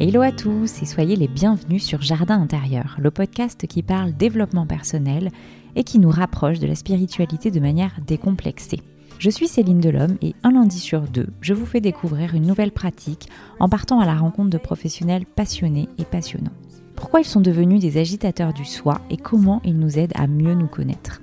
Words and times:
Hello 0.00 0.20
à 0.20 0.30
tous 0.30 0.80
et 0.80 0.86
soyez 0.86 1.16
les 1.16 1.26
bienvenus 1.26 1.82
sur 1.82 2.02
Jardin 2.02 2.40
intérieur, 2.40 2.96
le 3.00 3.10
podcast 3.10 3.66
qui 3.66 3.82
parle 3.82 4.12
développement 4.12 4.64
personnel 4.64 5.32
et 5.74 5.82
qui 5.82 5.98
nous 5.98 6.08
rapproche 6.08 6.60
de 6.60 6.68
la 6.68 6.76
spiritualité 6.76 7.50
de 7.50 7.58
manière 7.58 7.98
décomplexée. 8.06 8.78
Je 9.18 9.28
suis 9.28 9.48
Céline 9.48 9.80
Delhomme 9.80 10.16
et 10.22 10.36
un 10.44 10.52
lundi 10.52 10.78
sur 10.78 11.00
deux, 11.00 11.26
je 11.40 11.52
vous 11.52 11.66
fais 11.66 11.80
découvrir 11.80 12.36
une 12.36 12.46
nouvelle 12.46 12.70
pratique 12.70 13.28
en 13.58 13.68
partant 13.68 13.98
à 13.98 14.06
la 14.06 14.14
rencontre 14.14 14.50
de 14.50 14.58
professionnels 14.58 15.26
passionnés 15.26 15.88
et 15.98 16.04
passionnants. 16.04 16.52
Pourquoi 16.94 17.18
ils 17.18 17.26
sont 17.26 17.40
devenus 17.40 17.80
des 17.80 17.98
agitateurs 17.98 18.52
du 18.52 18.64
soi 18.64 19.00
et 19.10 19.16
comment 19.16 19.60
ils 19.64 19.80
nous 19.80 19.98
aident 19.98 20.14
à 20.14 20.28
mieux 20.28 20.54
nous 20.54 20.68
connaître? 20.68 21.22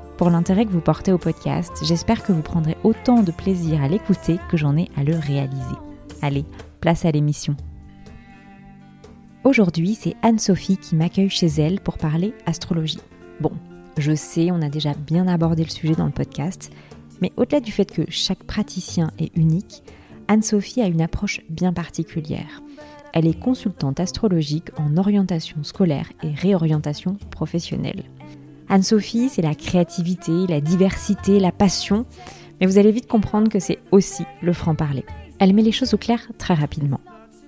pour 0.21 0.29
l'intérêt 0.29 0.67
que 0.67 0.71
vous 0.71 0.81
portez 0.81 1.11
au 1.11 1.17
podcast. 1.17 1.71
J'espère 1.81 2.21
que 2.21 2.31
vous 2.31 2.43
prendrez 2.43 2.77
autant 2.83 3.23
de 3.23 3.31
plaisir 3.31 3.81
à 3.81 3.87
l'écouter 3.87 4.37
que 4.51 4.55
j'en 4.55 4.77
ai 4.77 4.87
à 4.95 5.03
le 5.03 5.15
réaliser. 5.15 5.75
Allez, 6.21 6.45
place 6.79 7.05
à 7.05 7.11
l'émission. 7.11 7.55
Aujourd'hui, 9.43 9.95
c'est 9.95 10.15
Anne-Sophie 10.21 10.77
qui 10.77 10.95
m'accueille 10.95 11.31
chez 11.31 11.47
elle 11.47 11.81
pour 11.81 11.97
parler 11.97 12.35
astrologie. 12.45 12.99
Bon, 13.39 13.51
je 13.97 14.13
sais, 14.13 14.51
on 14.51 14.61
a 14.61 14.69
déjà 14.69 14.93
bien 14.93 15.27
abordé 15.27 15.63
le 15.63 15.71
sujet 15.71 15.95
dans 15.95 16.05
le 16.05 16.11
podcast, 16.11 16.71
mais 17.19 17.31
au-delà 17.35 17.59
du 17.59 17.71
fait 17.71 17.91
que 17.91 18.03
chaque 18.07 18.43
praticien 18.43 19.09
est 19.17 19.35
unique, 19.35 19.81
Anne-Sophie 20.27 20.81
a 20.81 20.85
une 20.85 21.01
approche 21.01 21.41
bien 21.49 21.73
particulière. 21.73 22.61
Elle 23.13 23.25
est 23.25 23.39
consultante 23.39 23.99
astrologique 23.99 24.69
en 24.77 24.97
orientation 24.97 25.63
scolaire 25.63 26.11
et 26.21 26.29
réorientation 26.29 27.17
professionnelle. 27.31 28.03
Anne-Sophie, 28.71 29.27
c'est 29.27 29.41
la 29.41 29.53
créativité, 29.53 30.47
la 30.47 30.61
diversité, 30.61 31.41
la 31.41 31.51
passion, 31.51 32.05
mais 32.59 32.67
vous 32.67 32.77
allez 32.77 32.93
vite 32.93 33.05
comprendre 33.05 33.51
que 33.51 33.59
c'est 33.59 33.79
aussi 33.91 34.23
le 34.41 34.53
franc-parler. 34.53 35.03
Elle 35.39 35.53
met 35.53 35.61
les 35.61 35.73
choses 35.73 35.93
au 35.93 35.97
clair 35.97 36.31
très 36.37 36.53
rapidement. 36.53 37.01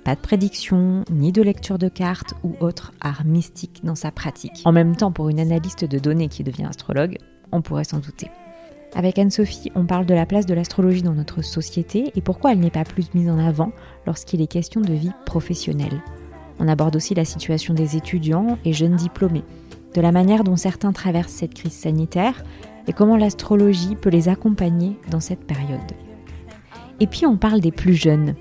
Pas 0.04 0.16
de 0.16 0.20
prédiction, 0.20 1.06
ni 1.10 1.32
de 1.32 1.42
lecture 1.42 1.78
de 1.78 1.88
cartes 1.88 2.34
ou 2.44 2.56
autre 2.60 2.92
art 3.00 3.24
mystique 3.24 3.80
dans 3.86 3.96
sa 3.96 4.12
pratique. 4.12 4.64
En 4.66 4.74
même 4.74 4.98
temps, 4.98 5.14
pour 5.14 5.30
une 5.30 5.40
analyste 5.40 5.86
de 5.86 5.98
données 5.98 6.28
qui 6.28 6.44
devient 6.44 6.66
astrologue, 6.66 7.18
on 7.54 7.62
pourrait 7.62 7.86
s'en 7.86 8.00
douter. 8.00 8.30
Avec 8.94 9.18
Anne-Sophie, 9.18 9.72
on 9.76 9.86
parle 9.86 10.06
de 10.06 10.14
la 10.14 10.26
place 10.26 10.46
de 10.46 10.54
l'astrologie 10.54 11.04
dans 11.04 11.14
notre 11.14 11.42
société 11.42 12.12
et 12.18 12.22
pourquoi 12.22 12.52
elle 12.52 12.60
n'est 12.60 12.70
pas 12.70 12.84
plus 12.84 13.14
mise 13.14 13.30
en 13.30 13.40
avant 13.40 13.72
lorsqu'il 14.06 14.42
est 14.42 14.48
question 14.48 14.82
de 14.82 14.92
vie 14.92 15.14
professionnelle. 15.26 16.02
On 16.60 16.68
aborde 16.68 16.98
aussi 16.98 17.16
la 17.16 17.26
situation 17.26 17.74
des 17.74 17.96
étudiants 17.96 18.58
et 18.66 18.74
jeunes 18.74 18.98
diplômés, 18.98 19.44
de 19.94 20.02
la 20.02 20.12
manière 20.12 20.44
dont 20.44 20.56
certains 20.56 20.92
traversent 20.92 21.34
cette 21.34 21.54
crise 21.54 21.74
sanitaire 21.74 22.44
et 22.88 22.94
comment 22.94 23.18
l'astrologie 23.18 23.96
peut 23.96 24.10
les 24.10 24.30
accompagner 24.30 24.98
dans 25.10 25.20
cette 25.20 25.46
période. 25.46 25.80
Et 27.00 27.08
puis 27.08 27.26
on 27.26 27.38
parle 27.38 27.62
des 27.62 27.72
plus 27.72 27.96
jeunes. 27.96 28.36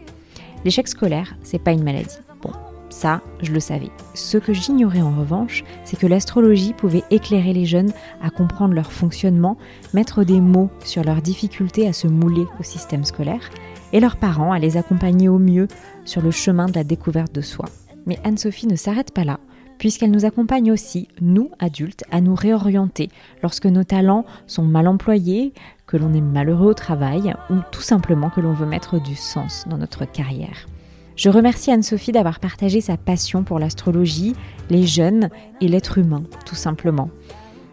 L'échec 0.65 0.89
scolaire, 0.89 1.37
c'est 1.43 1.59
pas 1.59 1.73
une 1.73 1.83
maladie. 1.83 2.19
Bon, 2.43 2.53
ça, 2.91 3.23
je 3.41 3.53
le 3.53 3.61
savais. 3.61 3.91
Ce 4.15 4.39
que 4.39 4.53
j'ignorais 4.53 5.01
en 5.01 5.17
revanche, 5.17 5.65
c'est 5.85 5.99
que 5.99 6.07
l'astrologie 6.07 6.75
pouvait 6.75 7.05
éclairer 7.11 7.53
les 7.53 7.67
jeunes 7.67 7.93
à 8.23 8.31
comprendre 8.31 8.75
leur 8.75 8.93
fonctionnement, 8.93 9.57
mettre 9.95 10.25
des 10.25 10.41
mots 10.41 10.71
sur 10.85 11.03
leurs 11.03 11.23
difficultés 11.23 11.89
à 11.89 11.93
se 11.93 12.07
mouler 12.07 12.47
au 12.61 12.62
système 12.62 13.05
scolaire, 13.05 13.51
et 13.93 14.01
leurs 14.01 14.17
parents 14.17 14.53
à 14.53 14.59
les 14.59 14.77
accompagner 14.77 15.29
au 15.29 15.39
mieux 15.39 15.69
sur 16.05 16.23
le 16.23 16.31
chemin 16.31 16.67
de 16.67 16.75
la 16.75 16.85
découverte 16.85 17.35
de 17.35 17.41
soi. 17.41 17.67
Mais 18.07 18.19
Anne-Sophie 18.25 18.67
ne 18.67 18.77
s'arrête 18.77 19.12
pas 19.12 19.25
là 19.25 19.39
puisqu'elle 19.82 20.12
nous 20.12 20.25
accompagne 20.25 20.70
aussi, 20.70 21.09
nous 21.20 21.50
adultes, 21.59 22.04
à 22.12 22.20
nous 22.20 22.37
réorienter 22.37 23.10
lorsque 23.43 23.66
nos 23.66 23.82
talents 23.82 24.25
sont 24.47 24.62
mal 24.62 24.87
employés, 24.87 25.53
que 25.88 25.97
l'on 25.97 26.15
est 26.15 26.20
malheureux 26.20 26.69
au 26.69 26.75
travail 26.75 27.34
ou 27.50 27.54
tout 27.72 27.81
simplement 27.81 28.31
que 28.31 28.41
l'on 28.41 28.53
veut 28.53 28.65
mettre 28.65 29.03
du 29.03 29.16
sens 29.16 29.65
dans 29.69 29.78
notre 29.78 30.04
carrière. 30.04 30.69
Je 31.16 31.31
remercie 31.31 31.72
Anne-Sophie 31.72 32.12
d'avoir 32.12 32.38
partagé 32.38 32.81
sa 32.81 32.97
passion 32.97 33.43
pour 33.43 33.59
l'astrologie, 33.59 34.37
les 34.70 34.87
jeunes 34.87 35.31
et 35.60 35.66
l'être 35.66 35.99
humain, 35.99 36.22
tout 36.47 36.54
simplement. 36.54 37.10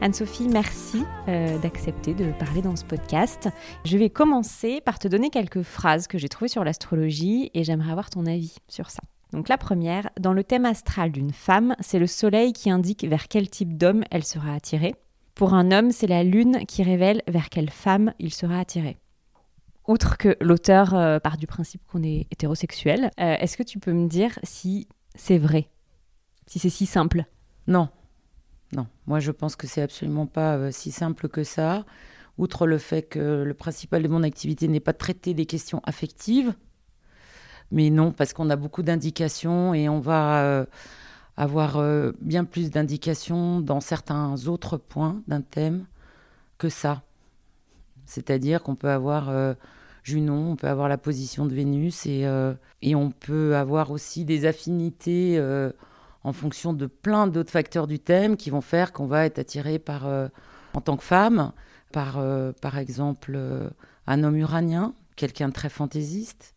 Anne-Sophie, 0.00 0.48
merci 0.48 1.04
euh, 1.28 1.58
d'accepter 1.58 2.12
de 2.12 2.32
parler 2.38 2.60
dans 2.60 2.76
ce 2.76 2.84
podcast. 2.84 3.48
Je 3.84 3.96
vais 3.96 4.10
commencer 4.10 4.80
par 4.84 4.98
te 4.98 5.08
donner 5.08 5.30
quelques 5.30 5.62
phrases 5.62 6.08
que 6.08 6.18
j'ai 6.18 6.28
trouvées 6.28 6.48
sur 6.48 6.64
l'astrologie 6.64 7.50
et 7.54 7.64
j'aimerais 7.64 7.92
avoir 7.92 8.10
ton 8.10 8.26
avis 8.26 8.56
sur 8.68 8.90
ça. 8.90 9.00
Donc 9.32 9.48
la 9.48 9.56
première, 9.56 10.10
dans 10.20 10.32
le 10.32 10.44
thème 10.44 10.66
astral 10.66 11.10
d'une 11.10 11.32
femme, 11.32 11.74
c'est 11.80 11.98
le 11.98 12.06
soleil 12.06 12.52
qui 12.52 12.68
indique 12.68 13.04
vers 13.04 13.28
quel 13.28 13.48
type 13.48 13.78
d'homme 13.78 14.04
elle 14.10 14.24
sera 14.24 14.52
attirée. 14.52 14.94
Pour 15.34 15.54
un 15.54 15.70
homme, 15.70 15.90
c'est 15.90 16.06
la 16.06 16.24
lune 16.24 16.66
qui 16.66 16.82
révèle 16.82 17.22
vers 17.28 17.48
quelle 17.48 17.70
femme 17.70 18.12
il 18.18 18.34
sera 18.34 18.58
attiré. 18.58 18.98
Outre 19.88 20.18
que 20.18 20.36
l'auteur 20.40 20.94
euh, 20.94 21.18
part 21.18 21.38
du 21.38 21.46
principe 21.46 21.82
qu'on 21.90 22.02
est 22.02 22.26
hétérosexuel, 22.30 23.10
euh, 23.18 23.36
est-ce 23.40 23.56
que 23.56 23.62
tu 23.62 23.78
peux 23.78 23.92
me 23.92 24.08
dire 24.08 24.38
si 24.42 24.86
c'est 25.14 25.38
vrai 25.38 25.68
Si 26.46 26.58
c'est 26.58 26.70
si 26.70 26.86
simple 26.86 27.24
Non. 27.66 27.88
Non. 28.74 28.86
Moi, 29.06 29.20
je 29.20 29.30
pense 29.30 29.56
que 29.56 29.66
c'est 29.66 29.82
absolument 29.82 30.26
pas 30.26 30.56
euh, 30.56 30.70
si 30.70 30.90
simple 30.90 31.28
que 31.28 31.44
ça. 31.44 31.84
Outre 32.38 32.66
le 32.66 32.78
fait 32.78 33.02
que 33.02 33.42
le 33.42 33.54
principal 33.54 34.02
de 34.02 34.08
mon 34.08 34.22
activité 34.22 34.66
n'est 34.68 34.80
pas 34.80 34.92
de 34.92 34.98
traiter 34.98 35.34
des 35.34 35.44
questions 35.44 35.82
affectives, 35.84 36.54
mais 37.70 37.90
non, 37.90 38.10
parce 38.10 38.32
qu'on 38.32 38.48
a 38.48 38.56
beaucoup 38.56 38.82
d'indications 38.82 39.74
et 39.74 39.88
on 39.90 40.00
va 40.00 40.42
euh, 40.42 40.64
avoir 41.36 41.76
euh, 41.76 42.12
bien 42.22 42.44
plus 42.44 42.70
d'indications 42.70 43.60
dans 43.60 43.80
certains 43.80 44.46
autres 44.46 44.78
points 44.78 45.22
d'un 45.28 45.42
thème 45.42 45.84
que 46.56 46.70
ça. 46.70 47.02
C'est-à-dire 48.06 48.62
qu'on 48.62 48.76
peut 48.76 48.90
avoir 48.90 49.30
Junon, 50.02 50.52
on 50.52 50.56
peut 50.56 50.68
avoir 50.68 50.88
la 50.88 50.98
position 50.98 51.46
de 51.46 51.54
Vénus 51.54 52.06
et, 52.06 52.26
euh, 52.26 52.54
et 52.80 52.96
on 52.96 53.10
peut 53.12 53.54
avoir 53.56 53.92
aussi 53.92 54.24
des 54.24 54.46
affinités 54.46 55.38
euh, 55.38 55.70
en 56.24 56.32
fonction 56.32 56.72
de 56.72 56.86
plein 56.86 57.28
d'autres 57.28 57.52
facteurs 57.52 57.86
du 57.86 58.00
thème 58.00 58.36
qui 58.36 58.50
vont 58.50 58.60
faire 58.60 58.92
qu'on 58.92 59.06
va 59.06 59.26
être 59.26 59.38
attiré 59.38 59.78
par, 59.78 60.06
euh, 60.06 60.28
en 60.74 60.80
tant 60.80 60.96
que 60.96 61.04
femme, 61.04 61.52
par, 61.92 62.18
par 62.62 62.78
exemple, 62.78 63.38
un 64.06 64.24
homme 64.24 64.36
uranien, 64.38 64.94
quelqu'un 65.14 65.48
de 65.48 65.52
très 65.52 65.68
fantaisiste 65.68 66.54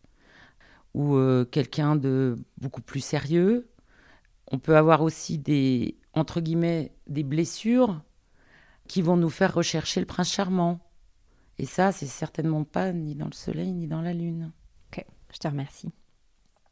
ou 0.94 1.18
quelqu'un 1.50 1.94
de 1.94 2.36
beaucoup 2.56 2.80
plus 2.80 3.00
sérieux. 3.00 3.68
On 4.50 4.58
peut 4.58 4.78
avoir 4.78 5.02
aussi 5.02 5.36
des, 5.36 5.98
entre 6.14 6.40
guillemets, 6.40 6.94
des 7.06 7.22
blessures 7.22 8.00
qui 8.88 9.02
vont 9.02 9.18
nous 9.18 9.28
faire 9.28 9.52
rechercher 9.52 10.00
le 10.00 10.06
prince 10.06 10.32
charmant 10.32 10.80
et 11.58 11.66
ça, 11.66 11.92
c'est 11.92 12.06
certainement 12.06 12.64
pas 12.64 12.92
ni 12.92 13.14
dans 13.14 13.26
le 13.26 13.32
soleil 13.32 13.72
ni 13.72 13.86
dans 13.86 14.02
la 14.02 14.12
lune. 14.12 14.52
Ok, 14.92 15.04
je 15.32 15.38
te 15.38 15.48
remercie. 15.48 15.90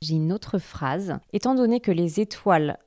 J'ai 0.03 0.15
une 0.15 0.33
autre 0.33 0.59
phrase. 0.59 1.19
Étant 1.33 1.55
donné 1.55 1.81
que 1.81 1.91
les 1.93 2.21
étoiles 2.21 2.79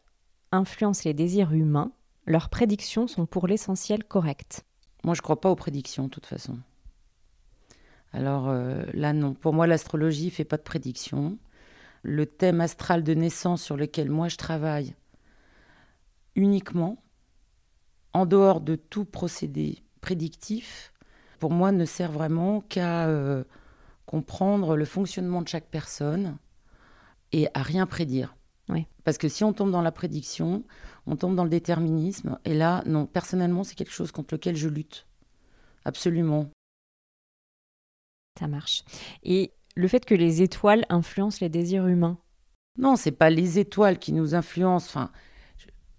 influencent 0.51 1.03
les 1.05 1.13
désirs 1.13 1.53
humains, 1.53 1.91
leurs 2.25 2.49
prédictions 2.49 3.07
sont 3.07 3.25
pour 3.25 3.47
l'essentiel 3.47 4.03
correctes. 4.03 4.63
Moi, 5.03 5.15
je 5.15 5.21
ne 5.21 5.23
crois 5.23 5.41
pas 5.41 5.49
aux 5.49 5.55
prédictions, 5.55 6.05
de 6.05 6.09
toute 6.09 6.25
façon. 6.25 6.59
Alors 8.13 8.47
euh, 8.49 8.83
là, 8.94 9.13
non. 9.13 9.33
Pour 9.33 9.53
moi, 9.53 9.67
l'astrologie 9.67 10.29
fait 10.29 10.45
pas 10.45 10.57
de 10.57 10.63
prédictions. 10.63 11.38
Le 12.03 12.25
thème 12.25 12.61
astral 12.61 13.03
de 13.03 13.13
naissance 13.13 13.63
sur 13.63 13.77
lequel 13.77 14.09
moi 14.09 14.27
je 14.27 14.38
travaille 14.38 14.95
uniquement, 16.35 17.01
en 18.13 18.25
dehors 18.25 18.61
de 18.61 18.75
tout 18.75 19.05
procédé 19.05 19.83
prédictif, 20.01 20.94
pour 21.39 21.51
moi, 21.51 21.72
ne 21.72 21.86
sert 21.86 22.12
vraiment 22.12 22.62
qu'à 22.62 23.07
euh, 23.07 23.44
comprendre 24.06 24.75
le 24.75 24.86
fonctionnement 24.86 25.42
de 25.42 25.48
chaque 25.48 25.69
personne 25.69 26.38
et 27.31 27.48
à 27.54 27.62
rien 27.62 27.86
prédire. 27.86 28.38
Parce 29.04 29.18
que 29.18 29.30
si 29.30 29.45
on 29.45 29.54
tombe 29.54 29.72
dans 29.72 29.81
la 29.81 29.94
prédiction, 29.94 30.66
on 31.06 31.16
tombe 31.16 31.34
dans 31.34 31.45
le 31.45 31.50
déterminisme. 31.50 32.39
Et 32.44 32.54
là, 32.54 32.84
non, 32.86 33.06
personnellement, 33.06 33.63
c'est 33.63 33.75
quelque 33.75 33.94
chose 33.94 34.12
contre 34.12 34.34
lequel 34.34 34.57
je 34.57 34.68
lutte. 34.68 35.07
Absolument. 35.86 36.50
Ça 38.38 38.48
marche. 38.48 38.83
Et 39.24 39.54
le 39.75 39.88
fait 39.88 40.04
que 40.04 40.13
les 40.13 40.42
étoiles 40.42 40.86
influencent 40.90 41.38
les 41.40 41.48
désirs 41.48 41.88
humains? 41.88 42.18
Non, 42.78 42.98
c'est 42.98 43.12
pas 43.12 43.30
les 43.30 43.60
étoiles 43.60 43.98
qui 43.98 44.12
nous 44.12 44.36
influencent. 44.36 44.90
Enfin, 44.90 45.12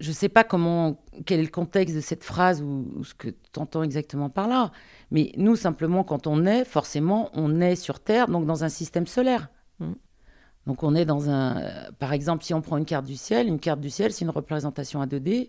je 0.00 0.10
ne 0.10 0.14
sais 0.14 0.28
pas 0.28 0.44
comment, 0.44 1.02
quel 1.26 1.40
est 1.40 1.44
le 1.44 1.48
contexte 1.48 1.96
de 1.96 2.00
cette 2.00 2.22
phrase 2.22 2.62
ou, 2.62 3.02
ce 3.02 3.14
que 3.14 3.28
tu 3.28 3.58
entends 3.58 3.82
exactement 3.82 4.30
par 4.30 4.46
là. 4.46 4.70
Mais 5.10 5.32
nous, 5.36 5.56
simplement, 5.56 6.04
quand 6.04 6.26
on 6.26 6.46
est, 6.46 6.64
forcément, 6.64 7.30
on 7.32 7.60
est 7.60 7.76
sur 7.76 8.00
Terre, 8.00 8.28
donc 8.28 8.46
dans 8.46 8.64
un 8.64 8.68
système 8.68 9.06
solaire. 9.06 9.48
Mm. 9.80 9.92
Donc 10.66 10.82
on 10.82 10.94
est 10.94 11.04
dans 11.04 11.30
un... 11.30 11.62
Par 11.98 12.12
exemple, 12.12 12.44
si 12.44 12.54
on 12.54 12.60
prend 12.60 12.76
une 12.76 12.84
carte 12.84 13.06
du 13.06 13.16
ciel, 13.16 13.48
une 13.48 13.58
carte 13.58 13.80
du 13.80 13.90
ciel, 13.90 14.12
c'est 14.12 14.24
une 14.24 14.30
représentation 14.30 15.00
à 15.00 15.06
2D, 15.06 15.48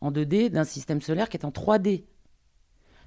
en 0.00 0.10
2D 0.10 0.48
d'un 0.48 0.64
système 0.64 1.00
solaire 1.00 1.28
qui 1.28 1.36
est 1.36 1.44
en 1.44 1.50
3D. 1.50 2.04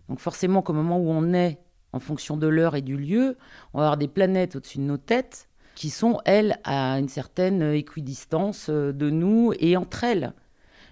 Donc 0.07 0.19
forcément 0.19 0.61
qu'au 0.61 0.73
moment 0.73 0.99
où 0.99 1.09
on 1.09 1.33
est, 1.33 1.59
en 1.93 1.99
fonction 1.99 2.37
de 2.37 2.47
l'heure 2.47 2.75
et 2.75 2.81
du 2.81 2.95
lieu, 2.95 3.37
on 3.73 3.79
va 3.79 3.85
avoir 3.85 3.97
des 3.97 4.07
planètes 4.07 4.55
au-dessus 4.55 4.77
de 4.77 4.83
nos 4.83 4.97
têtes 4.97 5.49
qui 5.75 5.89
sont, 5.89 6.19
elles, 6.25 6.59
à 6.63 6.99
une 6.99 7.09
certaine 7.09 7.61
équidistance 7.61 8.67
euh, 8.69 8.91
de 8.91 9.09
nous 9.09 9.53
et 9.59 9.77
entre 9.77 10.03
elles. 10.03 10.33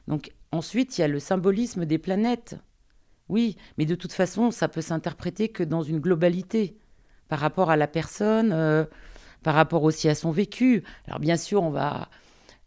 Donc 0.08 0.32
ensuite, 0.52 0.98
il 0.98 1.02
y 1.02 1.04
a 1.04 1.08
le 1.08 1.20
symbolisme 1.20 1.86
des 1.86 1.98
planètes. 1.98 2.58
Oui, 3.28 3.58
mais 3.78 3.86
de 3.86 3.96
toute 3.96 4.14
façon, 4.14 4.52
ça 4.52 4.68
peut 4.68 4.82
s'interpréter 4.82 5.50
que 5.50 5.64
dans 5.64 5.82
une 5.82 6.00
globalité 6.00 6.78
par 7.28 7.40
rapport 7.40 7.72
à 7.72 7.76
la 7.76 7.88
personne. 7.88 8.52
Euh, 8.54 8.86
par 9.46 9.54
rapport 9.54 9.84
aussi 9.84 10.10
à 10.10 10.16
son 10.16 10.32
vécu. 10.32 10.84
Alors 11.06 11.20
bien 11.20 11.38
sûr, 11.38 11.62
on 11.62 11.70
va... 11.70 12.10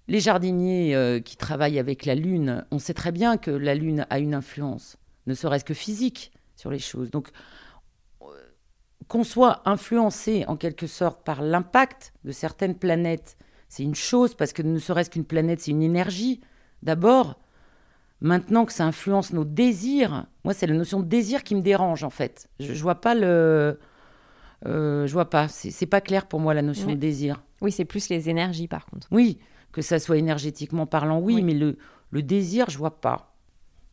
Les 0.07 0.21
jardiniers 0.21 0.95
euh, 0.95 1.19
qui 1.19 1.37
travaillent 1.37 1.81
avec 1.81 2.07
la 2.07 2.15
Lune, 2.15 2.65
on 2.71 2.79
sait 2.79 2.95
très 2.95 3.11
bien 3.11 3.37
que 3.37 3.51
la 3.51 3.75
Lune 3.75 4.07
a 4.11 4.21
une 4.21 4.33
influence, 4.33 4.97
ne 5.27 5.35
serait-ce 5.35 5.65
que 5.65 5.75
physique, 5.75 6.31
sur 6.55 6.71
les 6.71 6.79
choses. 6.79 7.11
Donc, 7.11 7.31
euh, 8.23 8.27
qu'on 9.09 9.25
soit 9.25 9.61
influencé 9.69 10.45
en 10.47 10.57
quelque 10.57 10.87
sorte 10.87 11.25
par 11.25 11.43
l'impact 11.43 12.13
de 12.23 12.31
certaines 12.31 12.77
planètes, 12.77 13.37
c'est 13.69 13.83
une 13.83 13.97
chose, 13.97 14.37
parce 14.37 14.53
que 14.53 14.63
ne 14.63 14.79
serait-ce 14.79 15.11
qu'une 15.11 15.27
planète, 15.27 15.61
c'est 15.61 15.73
une 15.73 15.83
énergie, 15.83 16.41
d'abord. 16.83 17.39
Maintenant 18.21 18.65
que 18.65 18.73
ça 18.73 18.85
influence 18.85 19.33
nos 19.33 19.45
désirs, 19.45 20.27
moi, 20.43 20.53
c'est 20.53 20.67
la 20.67 20.75
notion 20.75 20.99
de 21.01 21.07
désir 21.07 21.45
qui 21.45 21.55
me 21.55 21.61
dérange, 21.61 22.03
en 22.03 22.11
fait. 22.11 22.49
Je 22.59 22.73
ne 22.73 22.79
vois 22.79 22.97
pas 22.97 23.15
le 23.15 23.79
euh, 24.67 25.07
je 25.07 25.13
vois 25.13 25.31
pas. 25.31 25.49
C'est 25.49 25.87
pas 25.87 26.01
clair 26.01 26.27
pour 26.27 26.41
moi 26.41 26.55
la 26.55 26.63
notion 26.63 26.89
de 26.89 26.95
désir. 26.95 27.43
Oui, 27.61 27.73
c'est 27.73 27.85
plus 27.85 28.09
les 28.09 28.29
énergies 28.29 28.69
par 28.69 28.87
contre. 28.87 29.07
Oui, 29.11 29.39
que 29.73 29.83
ça 29.83 29.99
soit 29.99 30.19
énergétiquement 30.19 30.87
parlant, 30.87 31.21
oui, 31.21 31.43
mais 31.43 31.55
le, 31.55 31.79
le 32.11 32.23
désir, 32.23 32.69
je 32.71 32.79
vois 32.79 33.01
pas. 33.01 33.35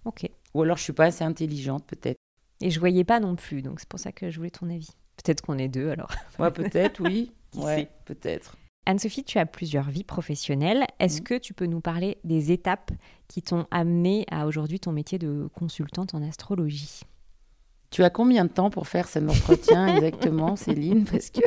Ok. 0.06 0.30
Ou 0.54 0.62
alors 0.62 0.78
je 0.78 0.84
suis 0.84 0.94
pas 0.94 1.06
assez 1.06 1.24
intelligente, 1.24 1.86
peut-être. 1.86 2.18
Et 2.62 2.70
je 2.70 2.80
voyais 2.80 3.04
pas 3.04 3.20
non 3.20 3.36
plus, 3.36 3.62
donc 3.62 3.80
c'est 3.80 3.90
pour 3.90 4.00
ça 4.00 4.12
que 4.12 4.30
je 4.30 4.38
voulais 4.38 4.50
ton 4.50 4.70
avis. 4.70 4.90
Peut-être 5.18 5.42
qu'on 5.42 5.58
est 5.58 5.68
deux 5.68 5.90
alors. 5.90 6.12
Ouais, 6.40 6.52
peut-être, 6.52 7.02
oui. 7.02 7.32
ouais, 7.56 7.90
peut-être. 8.06 8.58
Anne-Sophie, 8.86 9.24
tu 9.24 9.40
as 9.40 9.46
plusieurs 9.46 9.90
vies 9.90 10.04
professionnelles. 10.04 10.86
Est-ce 11.00 11.22
que 11.22 11.38
tu 11.38 11.54
peux 11.54 11.66
nous 11.66 11.82
parler 11.82 12.18
des 12.24 12.52
étapes 12.52 12.92
qui 13.28 13.42
t'ont 13.42 13.66
amené 13.72 14.26
à 14.30 14.46
aujourd'hui 14.46 14.80
ton 14.80 14.92
métier 14.92 15.18
de 15.18 15.48
consultante 15.56 16.14
en 16.14 16.22
astrologie? 16.22 17.02
Tu 17.90 18.04
as 18.04 18.10
combien 18.10 18.46
de 18.46 18.50
temps 18.50 18.70
pour 18.70 18.88
faire 18.88 19.08
cet 19.08 19.30
entretien 19.30 19.88
exactement, 19.96 20.56
Céline? 20.56 21.06
Parce 21.06 21.30
que 21.30 21.42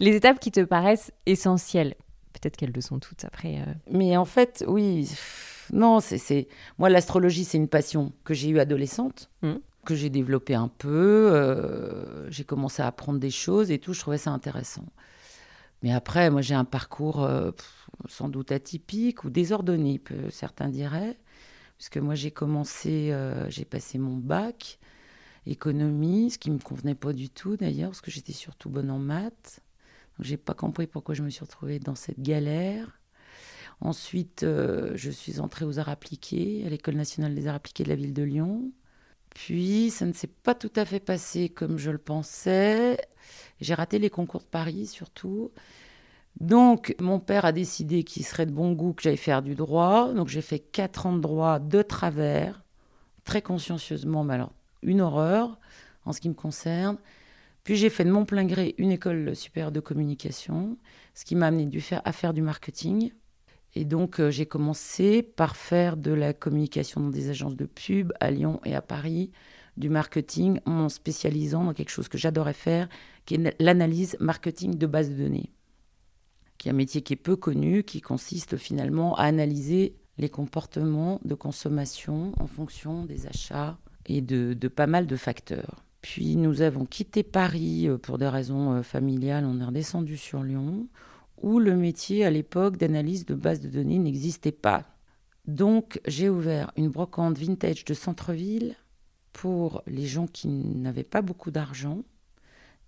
les 0.00 0.16
étapes 0.16 0.40
qui 0.40 0.50
te 0.50 0.60
paraissent 0.60 1.12
essentielles. 1.26 1.94
Peut-être 2.32 2.56
qu'elles 2.56 2.72
le 2.72 2.80
sont 2.80 2.98
toutes 2.98 3.24
après. 3.24 3.60
Euh. 3.60 3.72
Mais 3.90 4.16
en 4.16 4.24
fait, 4.24 4.64
oui. 4.66 5.08
Non, 5.72 6.00
c'est 6.00 6.48
moi 6.78 6.88
l'astrologie, 6.90 7.44
c'est 7.44 7.56
une 7.56 7.68
passion 7.68 8.12
que 8.24 8.34
j'ai 8.34 8.48
eue 8.48 8.58
adolescente, 8.58 9.30
mmh. 9.42 9.54
que 9.86 9.94
j'ai 9.94 10.10
développée 10.10 10.54
un 10.54 10.68
peu. 10.68 11.30
Euh, 11.32 12.30
j'ai 12.30 12.44
commencé 12.44 12.82
à 12.82 12.86
apprendre 12.86 13.18
des 13.18 13.30
choses 13.30 13.70
et 13.70 13.78
tout. 13.78 13.92
Je 13.92 14.00
trouvais 14.00 14.18
ça 14.18 14.30
intéressant. 14.30 14.84
Mais 15.84 15.92
après, 15.92 16.28
moi, 16.30 16.42
j'ai 16.42 16.54
un 16.54 16.64
parcours 16.64 17.22
euh, 17.22 17.52
sans 18.08 18.28
doute 18.28 18.50
atypique 18.50 19.22
ou 19.22 19.30
désordonné, 19.30 20.02
certains 20.30 20.68
diraient, 20.68 21.16
puisque 21.78 21.98
moi, 21.98 22.16
j'ai 22.16 22.32
commencé, 22.32 23.16
j'ai 23.48 23.64
passé 23.64 23.98
mon 23.98 24.16
bac 24.16 24.80
économie, 25.46 26.30
ce 26.30 26.38
qui 26.38 26.50
me 26.50 26.58
convenait 26.58 26.94
pas 26.94 27.12
du 27.12 27.28
tout 27.28 27.56
d'ailleurs, 27.56 27.90
parce 27.90 28.00
que 28.00 28.10
j'étais 28.10 28.32
surtout 28.32 28.68
bonne 28.68 28.90
en 28.90 28.98
maths. 28.98 29.60
Donc 30.18 30.26
j'ai 30.26 30.36
pas 30.36 30.54
compris 30.54 30.86
pourquoi 30.86 31.14
je 31.14 31.22
me 31.22 31.30
suis 31.30 31.44
retrouvée 31.44 31.78
dans 31.78 31.94
cette 31.94 32.20
galère. 32.20 33.00
Ensuite, 33.80 34.44
euh, 34.44 34.92
je 34.94 35.10
suis 35.10 35.40
entrée 35.40 35.64
aux 35.64 35.78
arts 35.78 35.88
appliqués, 35.88 36.64
à 36.64 36.70
l'École 36.70 36.94
nationale 36.94 37.34
des 37.34 37.46
arts 37.46 37.56
appliqués 37.56 37.84
de 37.84 37.88
la 37.88 37.96
ville 37.96 38.14
de 38.14 38.22
Lyon. 38.22 38.70
Puis, 39.34 39.90
ça 39.90 40.06
ne 40.06 40.12
s'est 40.12 40.28
pas 40.28 40.54
tout 40.54 40.72
à 40.76 40.84
fait 40.84 41.00
passé 41.00 41.48
comme 41.48 41.76
je 41.76 41.90
le 41.90 41.98
pensais. 41.98 42.98
J'ai 43.60 43.74
raté 43.74 43.98
les 43.98 44.10
concours 44.10 44.40
de 44.40 44.46
Paris 44.46 44.86
surtout. 44.86 45.50
Donc, 46.40 46.94
mon 47.00 47.20
père 47.20 47.44
a 47.44 47.52
décidé 47.52 48.02
qu'il 48.04 48.24
serait 48.24 48.46
de 48.46 48.52
bon 48.52 48.72
goût 48.72 48.92
que 48.92 49.02
j'aille 49.02 49.16
faire 49.16 49.42
du 49.42 49.54
droit. 49.54 50.12
Donc, 50.12 50.28
j'ai 50.28 50.42
fait 50.42 50.58
quatre 50.58 51.06
ans 51.06 51.12
de 51.12 51.20
droit 51.20 51.58
de 51.58 51.82
travers, 51.82 52.62
très 53.24 53.42
consciencieusement, 53.42 54.24
mais 54.24 54.34
alors 54.34 54.52
une 54.82 55.00
horreur 55.00 55.58
en 56.04 56.12
ce 56.12 56.20
qui 56.20 56.28
me 56.28 56.34
concerne. 56.34 56.98
Puis 57.64 57.76
j'ai 57.76 57.88
fait 57.88 58.04
de 58.04 58.10
mon 58.10 58.26
plein 58.26 58.44
gré 58.44 58.74
une 58.76 58.92
école 58.92 59.34
supérieure 59.34 59.72
de 59.72 59.80
communication, 59.80 60.76
ce 61.14 61.24
qui 61.24 61.34
m'a 61.34 61.46
amené 61.46 61.68
à 62.04 62.12
faire 62.12 62.34
du 62.34 62.42
marketing. 62.42 63.12
Et 63.74 63.84
donc 63.84 64.20
euh, 64.20 64.30
j'ai 64.30 64.46
commencé 64.46 65.22
par 65.22 65.56
faire 65.56 65.96
de 65.96 66.12
la 66.12 66.32
communication 66.32 67.00
dans 67.00 67.10
des 67.10 67.30
agences 67.30 67.56
de 67.56 67.66
pub 67.66 68.12
à 68.20 68.30
Lyon 68.30 68.60
et 68.64 68.74
à 68.74 68.82
Paris, 68.82 69.30
du 69.76 69.88
marketing 69.88 70.60
en 70.66 70.88
spécialisant 70.88 71.64
dans 71.64 71.72
quelque 71.72 71.90
chose 71.90 72.08
que 72.08 72.18
j'adorais 72.18 72.52
faire, 72.52 72.88
qui 73.26 73.34
est 73.34 73.56
l'analyse 73.60 74.16
marketing 74.20 74.76
de 74.76 74.86
base 74.86 75.10
de 75.10 75.16
données, 75.16 75.50
qui 76.58 76.68
est 76.68 76.70
un 76.70 76.74
métier 76.74 77.02
qui 77.02 77.14
est 77.14 77.16
peu 77.16 77.34
connu, 77.34 77.82
qui 77.82 78.00
consiste 78.00 78.56
finalement 78.56 79.16
à 79.16 79.24
analyser 79.24 79.96
les 80.18 80.28
comportements 80.28 81.20
de 81.24 81.34
consommation 81.34 82.32
en 82.38 82.46
fonction 82.46 83.04
des 83.04 83.26
achats, 83.26 83.76
et 84.06 84.20
de, 84.20 84.68
pas 84.68 84.86
mal 84.86 85.06
de 85.06 85.16
facteurs. 85.16 85.84
Puis 86.02 86.36
nous 86.36 86.60
avons 86.60 86.84
quitté 86.84 87.22
Paris 87.22 87.88
euh, 87.88 87.96
pour 87.96 88.18
des 88.18 88.28
raisons 88.28 88.74
euh, 88.74 88.82
familiales, 88.82 89.46
on 89.46 89.60
est 89.60 89.64
redescendu 89.64 90.16
sur 90.16 90.42
Lyon, 90.42 90.86
où 91.42 91.58
le 91.58 91.76
métier 91.76 92.24
à 92.24 92.30
l'époque 92.30 92.76
d'analyse 92.76 93.26
de 93.26 93.34
base 93.34 93.60
de 93.60 93.68
données 93.68 93.98
n'existait 93.98 94.52
pas. 94.52 94.84
Donc 95.46 96.00
j'ai 96.06 96.28
ouvert 96.28 96.72
une 96.76 96.88
brocante 96.88 97.38
vintage 97.38 97.84
de 97.84 97.94
centre-ville 97.94 98.76
pour 99.32 99.82
les 99.86 100.06
gens 100.06 100.26
qui 100.26 100.48
n'avaient 100.48 101.02
pas 101.02 101.22
beaucoup 101.22 101.50
d'argent 101.50 102.02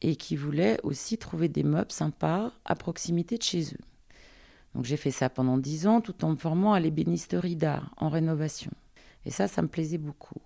et 0.01 0.17
qui 0.17 0.37
voulaient 0.37 0.79
aussi 0.83 1.19
trouver 1.19 1.49
des 1.49 1.63
meubles 1.63 1.93
sympas 1.93 2.53
à 2.65 2.75
proximité 2.75 3.37
de 3.37 3.43
chez 3.43 3.75
eux. 3.75 3.85
Donc 4.75 4.85
j'ai 4.85 4.97
fait 4.97 5.11
ça 5.11 5.31
pendant 5.31 5.59
dix 5.59 5.87
ans 5.87 6.01
tout 6.01 6.25
en 6.25 6.31
me 6.31 6.37
formant 6.37 6.73
à 6.73 6.81
l'ébénisterie 6.81 7.57
d'art 7.57 7.95
en 7.97 8.09
rénovation. 8.09 8.71
Et 9.25 9.31
ça, 9.31 9.49
ça 9.49 9.63
me 9.63 9.69
plaisait 9.69 9.99
beaucoup. 9.99 10.41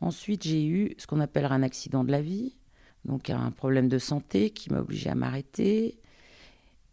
Ensuite, 0.00 0.44
j'ai 0.44 0.64
eu 0.64 0.94
ce 0.98 1.06
qu'on 1.06 1.20
appelle 1.20 1.44
un 1.44 1.62
accident 1.62 2.04
de 2.04 2.10
la 2.10 2.22
vie, 2.22 2.56
donc 3.04 3.30
un 3.30 3.50
problème 3.50 3.88
de 3.88 3.98
santé 3.98 4.50
qui 4.50 4.72
m'a 4.72 4.80
obligé 4.80 5.10
à 5.10 5.14
m'arrêter. 5.14 5.98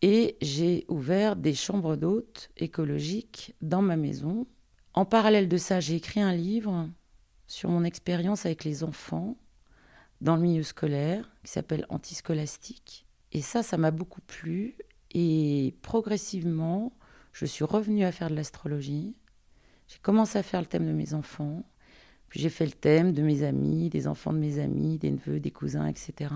Et 0.01 0.37
j'ai 0.41 0.85
ouvert 0.87 1.35
des 1.35 1.53
chambres 1.53 1.95
d'hôtes 1.95 2.49
écologiques 2.57 3.53
dans 3.61 3.81
ma 3.81 3.97
maison. 3.97 4.47
En 4.93 5.05
parallèle 5.05 5.47
de 5.47 5.57
ça, 5.57 5.79
j'ai 5.79 5.95
écrit 5.95 6.21
un 6.21 6.33
livre 6.33 6.89
sur 7.47 7.69
mon 7.69 7.83
expérience 7.83 8.45
avec 8.45 8.63
les 8.63 8.83
enfants 8.83 9.37
dans 10.21 10.35
le 10.35 10.41
milieu 10.41 10.63
scolaire 10.63 11.29
qui 11.43 11.51
s'appelle 11.51 11.85
Antiscolastique. 11.89 13.05
Et 13.31 13.41
ça, 13.41 13.63
ça 13.63 13.77
m'a 13.77 13.91
beaucoup 13.91 14.21
plu. 14.21 14.75
Et 15.11 15.75
progressivement, 15.81 16.93
je 17.31 17.45
suis 17.45 17.63
revenue 17.63 18.03
à 18.03 18.11
faire 18.11 18.29
de 18.29 18.35
l'astrologie. 18.35 19.15
J'ai 19.87 19.99
commencé 19.99 20.37
à 20.37 20.43
faire 20.43 20.61
le 20.61 20.67
thème 20.67 20.87
de 20.87 20.93
mes 20.93 21.13
enfants. 21.13 21.63
Puis 22.29 22.39
j'ai 22.39 22.49
fait 22.49 22.65
le 22.65 22.71
thème 22.71 23.11
de 23.11 23.21
mes 23.21 23.43
amis, 23.43 23.89
des 23.89 24.07
enfants 24.07 24.31
de 24.31 24.37
mes 24.37 24.59
amis, 24.59 24.97
des 24.97 25.11
neveux, 25.11 25.39
des 25.39 25.51
cousins, 25.51 25.85
etc. 25.85 26.33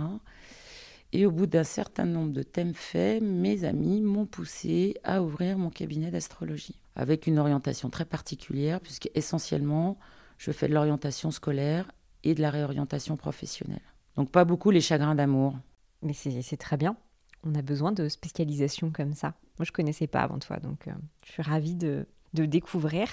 Et 1.15 1.25
au 1.25 1.31
bout 1.31 1.45
d'un 1.47 1.63
certain 1.63 2.03
nombre 2.03 2.33
de 2.33 2.43
thèmes 2.43 2.73
faits, 2.73 3.23
mes 3.23 3.63
amis 3.63 4.01
m'ont 4.01 4.25
poussé 4.25 4.97
à 5.05 5.23
ouvrir 5.23 5.57
mon 5.57 5.69
cabinet 5.69 6.11
d'astrologie, 6.11 6.77
avec 6.93 7.25
une 7.25 7.39
orientation 7.39 7.89
très 7.89 8.03
particulière, 8.03 8.81
puisque 8.81 9.09
essentiellement, 9.15 9.97
je 10.37 10.51
fais 10.51 10.67
de 10.67 10.73
l'orientation 10.73 11.31
scolaire 11.31 11.89
et 12.25 12.35
de 12.35 12.41
la 12.41 12.49
réorientation 12.49 13.15
professionnelle. 13.15 13.79
Donc 14.17 14.29
pas 14.29 14.43
beaucoup 14.43 14.71
les 14.71 14.81
chagrins 14.81 15.15
d'amour. 15.15 15.57
Mais 16.01 16.11
c'est 16.11 16.57
très 16.57 16.75
bien. 16.75 16.97
On 17.45 17.55
a 17.55 17.61
besoin 17.61 17.93
de 17.93 18.09
spécialisation 18.09 18.91
comme 18.91 19.13
ça. 19.13 19.35
Moi, 19.57 19.63
je 19.63 19.71
connaissais 19.71 20.07
pas 20.07 20.19
avant 20.19 20.39
toi, 20.39 20.57
donc 20.57 20.89
euh, 20.89 20.93
je 21.25 21.31
suis 21.31 21.43
ravie 21.43 21.75
de, 21.75 22.07
de 22.33 22.45
découvrir 22.45 23.07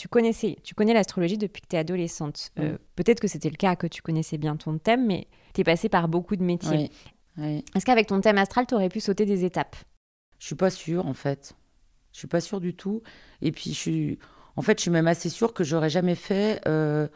tu 0.00 0.08
connaissais, 0.08 0.56
tu 0.62 0.74
connais 0.74 0.94
l'astrologie 0.94 1.36
depuis 1.36 1.60
que 1.60 1.66
tu 1.68 1.76
es 1.76 1.78
adolescente. 1.78 2.52
Euh, 2.58 2.78
peut-être 2.96 3.20
que 3.20 3.28
c'était 3.28 3.50
le 3.50 3.56
cas, 3.56 3.76
que 3.76 3.86
tu 3.86 4.00
connaissais 4.00 4.38
bien 4.38 4.56
ton 4.56 4.78
thème, 4.78 5.06
mais 5.06 5.26
tu 5.52 5.60
es 5.60 5.64
passée 5.64 5.90
par 5.90 6.08
beaucoup 6.08 6.36
de 6.36 6.42
métiers. 6.42 6.90
Est-ce 7.38 7.84
qu'avec 7.84 8.08
ton 8.08 8.20
thème 8.20 8.38
astral, 8.38 8.66
tu 8.66 8.74
aurais 8.74 8.88
pu 8.88 9.00
sauter 9.00 9.24
des 9.24 9.44
étapes? 9.44 9.76
Je 10.38 10.46
suis 10.46 10.54
pas 10.54 10.70
sûre, 10.70 11.06
en 11.06 11.14
fait. 11.14 11.54
Je 12.12 12.18
suis 12.18 12.28
pas 12.28 12.40
sûre 12.40 12.60
du 12.60 12.74
tout. 12.74 13.02
Et 13.40 13.52
puis, 13.52 13.70
je 13.72 13.78
suis, 13.78 14.18
en 14.56 14.62
fait, 14.62 14.78
je 14.78 14.82
suis 14.82 14.90
même 14.90 15.06
assez 15.06 15.28
sûre 15.28 15.52
que 15.54 15.64
j'aurais 15.64 15.90
jamais 15.90 16.14
fait 16.16 16.60
euh, 16.66 17.08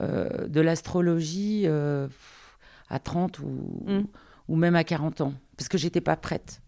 euh, 0.00 0.48
de 0.48 0.60
l'astrologie 0.60 1.62
euh, 1.66 2.08
à 2.88 2.98
30 2.98 3.38
ou, 3.40 3.84
Mm. 3.86 4.04
ou 4.48 4.56
même 4.56 4.76
à 4.76 4.84
40 4.84 5.20
ans, 5.20 5.34
parce 5.56 5.68
que 5.68 5.78
j'étais 5.78 6.00
pas 6.00 6.16
prête. 6.16 6.60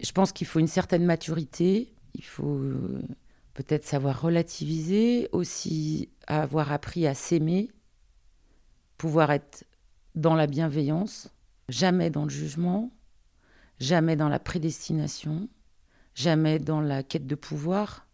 Je 0.00 0.12
pense 0.12 0.32
qu'il 0.32 0.46
faut 0.46 0.58
une 0.58 0.66
certaine 0.66 1.04
maturité. 1.04 1.94
Il 2.14 2.24
faut 2.24 2.60
peut-être 3.54 3.84
savoir 3.84 4.20
relativiser, 4.22 5.28
aussi 5.32 6.08
avoir 6.26 6.72
appris 6.72 7.06
à 7.06 7.14
s'aimer, 7.14 7.70
pouvoir 8.98 9.30
être 9.32 9.64
dans 10.14 10.34
la 10.34 10.46
bienveillance, 10.46 11.28
jamais 11.70 12.10
dans 12.10 12.24
le 12.24 12.30
jugement, 12.30 12.90
jamais 13.78 14.16
dans 14.16 14.28
la 14.28 14.38
prédestination, 14.38 15.48
jamais 16.14 16.58
dans 16.58 16.80
la 16.80 17.02
quête 17.02 17.26
de 17.26 17.34
pouvoir. 17.34 18.06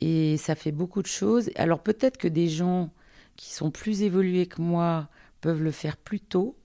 Et 0.00 0.36
ça 0.36 0.54
fait 0.54 0.72
beaucoup 0.72 1.02
de 1.02 1.06
choses. 1.06 1.50
Alors 1.54 1.82
peut-être 1.82 2.16
que 2.16 2.28
des 2.28 2.48
gens 2.48 2.90
qui 3.36 3.52
sont 3.52 3.70
plus 3.70 4.02
évolués 4.02 4.46
que 4.46 4.60
moi 4.60 5.08
peuvent 5.40 5.62
le 5.62 5.70
faire 5.70 5.96
plus 5.96 6.20
tôt, 6.20 6.58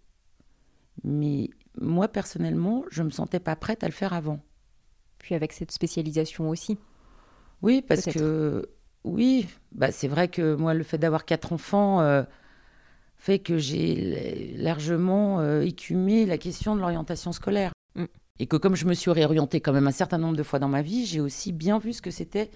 mais 1.04 1.50
moi 1.80 2.08
personnellement, 2.08 2.84
je 2.90 3.04
me 3.04 3.10
sentais 3.10 3.40
pas 3.40 3.56
prête 3.56 3.84
à 3.84 3.88
le 3.88 3.94
faire 3.94 4.14
avant. 4.14 4.40
Puis 5.20 5.36
avec 5.36 5.54
cette 5.54 5.72
spécialisation 5.72 6.50
aussi. 6.50 6.78
Oui, 7.62 7.82
parce 7.82 8.06
que 8.06 8.70
oui, 9.04 9.48
bah 9.72 9.92
c'est 9.92 10.08
vrai 10.08 10.28
que 10.28 10.56
moi 10.56 10.74
le 10.74 10.84
fait 10.84 10.98
d'avoir 10.98 11.26
quatre 11.26 11.54
enfants 11.54 12.02
euh, 12.02 12.24
fait 13.18 13.40
que 13.40 13.58
j'ai 13.58 14.56
largement 14.58 15.40
euh, 15.40 15.62
écumé 15.62 16.26
la 16.26 16.38
question 16.38 16.76
de 16.76 16.82
l'orientation 16.82 17.32
scolaire. 17.32 17.72
Mm. 17.96 18.06
Et 18.40 18.46
que 18.46 18.56
comme 18.56 18.76
je 18.76 18.86
me 18.86 18.94
suis 18.94 19.12
réorientée 19.12 19.62
quand 19.62 19.74
même 19.74 19.88
un 19.88 19.92
certain 19.92 20.18
nombre 20.18 20.38
de 20.38 20.44
fois 20.44 20.60
dans 20.60 20.68
ma 20.68 20.82
vie, 20.82 21.06
j'ai 21.06 21.20
aussi 21.20 21.52
bien 21.52 21.80
vu 21.80 21.94
ce 21.94 22.02
que 22.02 22.12
c'était 22.12 22.52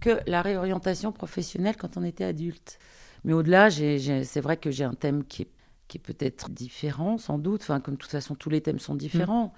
que 0.00 0.20
la 0.26 0.42
réorientation 0.42 1.12
professionnelle 1.12 1.76
quand 1.76 1.96
on 1.96 2.04
était 2.04 2.24
adulte. 2.24 2.78
Mais 3.24 3.32
au-delà, 3.32 3.70
c'est 3.70 4.40
vrai 4.40 4.56
que 4.56 4.70
j'ai 4.70 4.84
un 4.84 4.94
thème 4.94 5.24
qui 5.24 5.42
est, 5.42 5.48
qui 5.88 5.98
est 5.98 6.00
peut-être 6.00 6.50
différent, 6.50 7.18
sans 7.18 7.38
doute. 7.38 7.62
Enfin, 7.62 7.80
comme 7.80 7.94
de 7.94 7.98
toute 7.98 8.10
façon, 8.10 8.34
tous 8.34 8.50
les 8.50 8.60
thèmes 8.60 8.78
sont 8.78 8.94
différents. 8.94 9.52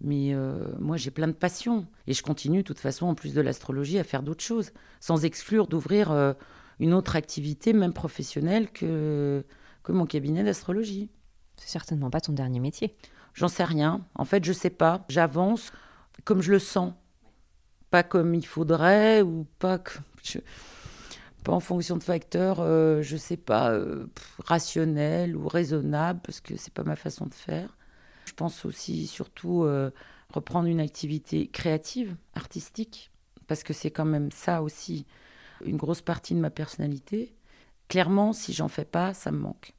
Mais 0.00 0.34
euh, 0.34 0.64
moi, 0.80 0.96
j'ai 0.96 1.10
plein 1.10 1.28
de 1.28 1.32
passions. 1.32 1.86
Et 2.06 2.14
je 2.14 2.22
continue, 2.22 2.58
de 2.58 2.66
toute 2.66 2.80
façon, 2.80 3.06
en 3.06 3.14
plus 3.14 3.34
de 3.34 3.40
l'astrologie, 3.40 3.98
à 3.98 4.04
faire 4.04 4.22
d'autres 4.22 4.42
choses, 4.42 4.72
sans 5.00 5.24
exclure 5.24 5.66
d'ouvrir 5.66 6.10
euh, 6.10 6.32
une 6.80 6.94
autre 6.94 7.14
activité, 7.14 7.72
même 7.72 7.92
professionnelle, 7.92 8.70
que, 8.70 9.44
que 9.82 9.92
mon 9.92 10.06
cabinet 10.06 10.44
d'astrologie. 10.44 11.10
C'est 11.56 11.68
certainement 11.68 12.10
pas 12.10 12.20
ton 12.20 12.32
dernier 12.32 12.60
métier. 12.60 12.96
J'en 13.34 13.48
sais 13.48 13.64
rien. 13.64 14.04
En 14.14 14.24
fait, 14.24 14.44
je 14.44 14.52
sais 14.52 14.70
pas. 14.70 15.04
J'avance 15.08 15.72
comme 16.24 16.42
je 16.42 16.52
le 16.52 16.58
sens. 16.58 16.92
Pas 17.90 18.02
comme 18.02 18.34
il 18.34 18.46
faudrait 18.46 19.22
ou 19.22 19.46
pas 19.58 19.78
comme 19.78 20.02
je- 20.22 20.38
pas 21.44 21.52
en 21.52 21.60
fonction 21.60 21.96
de 21.96 22.02
facteurs, 22.02 22.58
euh, 22.60 23.02
je 23.02 23.16
sais 23.16 23.36
pas, 23.36 23.72
euh, 23.72 24.06
rationnels 24.44 25.36
ou 25.36 25.48
raisonnables, 25.48 26.20
parce 26.22 26.40
que 26.40 26.56
c'est 26.56 26.72
pas 26.72 26.84
ma 26.84 26.94
façon 26.96 27.26
de 27.26 27.34
faire. 27.34 27.76
Je 28.26 28.32
pense 28.32 28.64
aussi, 28.64 29.08
surtout, 29.08 29.64
euh, 29.64 29.90
reprendre 30.32 30.68
une 30.68 30.80
activité 30.80 31.48
créative, 31.48 32.16
artistique, 32.34 33.10
parce 33.48 33.64
que 33.64 33.72
c'est 33.72 33.90
quand 33.90 34.04
même 34.04 34.30
ça 34.30 34.62
aussi 34.62 35.04
une 35.64 35.76
grosse 35.76 36.00
partie 36.00 36.34
de 36.34 36.38
ma 36.40 36.50
personnalité. 36.50 37.34
Clairement, 37.92 38.32
si 38.32 38.54
j'en 38.54 38.68
fais 38.68 38.86
pas, 38.86 39.12
ça 39.12 39.30
me 39.30 39.36
manque. 39.36 39.74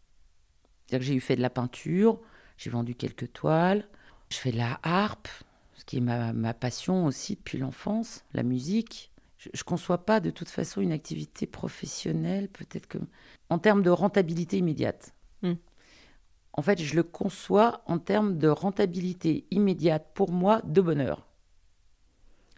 C'est-à-dire 0.85 0.99
que 0.99 1.05
j'ai 1.05 1.15
eu 1.15 1.19
fait 1.19 1.35
de 1.35 1.41
la 1.41 1.49
peinture, 1.49 2.21
j'ai 2.57 2.69
vendu 2.69 2.93
quelques 2.93 3.33
toiles, 3.33 3.87
je 4.29 4.37
fais 4.37 4.51
de 4.51 4.57
la 4.57 4.79
harpe, 4.83 5.27
ce 5.73 5.83
qui 5.83 5.97
est 5.97 5.99
ma, 5.99 6.31
ma 6.31 6.53
passion 6.53 7.07
aussi 7.07 7.37
depuis 7.37 7.57
l'enfance, 7.57 8.23
la 8.35 8.43
musique. 8.43 9.11
Je 9.39 9.49
ne 9.49 9.63
conçois 9.63 10.05
pas 10.05 10.19
de 10.19 10.29
toute 10.29 10.49
façon 10.49 10.79
une 10.81 10.91
activité 10.91 11.47
professionnelle, 11.47 12.49
peut-être 12.49 12.85
que 12.85 12.99
en 13.49 13.57
termes 13.57 13.81
de 13.81 13.89
rentabilité 13.89 14.59
immédiate. 14.59 15.15
Mm. 15.41 15.53
En 16.53 16.61
fait, 16.61 16.79
je 16.79 16.95
le 16.95 17.01
conçois 17.01 17.81
en 17.87 17.97
termes 17.97 18.37
de 18.37 18.47
rentabilité 18.47 19.47
immédiate 19.49 20.11
pour 20.13 20.31
moi 20.31 20.61
de 20.65 20.81
bonheur. 20.81 21.25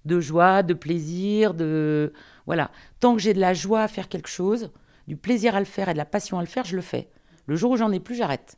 De 0.03 0.19
joie, 0.19 0.63
de 0.63 0.74
plaisir, 0.74 1.53
de. 1.53 2.12
Voilà. 2.45 2.71
Tant 3.00 3.15
que 3.15 3.21
j'ai 3.21 3.33
de 3.33 3.39
la 3.39 3.53
joie 3.53 3.83
à 3.83 3.88
faire 3.88 4.09
quelque 4.09 4.27
chose, 4.27 4.69
du 5.07 5.17
plaisir 5.17 5.55
à 5.55 5.59
le 5.59 5.65
faire 5.65 5.89
et 5.89 5.93
de 5.93 5.97
la 5.97 6.05
passion 6.05 6.38
à 6.39 6.41
le 6.41 6.47
faire, 6.47 6.65
je 6.65 6.75
le 6.75 6.81
fais. 6.81 7.09
Le 7.45 7.55
jour 7.55 7.71
où 7.71 7.77
j'en 7.77 7.91
ai 7.91 8.00
plus, 8.00 8.15
j'arrête. 8.15 8.57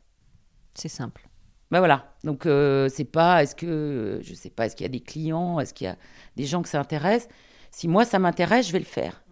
C'est 0.74 0.88
simple. 0.88 1.28
Ben 1.70 1.78
voilà. 1.80 2.14
Donc 2.24 2.46
euh, 2.46 2.88
c'est 2.88 3.04
pas 3.04 3.42
est-ce 3.42 3.54
que 3.54 4.20
je 4.22 4.34
sais 4.34 4.50
pas 4.50 4.66
est-ce 4.66 4.76
qu'il 4.76 4.84
y 4.84 4.88
a 4.88 4.92
des 4.92 5.00
clients, 5.00 5.60
est-ce 5.60 5.74
qu'il 5.74 5.86
y 5.86 5.90
a 5.90 5.96
des 6.36 6.44
gens 6.44 6.62
que 6.62 6.68
ça 6.68 6.80
intéresse? 6.80 7.28
Si 7.70 7.88
moi 7.88 8.04
ça 8.04 8.18
m'intéresse, 8.18 8.68
je 8.68 8.72
vais 8.72 8.78
le 8.78 8.84
faire. 8.84 9.22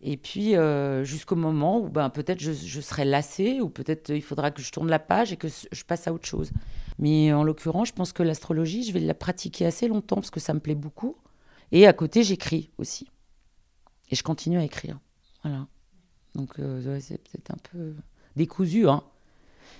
Et 0.00 0.16
puis 0.16 0.54
euh, 0.54 1.02
jusqu'au 1.04 1.34
moment 1.34 1.80
où 1.80 1.88
ben 1.88 2.10
peut-être 2.10 2.40
je, 2.40 2.52
je 2.52 2.80
serai 2.80 3.04
lassée 3.04 3.60
ou 3.60 3.70
peut-être 3.70 4.10
il 4.10 4.22
faudra 4.22 4.50
que 4.50 4.60
je 4.60 4.70
tourne 4.70 4.90
la 4.90 4.98
page 4.98 5.32
et 5.32 5.36
que 5.36 5.48
je 5.48 5.84
passe 5.84 6.06
à 6.06 6.12
autre 6.12 6.26
chose. 6.26 6.50
Mais 6.98 7.32
en 7.32 7.42
l'occurrence, 7.42 7.88
je 7.88 7.92
pense 7.94 8.12
que 8.12 8.22
l'astrologie, 8.22 8.82
je 8.82 8.92
vais 8.92 9.00
la 9.00 9.14
pratiquer 9.14 9.66
assez 9.66 9.88
longtemps 9.88 10.16
parce 10.16 10.30
que 10.30 10.40
ça 10.40 10.52
me 10.52 10.60
plaît 10.60 10.74
beaucoup. 10.74 11.16
Et 11.72 11.86
à 11.86 11.92
côté, 11.92 12.22
j'écris 12.22 12.70
aussi. 12.78 13.08
Et 14.10 14.16
je 14.16 14.22
continue 14.22 14.58
à 14.58 14.64
écrire. 14.64 14.98
Voilà. 15.42 15.66
Donc 16.38 16.58
euh, 16.60 16.94
ouais, 16.94 17.00
c'est 17.00 17.18
peut-être 17.18 17.50
un 17.50 17.58
peu 17.70 17.94
décousu, 18.36 18.88
hein. 18.88 19.02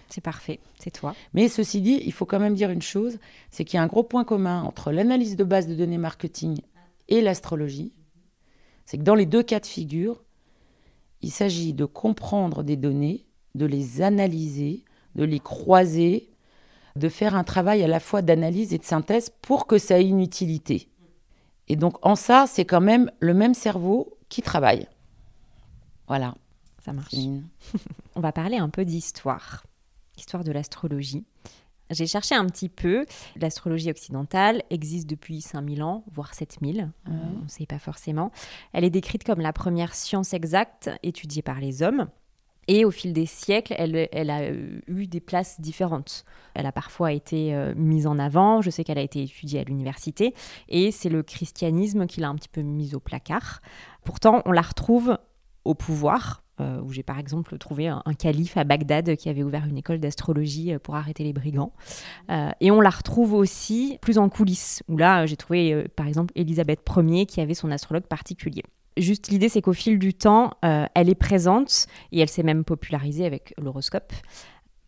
C'est 0.09 0.21
parfait. 0.21 0.59
C'est 0.79 0.91
toi. 0.91 1.15
Mais 1.33 1.49
ceci 1.49 1.81
dit, 1.81 2.03
il 2.05 2.13
faut 2.13 2.27
quand 2.27 2.41
même 2.41 2.55
dire 2.55 2.71
une 2.71 2.83
chose, 2.83 3.19
c'est 3.51 3.65
qu'il 3.65 3.77
y 3.77 3.81
a 3.81 3.83
un 3.83 3.87
gros 3.87 4.03
point 4.03 4.25
commun 4.25 4.63
entre 4.63 4.91
l'analyse 4.91 5.37
de 5.37 5.45
base 5.45 5.69
de 5.69 5.75
données 5.75 5.99
marketing 5.99 6.61
et 7.09 7.21
l'astrologie. 7.21 7.93
C'est 8.87 8.99
que 8.99 9.03
dans 9.03 9.15
les 9.15 9.27
deux 9.27 9.43
cas 9.43 9.61
de 9.61 9.67
figure, 9.67 10.23
il 11.21 11.31
s'agit 11.31 11.75
de 11.75 11.85
comprendre 11.85 12.63
des 12.63 12.77
données, 12.77 13.27
de 13.55 13.67
les 13.67 14.03
analyser, 14.03 14.85
de 15.15 15.25
les 15.25 15.41
croiser, 15.41 16.31
de 16.97 17.09
faire 17.09 17.35
un 17.35 17.45
travail 17.45 17.83
à 17.83 17.89
la 17.89 18.01
fois 18.01 18.23
d'analyse 18.23 18.73
et 18.73 18.79
de 18.79 18.85
synthèse 18.85 19.31
pour 19.43 19.67
que 19.67 19.79
ça 19.79 20.01
ait 20.01 20.09
une 20.09 20.21
utilité. 20.21 20.89
Et 21.69 21.77
donc 21.77 22.05
en 22.05 22.17
ça, 22.17 22.47
c'est 22.49 22.65
quand 22.65 22.81
même 22.81 23.13
le 23.21 23.35
même 23.35 23.55
cerveau 23.55 24.17
qui 24.29 24.43
travaille. 24.43 24.89
Voilà. 26.09 26.35
Ça 26.89 26.95
marche. 26.95 27.15
On 28.17 28.21
va 28.21 28.33
parler 28.33 28.57
un 28.57 28.71
peu 28.71 28.87
d'histoire. 28.87 29.67
Histoire 30.17 30.43
de 30.43 30.53
l'astrologie. 30.53 31.27
J'ai 31.91 32.07
cherché 32.07 32.35
un 32.35 32.47
petit 32.47 32.71
peu. 32.71 33.05
L'astrologie 33.37 33.91
occidentale 33.91 34.63
existe 34.71 35.07
depuis 35.07 35.43
5000 35.43 35.83
ans, 35.83 36.03
voire 36.11 36.33
7000. 36.33 36.81
Euh, 36.81 37.11
on 37.11 37.43
ne 37.43 37.49
sait 37.49 37.67
pas 37.67 37.79
forcément. 37.79 38.33
Elle 38.73 38.85
est 38.85 38.91
décrite 38.91 39.23
comme 39.23 39.41
la 39.41 39.53
première 39.53 39.95
science 39.95 40.33
exacte 40.33 40.89
étudiée 41.03 41.43
par 41.43 41.61
les 41.61 41.83
hommes. 41.83 42.09
Et 42.69 42.87
au 42.87 42.91
fil 42.91 43.13
des 43.13 43.27
siècles, 43.27 43.75
elle, 43.77 44.09
elle 44.11 44.31
a 44.31 44.41
euh, 44.41 44.81
eu 44.87 45.07
des 45.07 45.21
places 45.21 45.61
différentes. 45.61 46.25
Elle 46.55 46.65
a 46.65 46.73
parfois 46.73 47.13
été 47.13 47.55
euh, 47.55 47.75
mise 47.77 48.07
en 48.07 48.19
avant. 48.19 48.63
Je 48.63 48.71
sais 48.71 48.83
qu'elle 48.83 48.99
a 48.99 49.03
été 49.03 49.23
étudiée 49.23 49.61
à 49.61 49.65
l'université. 49.65 50.33
Et 50.71 50.91
c'est 50.91 51.11
le 51.11 51.23
christianisme 51.23 52.07
qui 52.07 52.23
l'a 52.23 52.31
un 52.31 52.35
petit 52.37 52.49
peu 52.49 52.63
mise 52.63 52.95
au 52.95 53.01
placard. 53.01 53.61
Pourtant, 54.05 54.41
on 54.47 54.53
la 54.53 54.63
retrouve 54.63 55.19
au 55.69 55.75
pouvoir, 55.75 56.43
euh, 56.61 56.81
où 56.83 56.93
j'ai 56.93 57.03
par 57.03 57.19
exemple 57.19 57.57
trouvé 57.59 57.89
un, 57.89 58.03
calife 58.19 58.57
à 58.57 58.65
Bagdad 58.65 59.17
qui 59.17 59.29
avait 59.29 59.43
ouvert 59.43 59.65
une 59.67 59.79
école 59.79 59.99
d'astrologie 59.99 60.73
euh, 60.73 60.79
pour 60.79 60.97
arrêter 60.97 61.25
les 61.25 61.33
brigands. 61.33 61.73
Euh, 62.31 62.51
et 62.61 62.71
on 62.71 62.81
la 62.81 62.91
retrouve 62.91 63.35
aussi 63.35 63.99
plus 64.01 64.19
en 64.19 64.29
coulisses, 64.29 64.83
où 64.89 64.97
là 64.97 65.27
j'ai 65.27 65.37
trouvé 65.37 65.87
par 65.95 66.07
exemple 66.07 66.33
Élisabeth 66.35 66.81
Ier 66.97 67.27
qui 67.27 67.41
avait 67.41 67.55
son 67.55 67.71
astrologue 67.71 68.05
particulier. 68.05 68.63
Juste 68.97 69.29
l'idée, 69.29 69.49
c'est 69.49 69.63
qu'au 69.63 69.73
fil 69.73 70.01
du 70.01 70.13
temps, 70.13 70.55
elle 70.63 71.09
est 71.09 71.15
présente 71.15 71.87
et 72.11 72.19
elle 72.19 72.29
s'est 72.29 72.43
même 72.43 72.65
popularisée 72.65 73.25
avec 73.25 73.55
l'horoscope. 73.57 74.13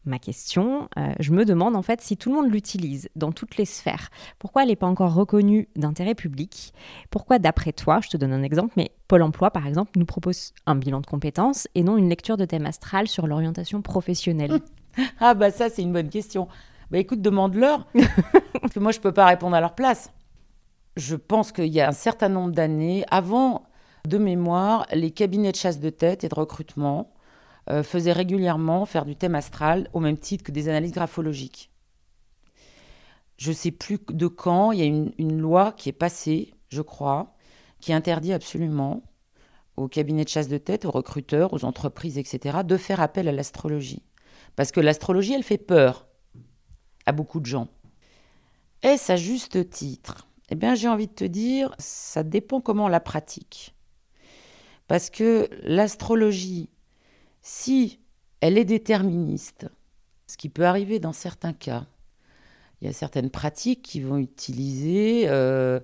Ma 0.06 0.18
question, 0.18 0.88
euh, 0.96 1.12
je 1.20 1.30
me 1.32 1.44
demande 1.44 1.76
en 1.76 1.82
fait 1.82 2.00
si 2.00 2.16
tout 2.16 2.30
le 2.30 2.36
monde 2.36 2.50
l'utilise 2.50 3.10
dans 3.16 3.32
toutes 3.32 3.58
les 3.58 3.66
sphères, 3.66 4.08
pourquoi 4.38 4.62
elle 4.62 4.68
n'est 4.68 4.76
pas 4.76 4.86
encore 4.86 5.12
reconnue 5.12 5.68
d'intérêt 5.76 6.14
public? 6.14 6.72
Pourquoi 7.10 7.38
d'après 7.38 7.72
toi, 7.72 8.00
je 8.02 8.08
te 8.08 8.16
donne 8.16 8.32
un 8.32 8.42
exemple, 8.42 8.72
mais 8.78 8.92
Pôle 9.08 9.22
Emploi 9.22 9.50
par 9.50 9.66
exemple 9.66 9.92
nous 9.96 10.06
propose 10.06 10.54
un 10.64 10.74
bilan 10.74 11.00
de 11.00 11.06
compétences 11.06 11.68
et 11.74 11.82
non 11.82 11.98
une 11.98 12.08
lecture 12.08 12.38
de 12.38 12.46
thème 12.46 12.64
astral 12.64 13.08
sur 13.08 13.26
l'orientation 13.26 13.82
professionnelle? 13.82 14.60
Ah 15.20 15.34
bah 15.34 15.52
ça, 15.52 15.70
c'est 15.70 15.82
une 15.82 15.92
bonne 15.92 16.08
question. 16.08 16.48
Bah 16.90 16.98
écoute, 16.98 17.22
demande-leur. 17.22 17.86
parce 18.60 18.74
que 18.74 18.80
moi, 18.80 18.90
je 18.90 18.98
peux 18.98 19.12
pas 19.12 19.26
répondre 19.26 19.54
à 19.54 19.60
leur 19.60 19.76
place. 19.76 20.10
Je 20.96 21.14
pense 21.14 21.52
qu'il 21.52 21.68
y 21.68 21.80
a 21.80 21.88
un 21.88 21.92
certain 21.92 22.28
nombre 22.28 22.50
d'années, 22.50 23.04
avant 23.08 23.62
de 24.04 24.18
mémoire, 24.18 24.86
les 24.92 25.12
cabinets 25.12 25.52
de 25.52 25.56
chasse 25.56 25.78
de 25.78 25.90
tête 25.90 26.24
et 26.24 26.28
de 26.28 26.34
recrutement 26.34 27.12
euh, 27.70 27.82
faisaient 27.82 28.12
régulièrement 28.12 28.84
faire 28.84 29.04
du 29.04 29.16
thème 29.16 29.34
astral 29.34 29.88
au 29.92 30.00
même 30.00 30.18
titre 30.18 30.44
que 30.44 30.52
des 30.52 30.68
analyses 30.68 30.92
graphologiques. 30.92 31.70
Je 33.38 33.52
sais 33.52 33.70
plus 33.70 33.98
de 34.10 34.26
quand, 34.26 34.72
il 34.72 34.78
y 34.78 34.82
a 34.82 34.86
une 34.86 35.40
loi 35.40 35.72
qui 35.72 35.88
est 35.88 35.92
passée, 35.92 36.52
je 36.68 36.82
crois, 36.82 37.34
qui 37.80 37.92
interdit 37.92 38.32
absolument 38.32 39.02
aux 39.76 39.88
cabinets 39.88 40.24
de 40.24 40.28
chasse 40.28 40.48
de 40.48 40.58
tête, 40.58 40.84
aux 40.84 40.90
recruteurs, 40.90 41.52
aux 41.52 41.64
entreprises, 41.64 42.18
etc., 42.18 42.58
de 42.64 42.76
faire 42.76 43.00
appel 43.00 43.28
à 43.28 43.32
l'astrologie. 43.32 44.02
Parce 44.56 44.72
que 44.72 44.80
l'astrologie, 44.80 45.32
elle 45.32 45.42
fait 45.42 45.58
peur 45.58 46.06
à 47.06 47.12
beaucoup 47.12 47.40
de 47.40 47.46
gens. 47.46 47.68
Est-ce 48.82 49.12
à 49.12 49.16
juste 49.16 49.70
titre? 49.70 50.28
Eh 50.50 50.54
bien, 50.54 50.74
j'ai 50.74 50.88
envie 50.88 51.06
de 51.06 51.12
te 51.12 51.24
dire, 51.24 51.74
ça 51.78 52.22
dépend 52.22 52.60
comment 52.60 52.86
on 52.86 52.88
la 52.88 53.00
pratique. 53.00 53.74
Parce 54.86 55.08
que 55.08 55.48
l'astrologie, 55.62 56.68
si 57.42 58.00
elle 58.40 58.58
est 58.58 58.64
déterministe, 58.64 59.68
ce 60.26 60.36
qui 60.36 60.48
peut 60.48 60.64
arriver 60.64 60.98
dans 60.98 61.12
certains 61.12 61.52
cas, 61.52 61.86
il 62.80 62.86
y 62.86 62.90
a 62.90 62.92
certaines 62.92 63.30
pratiques 63.30 63.82
qui 63.82 64.00
vont 64.00 64.16
utiliser 64.16 65.28
euh, 65.28 65.80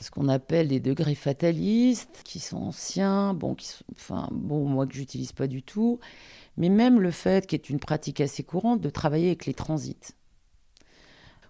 ce 0.00 0.10
qu'on 0.10 0.28
appelle 0.28 0.68
des 0.68 0.80
degrés 0.80 1.14
fatalistes, 1.14 2.22
qui 2.24 2.40
sont 2.40 2.56
anciens, 2.56 3.34
bon, 3.34 3.54
qui 3.54 3.66
sont, 3.66 3.84
enfin, 3.94 4.28
bon, 4.32 4.66
moi 4.66 4.86
que 4.86 4.94
j'utilise 4.94 5.32
pas 5.32 5.46
du 5.46 5.62
tout, 5.62 6.00
mais 6.56 6.68
même 6.68 7.00
le 7.00 7.10
fait, 7.10 7.46
qui 7.46 7.54
est 7.54 7.70
une 7.70 7.78
pratique 7.78 8.20
assez 8.20 8.42
courante, 8.42 8.80
de 8.80 8.90
travailler 8.90 9.28
avec 9.28 9.46
les 9.46 9.54
transits. 9.54 10.14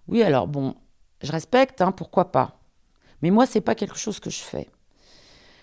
Oui, 0.09 0.23
alors 0.23 0.49
bon, 0.49 0.75
je 1.23 1.33
respecte, 1.33 1.81
hein, 1.81 1.93
pourquoi 1.93 2.31
pas. 2.31 2.61
Mais 3.23 3.31
moi, 3.31 3.47
c'est 3.47 3.61
pas 3.61 3.75
quelque 3.75 3.97
chose 3.97 4.21
que 4.21 4.31
je 4.31 4.41
fais. 4.41 4.69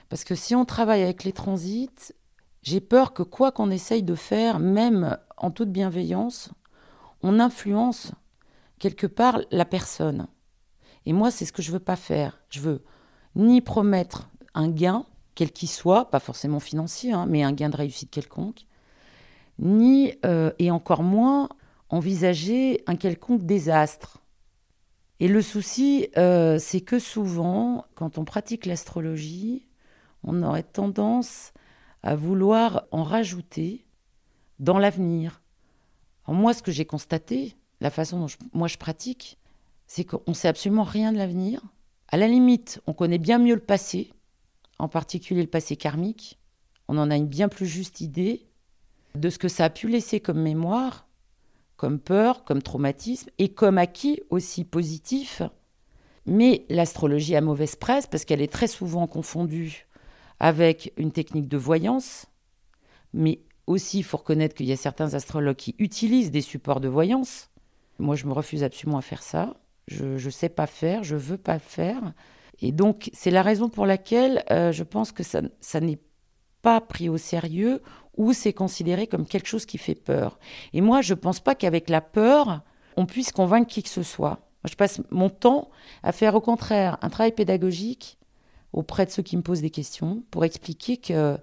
Parce 0.08 0.24
que 0.24 0.34
si 0.34 0.56
on 0.56 0.66
travaille 0.66 1.04
avec 1.04 1.24
les 1.24 1.34
transits, 1.34 2.14
j'ai 2.62 2.82
peur 2.82 3.14
que 3.14 3.24
quoi 3.24 3.52
qu'on 3.52 3.72
essaye 3.72 4.04
de 4.04 4.16
faire, 4.16 4.60
même 4.60 5.18
en 5.38 5.52
toute 5.52 5.72
bienveillance, 5.72 6.52
on 7.22 7.40
influence 7.40 8.12
quelque 8.80 9.08
part 9.08 9.40
la 9.52 9.66
personne. 9.66 10.28
Et 11.06 11.14
moi, 11.14 11.32
c'est 11.32 11.46
ce 11.46 11.54
que 11.54 11.62
je 11.62 11.72
veux 11.72 11.80
pas 11.80 11.96
faire. 11.96 12.40
Je 12.50 12.60
veux 12.60 12.84
ni 13.36 13.62
promettre 13.62 14.30
un 14.54 14.70
gain, 14.70 15.06
quel 15.36 15.52
qu'il 15.52 15.70
soit, 15.70 16.10
pas 16.10 16.20
forcément 16.20 16.60
financier, 16.60 17.14
hein, 17.14 17.26
mais 17.28 17.44
un 17.44 17.52
gain 17.52 17.70
de 17.70 17.78
réussite 17.78 18.12
quelconque, 18.12 18.66
ni, 19.60 20.14
euh, 20.26 20.52
et 20.60 20.72
encore 20.72 21.04
moins, 21.04 21.50
envisager 21.90 22.84
un 22.88 22.96
quelconque 22.96 23.44
désastre. 23.44 24.20
Et 25.20 25.28
le 25.28 25.42
souci, 25.42 26.08
euh, 26.18 26.58
c'est 26.60 26.82
que 26.82 27.00
souvent, 27.00 27.86
quand 27.96 28.18
on 28.18 28.26
pratique 28.26 28.66
l'astrologie, 28.66 29.68
on 30.24 30.44
aurait 30.44 30.64
tendance 30.64 31.52
à 32.04 32.16
vouloir 32.16 32.86
en 32.92 33.04
rajouter 33.04 33.86
dans 34.60 34.78
l'avenir. 34.78 35.42
moi, 36.28 36.54
ce 36.54 36.62
que 36.62 36.72
j'ai 36.72 36.86
constaté, 36.86 37.56
la 37.82 37.90
façon 37.90 38.20
dont 38.20 38.28
moi 38.54 38.68
je 38.68 38.78
pratique, 38.78 39.38
c'est 39.88 40.04
qu'on 40.04 40.22
ne 40.28 40.34
sait 40.34 40.48
absolument 40.48 40.84
rien 40.84 41.12
de 41.12 41.18
l'avenir. 41.18 41.62
À 42.10 42.18
la 42.18 42.28
limite, 42.28 42.82
on 42.88 42.94
connaît 42.94 43.18
bien 43.18 43.40
mieux 43.40 43.56
le 43.56 43.62
passé, 43.62 44.14
en 44.78 44.88
particulier 44.88 45.42
le 45.42 45.50
passé 45.50 45.76
karmique. 45.76 46.40
On 46.88 46.98
en 46.98 47.12
a 47.12 47.16
une 47.16 47.28
bien 47.28 47.50
plus 47.50 47.68
juste 47.68 48.02
idée 48.02 48.48
de 49.16 49.30
ce 49.30 49.40
que 49.40 49.48
ça 49.48 49.66
a 49.66 49.70
pu 49.70 49.88
laisser 49.88 50.20
comme 50.20 50.42
mémoire, 50.42 51.08
comme 51.78 52.00
peur, 52.00 52.44
comme 52.44 52.62
traumatisme, 52.62 53.30
et 53.38 53.50
comme 53.50 53.78
acquis 53.78 54.22
aussi 54.30 54.64
positif. 54.64 55.42
Mais 56.26 56.66
l'astrologie 56.70 57.36
a 57.36 57.42
mauvaise 57.42 57.76
presse 57.76 58.06
parce 58.06 58.26
qu'elle 58.26 58.42
est 58.42 58.52
très 58.52 58.68
souvent 58.68 59.08
confondue 59.08 59.88
avec 60.40 60.94
une 60.98 61.12
technique 61.12 61.48
de 61.48 61.58
voyance, 61.58 62.28
mais 63.14 63.42
aussi 63.68 64.00
il 64.00 64.04
faut 64.04 64.18
reconnaître 64.18 64.56
qu'il 64.56 64.66
y 64.66 64.72
a 64.72 64.78
certains 64.78 65.14
astrologues 65.14 65.56
qui 65.56 65.76
utilisent 65.80 66.32
des 66.32 66.42
supports 66.42 66.80
de 66.80 66.88
voyance. 66.88 67.50
Moi, 68.00 68.16
je 68.16 68.26
me 68.26 68.34
refuse 68.34 68.64
absolument 68.64 68.98
à 68.98 69.02
faire 69.02 69.24
ça. 69.24 69.56
Je 69.88 70.06
ne 70.24 70.30
sais 70.30 70.50
pas 70.50 70.68
faire, 70.68 71.04
je 71.04 71.16
veux 71.16 71.38
pas 71.38 71.60
faire. 71.60 72.14
Et 72.62 72.72
donc, 72.72 73.10
c'est 73.14 73.32
la 73.32 73.42
raison 73.42 73.70
pour 73.70 73.86
laquelle 73.86 74.44
euh, 74.52 74.72
je 74.72 74.84
pense 74.84 75.12
que 75.12 75.24
ça, 75.24 75.42
ça 75.60 75.80
n'est 75.80 76.00
pas 76.62 76.82
pris 76.82 77.10
au 77.10 77.18
sérieux 77.18 77.82
ou 78.18 78.34
c'est 78.34 78.54
considéré 78.54 79.08
comme 79.08 79.26
quelque 79.26 79.48
chose 79.48 79.66
qui 79.66 79.78
fait 79.78 79.96
peur. 79.96 80.40
Et 80.74 80.82
moi, 80.82 81.02
je 81.02 81.14
ne 81.14 81.20
pense 81.20 81.40
pas 81.40 81.56
qu'avec 81.56 81.90
la 81.90 82.02
peur, 82.02 82.62
on 82.98 83.06
puisse 83.06 83.32
convaincre 83.32 83.68
qui 83.68 83.82
que 83.82 83.90
ce 83.90 84.04
soit. 84.04 84.40
je 84.66 84.76
passe 84.76 85.02
mon 85.10 85.30
temps 85.30 85.70
à 86.04 86.12
faire 86.12 86.36
au 86.36 86.42
contraire 86.42 86.98
un 87.02 87.10
travail 87.10 87.32
pédagogique 87.32 88.19
auprès 88.74 89.06
de 89.06 89.12
ceux 89.12 89.24
qui 89.24 89.38
me 89.38 89.42
posent 89.42 89.62
des 89.62 89.70
questions 89.70 90.24
pour 90.32 90.46
expliquer 90.46 90.98
qu'il 90.98 91.40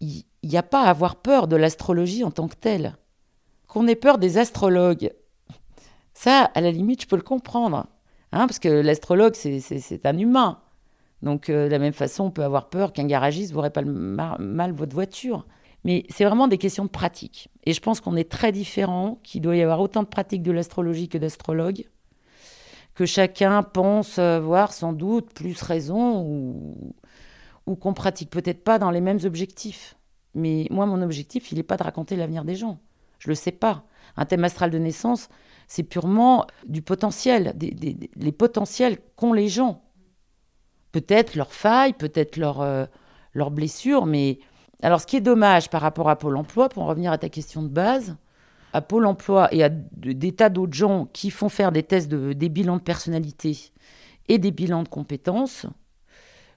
n'y 0.00 0.56
a 0.56 0.62
pas 0.62 0.82
à 0.82 0.90
avoir 0.90 1.16
peur 1.16 1.48
de 1.48 1.56
l'astrologie 1.56 2.24
en 2.24 2.30
tant 2.30 2.48
que 2.48 2.56
telle. 2.56 2.96
Qu'on 3.66 3.86
ait 3.86 3.96
peur 3.96 4.18
des 4.18 4.38
astrologues, 4.38 5.12
ça, 6.14 6.50
à 6.54 6.60
la 6.60 6.70
limite, 6.70 7.02
je 7.02 7.06
peux 7.06 7.16
le 7.16 7.22
comprendre. 7.22 7.86
Hein, 8.32 8.46
parce 8.46 8.58
que 8.58 8.68
l'astrologue, 8.68 9.34
c'est 9.34 10.06
un 10.06 10.18
humain. 10.18 10.60
Donc, 11.22 11.50
euh, 11.50 11.66
de 11.66 11.70
la 11.70 11.78
même 11.78 11.92
façon, 11.92 12.24
on 12.24 12.30
peut 12.30 12.44
avoir 12.44 12.68
peur 12.68 12.92
qu'un 12.92 13.06
garagiste 13.06 13.54
ne 13.54 13.68
pas 13.68 13.82
le 13.82 13.92
mal 13.92 14.72
votre 14.72 14.94
voiture. 14.94 15.46
Mais 15.84 16.04
c'est 16.08 16.24
vraiment 16.24 16.48
des 16.48 16.58
questions 16.58 16.84
de 16.84 16.90
pratique. 16.90 17.48
Et 17.64 17.72
je 17.72 17.80
pense 17.80 18.00
qu'on 18.00 18.16
est 18.16 18.30
très 18.30 18.52
différents, 18.52 19.18
qu'il 19.22 19.40
doit 19.40 19.56
y 19.56 19.62
avoir 19.62 19.80
autant 19.80 20.02
de 20.02 20.08
pratiques 20.08 20.42
de 20.42 20.52
l'astrologie 20.52 21.08
que 21.08 21.18
d'astrologues 21.18 21.86
que 22.94 23.06
chacun 23.06 23.62
pense 23.62 24.18
avoir 24.18 24.72
sans 24.72 24.92
doute 24.92 25.32
plus 25.32 25.60
raison 25.62 26.22
ou, 26.22 26.94
qu'on 27.80 27.94
pratique 27.94 28.30
peut-être 28.30 28.64
pas 28.64 28.80
dans 28.80 28.90
les 28.90 29.00
mêmes 29.00 29.20
objectifs. 29.24 29.96
Mais 30.34 30.66
moi, 30.70 30.86
mon 30.86 31.02
objectif, 31.02 31.52
il 31.52 31.56
n'est 31.56 31.62
pas 31.62 31.76
de 31.76 31.84
raconter 31.84 32.16
l'avenir 32.16 32.44
des 32.44 32.56
gens. 32.56 32.80
Je 33.20 33.28
le 33.28 33.36
sais 33.36 33.52
pas. 33.52 33.84
Un 34.16 34.24
thème 34.24 34.42
astral 34.42 34.70
de 34.70 34.78
naissance, 34.78 35.28
c'est 35.68 35.84
purement 35.84 36.46
du 36.66 36.82
potentiel, 36.82 37.52
des, 37.54 38.10
les 38.16 38.32
potentiels 38.32 38.98
qu'ont 39.14 39.32
les 39.32 39.48
gens. 39.48 39.84
Peut-être 40.90 41.36
leurs 41.36 41.52
failles, 41.52 41.92
peut-être 41.92 42.36
leurs 42.36 42.60
euh, 42.60 42.86
leurs 43.34 43.50
blessures, 43.50 44.06
mais 44.06 44.38
alors 44.82 45.00
ce 45.00 45.06
qui 45.06 45.16
est 45.16 45.20
dommage 45.20 45.70
par 45.70 45.82
rapport 45.82 46.08
à 46.08 46.16
Pôle 46.16 46.36
Emploi, 46.36 46.68
pour 46.68 46.82
en 46.82 46.86
revenir 46.86 47.12
à 47.12 47.18
ta 47.18 47.28
question 47.28 47.62
de 47.62 47.68
base, 47.68 48.16
à 48.72 48.80
Pôle 48.80 49.06
emploi 49.06 49.52
et 49.52 49.62
à 49.62 49.68
des 49.68 50.32
tas 50.32 50.48
d'autres 50.48 50.74
gens 50.74 51.06
qui 51.12 51.30
font 51.30 51.48
faire 51.48 51.72
des 51.72 51.82
tests, 51.82 52.08
de, 52.08 52.32
des 52.32 52.48
bilans 52.48 52.76
de 52.76 52.82
personnalité 52.82 53.72
et 54.28 54.38
des 54.38 54.50
bilans 54.50 54.82
de 54.82 54.88
compétences, 54.88 55.66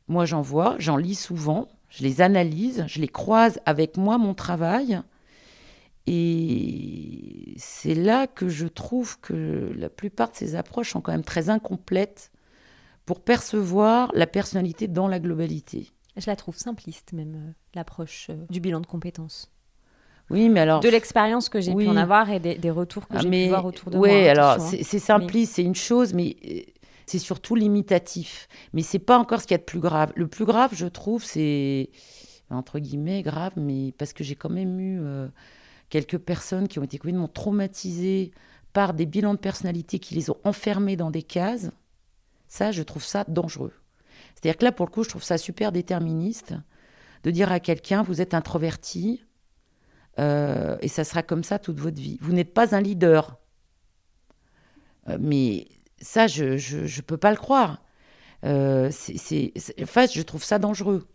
moi 0.07 0.25
j'en 0.25 0.41
vois, 0.41 0.75
j'en 0.79 0.97
lis 0.97 1.15
souvent, 1.15 1.67
je 1.89 2.03
les 2.03 2.21
analyse, 2.21 2.85
je 2.87 2.99
les 2.99 3.07
croise 3.07 3.59
avec 3.65 3.97
moi, 3.97 4.17
mon 4.17 4.33
travail. 4.33 5.01
Et 6.05 7.53
c'est 7.57 7.95
là 7.95 8.27
que 8.27 8.49
je 8.49 8.67
trouve 8.67 9.19
que 9.21 9.71
la 9.75 9.89
plupart 9.89 10.31
de 10.31 10.35
ces 10.35 10.55
approches 10.55 10.91
sont 10.91 11.01
quand 11.01 11.13
même 11.13 11.23
très 11.23 11.49
incomplètes 11.49 12.31
pour 13.05 13.21
percevoir 13.21 14.11
la 14.13 14.27
personnalité 14.27 14.87
dans 14.87 15.07
la 15.07 15.19
globalité. 15.19 15.91
Je 16.17 16.29
la 16.29 16.35
trouve 16.35 16.57
simpliste 16.57 17.13
même, 17.13 17.35
euh, 17.35 17.51
l'approche 17.75 18.27
euh, 18.29 18.45
du 18.49 18.59
bilan 18.59 18.81
de 18.81 18.87
compétences. 18.87 19.52
Oui, 20.29 20.49
mais 20.49 20.61
alors. 20.61 20.79
De 20.79 20.89
l'expérience 20.89 21.49
que 21.49 21.61
j'ai 21.61 21.73
pu 21.73 21.87
en 21.87 21.97
avoir 21.97 22.29
et 22.29 22.39
des, 22.39 22.71
retours 22.71 23.07
que 23.07 23.17
ah, 23.17 23.21
j'ai 23.21 23.29
pu 23.29 23.47
voir 23.49 23.65
autour 23.65 23.91
de 23.91 23.97
moi. 23.97 24.07
Oui, 24.07 24.27
alors 24.27 24.59
hein. 24.59 24.59
c'est 24.59 24.99
simpliste, 24.99 25.55
c'est 25.55 25.63
une 25.63 25.75
chose, 25.75 26.13
mais 26.13 26.37
euh, 26.45 26.61
c'est 27.05 27.19
surtout 27.19 27.55
limitatif. 27.55 28.47
Mais 28.73 28.81
c'est 28.81 28.99
pas 28.99 29.17
encore 29.17 29.41
ce 29.41 29.47
qu'il 29.47 29.53
y 29.53 29.55
a 29.55 29.59
de 29.59 29.63
plus 29.63 29.79
grave. 29.79 30.11
Le 30.15 30.27
plus 30.27 30.45
grave, 30.45 30.71
je 30.73 30.87
trouve, 30.87 31.23
c'est 31.23 31.89
entre 32.49 32.79
guillemets 32.79 33.21
grave, 33.23 33.53
mais 33.55 33.93
parce 33.97 34.13
que 34.13 34.23
j'ai 34.23 34.35
quand 34.35 34.49
même 34.49 34.79
eu 34.79 34.99
euh, 35.01 35.27
quelques 35.89 36.17
personnes 36.17 36.67
qui 36.67 36.79
ont 36.79 36.83
été 36.83 36.97
complètement 36.97 37.27
traumatisées 37.27 38.31
par 38.73 38.93
des 38.93 39.05
bilans 39.05 39.33
de 39.33 39.39
personnalité 39.39 39.99
qui 39.99 40.15
les 40.15 40.29
ont 40.29 40.37
enfermés 40.43 40.95
dans 40.95 41.11
des 41.11 41.23
cases. 41.23 41.71
Ça, 42.47 42.71
je 42.71 42.83
trouve 42.83 43.03
ça 43.03 43.23
dangereux. 43.27 43.73
C'est-à-dire 44.35 44.57
que 44.57 44.65
là, 44.65 44.71
pour 44.71 44.85
le 44.85 44.91
coup, 44.91 45.03
je 45.03 45.09
trouve 45.09 45.23
ça 45.23 45.37
super 45.37 45.71
déterministe 45.71 46.53
de 47.23 47.31
dire 47.31 47.51
à 47.51 47.59
quelqu'un, 47.59 48.03
vous 48.03 48.21
êtes 48.21 48.33
introverti, 48.33 49.23
euh, 50.19 50.77
et 50.81 50.87
ça 50.87 51.03
sera 51.03 51.23
comme 51.23 51.43
ça 51.43 51.59
toute 51.59 51.79
votre 51.79 51.99
vie. 51.99 52.17
Vous 52.21 52.33
n'êtes 52.33 52.53
pas 52.53 52.75
un 52.75 52.81
leader. 52.81 53.37
Euh, 55.09 55.17
mais 55.19 55.67
ça, 55.99 56.27
je 56.27 56.53
ne 56.53 57.01
peux 57.01 57.17
pas 57.17 57.31
le 57.31 57.37
croire. 57.37 57.81
Euh, 58.45 58.89
c'est, 58.91 59.53
je 59.55 60.21
trouve 60.21 60.43
ça 60.43 60.59
dangereux. 60.59 61.07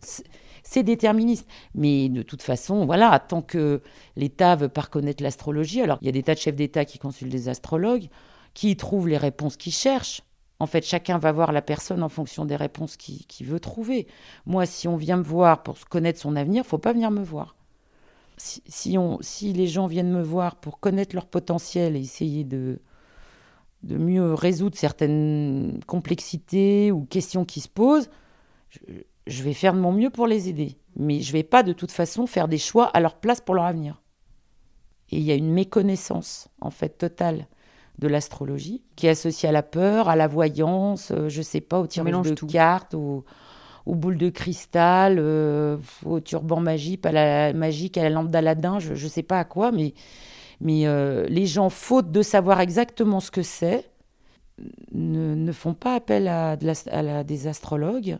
C'est 0.63 0.83
déterministe. 0.83 1.47
Mais 1.75 2.09
de 2.09 2.21
toute 2.21 2.41
façon, 2.41 2.85
voilà, 2.85 3.17
tant 3.19 3.41
que 3.41 3.81
l'État 4.15 4.55
veut 4.55 4.69
pas 4.69 4.81
reconnaître 4.81 5.23
l'astrologie, 5.23 5.81
alors 5.81 5.99
il 6.01 6.05
y 6.05 6.09
a 6.09 6.11
des 6.11 6.23
tas 6.23 6.33
de 6.33 6.39
chefs 6.39 6.55
d'État 6.55 6.85
qui 6.85 6.99
consultent 6.99 7.31
des 7.31 7.49
astrologues, 7.49 8.09
qui 8.53 8.75
trouvent 8.75 9.07
les 9.07 9.17
réponses 9.17 9.57
qu'ils 9.57 9.73
cherchent. 9.73 10.21
En 10.61 10.65
fait, 10.65 10.83
chacun 10.83 11.17
va 11.17 11.31
voir 11.31 11.53
la 11.53 11.61
personne 11.61 12.03
en 12.03 12.09
fonction 12.09 12.43
des 12.43 12.57
réponses 12.57 12.97
qu'il 12.97 13.47
veut 13.47 13.61
trouver. 13.61 14.07
Moi, 14.45 14.65
si 14.65 14.89
on 14.89 14.97
vient 14.97 15.15
me 15.15 15.23
voir 15.23 15.63
pour 15.63 15.79
connaître 15.87 16.19
son 16.19 16.35
avenir, 16.35 16.65
faut 16.65 16.77
pas 16.77 16.91
venir 16.91 17.11
me 17.11 17.23
voir 17.23 17.55
si, 18.39 18.97
on, 18.97 19.17
si 19.21 19.53
les 19.53 19.67
gens 19.67 19.87
viennent 19.87 20.11
me 20.11 20.21
voir 20.21 20.55
pour 20.55 20.79
connaître 20.79 21.15
leur 21.15 21.25
potentiel 21.25 21.95
et 21.95 21.99
essayer 21.99 22.43
de, 22.43 22.79
de 23.83 23.97
mieux 23.97 24.33
résoudre 24.33 24.77
certaines 24.77 25.79
complexités 25.87 26.91
ou 26.91 27.05
questions 27.05 27.45
qui 27.45 27.61
se 27.61 27.69
posent, 27.69 28.09
je, 29.27 29.43
vais 29.43 29.53
faire 29.53 29.73
de 29.73 29.79
mon 29.79 29.91
mieux 29.91 30.09
pour 30.09 30.27
les 30.27 30.49
aider. 30.49 30.77
Mais 30.95 31.21
je 31.21 31.29
ne 31.29 31.33
vais 31.33 31.43
pas 31.43 31.63
de 31.63 31.73
toute 31.73 31.91
façon 31.91 32.27
faire 32.27 32.47
des 32.47 32.57
choix 32.57 32.85
à 32.85 32.99
leur 32.99 33.15
place 33.15 33.41
pour 33.41 33.55
leur 33.55 33.65
avenir. 33.65 34.01
Et 35.11 35.17
il 35.17 35.23
y 35.23 35.31
a 35.31 35.35
une 35.35 35.51
méconnaissance, 35.51 36.49
en 36.61 36.69
fait, 36.69 36.97
totale 36.97 37.47
de 37.97 38.07
l'astrologie, 38.07 38.83
qui 38.95 39.07
est 39.07 39.11
associée 39.11 39.49
à 39.49 39.51
la 39.51 39.63
peur, 39.63 40.07
à 40.07 40.15
la 40.15 40.27
voyance, 40.27 41.11
euh, 41.11 41.27
je 41.27 41.39
ne 41.39 41.43
sais 41.43 41.61
pas, 41.61 41.79
au 41.79 41.87
tirage 41.87 42.31
de 42.31 42.45
cartes, 42.45 42.93
au, 42.93 43.25
aux 43.89 43.95
boules 43.95 44.17
de 44.17 44.29
cristal, 44.29 45.17
euh, 45.17 45.77
au 46.05 46.19
turban 46.19 46.59
magique, 46.59 47.05
à 47.07 47.11
la 47.11 47.53
magique, 47.53 47.97
à 47.97 48.03
la 48.03 48.11
lampe 48.11 48.29
d'Aladin, 48.29 48.77
je 48.77 48.91
ne 48.91 49.09
sais 49.09 49.23
pas 49.23 49.39
à 49.39 49.45
quoi, 49.45 49.71
mais, 49.71 49.93
euh, 50.85 51.25
les 51.27 51.47
gens, 51.47 51.69
faute 51.69 52.11
de 52.11 52.21
savoir 52.21 52.61
exactement 52.61 53.19
ce 53.19 53.31
que 53.31 53.41
c'est, 53.41 53.89
ne, 54.91 55.51
font 55.51 55.73
pas 55.73 55.95
appel 55.95 56.27
à, 56.27 56.55
des 56.55 57.47
astrologues. 57.47 58.19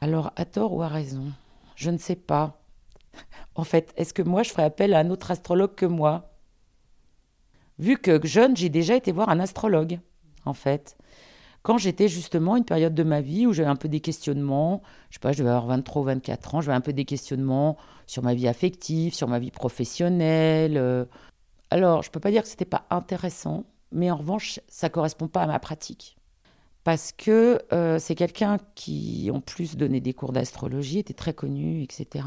Alors, 0.00 0.32
à 0.36 0.46
tort 0.46 0.72
ou 0.72 0.82
à 0.82 0.88
raison 0.88 1.32
Je 1.76 1.90
ne 1.90 1.98
sais 1.98 2.16
pas. 2.16 2.60
En 3.56 3.62
fait, 3.62 3.92
est-ce 3.96 4.12
que 4.12 4.22
moi, 4.22 4.42
je 4.42 4.50
ferais 4.50 4.64
appel 4.64 4.94
à 4.94 4.98
un 4.98 5.10
autre 5.10 5.30
astrologue 5.30 5.76
que 5.76 5.86
moi? 5.86 6.32
Vu 7.78 7.98
que 7.98 8.24
jeune, 8.26 8.56
j'ai 8.56 8.68
déjà 8.68 8.96
été 8.96 9.12
voir 9.12 9.28
un 9.28 9.38
astrologue, 9.38 10.00
en 10.44 10.54
fait. 10.54 10.96
Quand 11.64 11.78
j'étais 11.78 12.08
justement 12.08 12.56
une 12.56 12.66
période 12.66 12.94
de 12.94 13.02
ma 13.02 13.22
vie 13.22 13.46
où 13.46 13.54
j'avais 13.54 13.70
un 13.70 13.74
peu 13.74 13.88
des 13.88 14.00
questionnements, 14.00 14.82
je 15.08 15.14
sais 15.14 15.20
pas, 15.20 15.32
je 15.32 15.38
devais 15.38 15.48
avoir 15.48 15.66
23 15.66 16.02
ou 16.02 16.04
24 16.04 16.54
ans, 16.54 16.60
j'avais 16.60 16.76
un 16.76 16.82
peu 16.82 16.92
des 16.92 17.06
questionnements 17.06 17.78
sur 18.06 18.22
ma 18.22 18.34
vie 18.34 18.46
affective, 18.46 19.14
sur 19.14 19.28
ma 19.28 19.38
vie 19.38 19.50
professionnelle. 19.50 20.76
Euh. 20.76 21.06
Alors, 21.70 22.02
je 22.02 22.10
ne 22.10 22.12
peux 22.12 22.20
pas 22.20 22.30
dire 22.30 22.42
que 22.42 22.48
ce 22.48 22.52
n'était 22.52 22.66
pas 22.66 22.84
intéressant, 22.90 23.64
mais 23.92 24.10
en 24.10 24.16
revanche, 24.16 24.60
ça 24.68 24.90
correspond 24.90 25.26
pas 25.26 25.40
à 25.40 25.46
ma 25.46 25.58
pratique. 25.58 26.18
Parce 26.84 27.12
que 27.12 27.62
euh, 27.72 27.98
c'est 27.98 28.14
quelqu'un 28.14 28.58
qui, 28.74 29.30
en 29.32 29.40
plus, 29.40 29.78
donnait 29.78 30.00
des 30.00 30.12
cours 30.12 30.32
d'astrologie, 30.32 30.98
était 30.98 31.14
très 31.14 31.32
connu, 31.32 31.82
etc. 31.82 32.26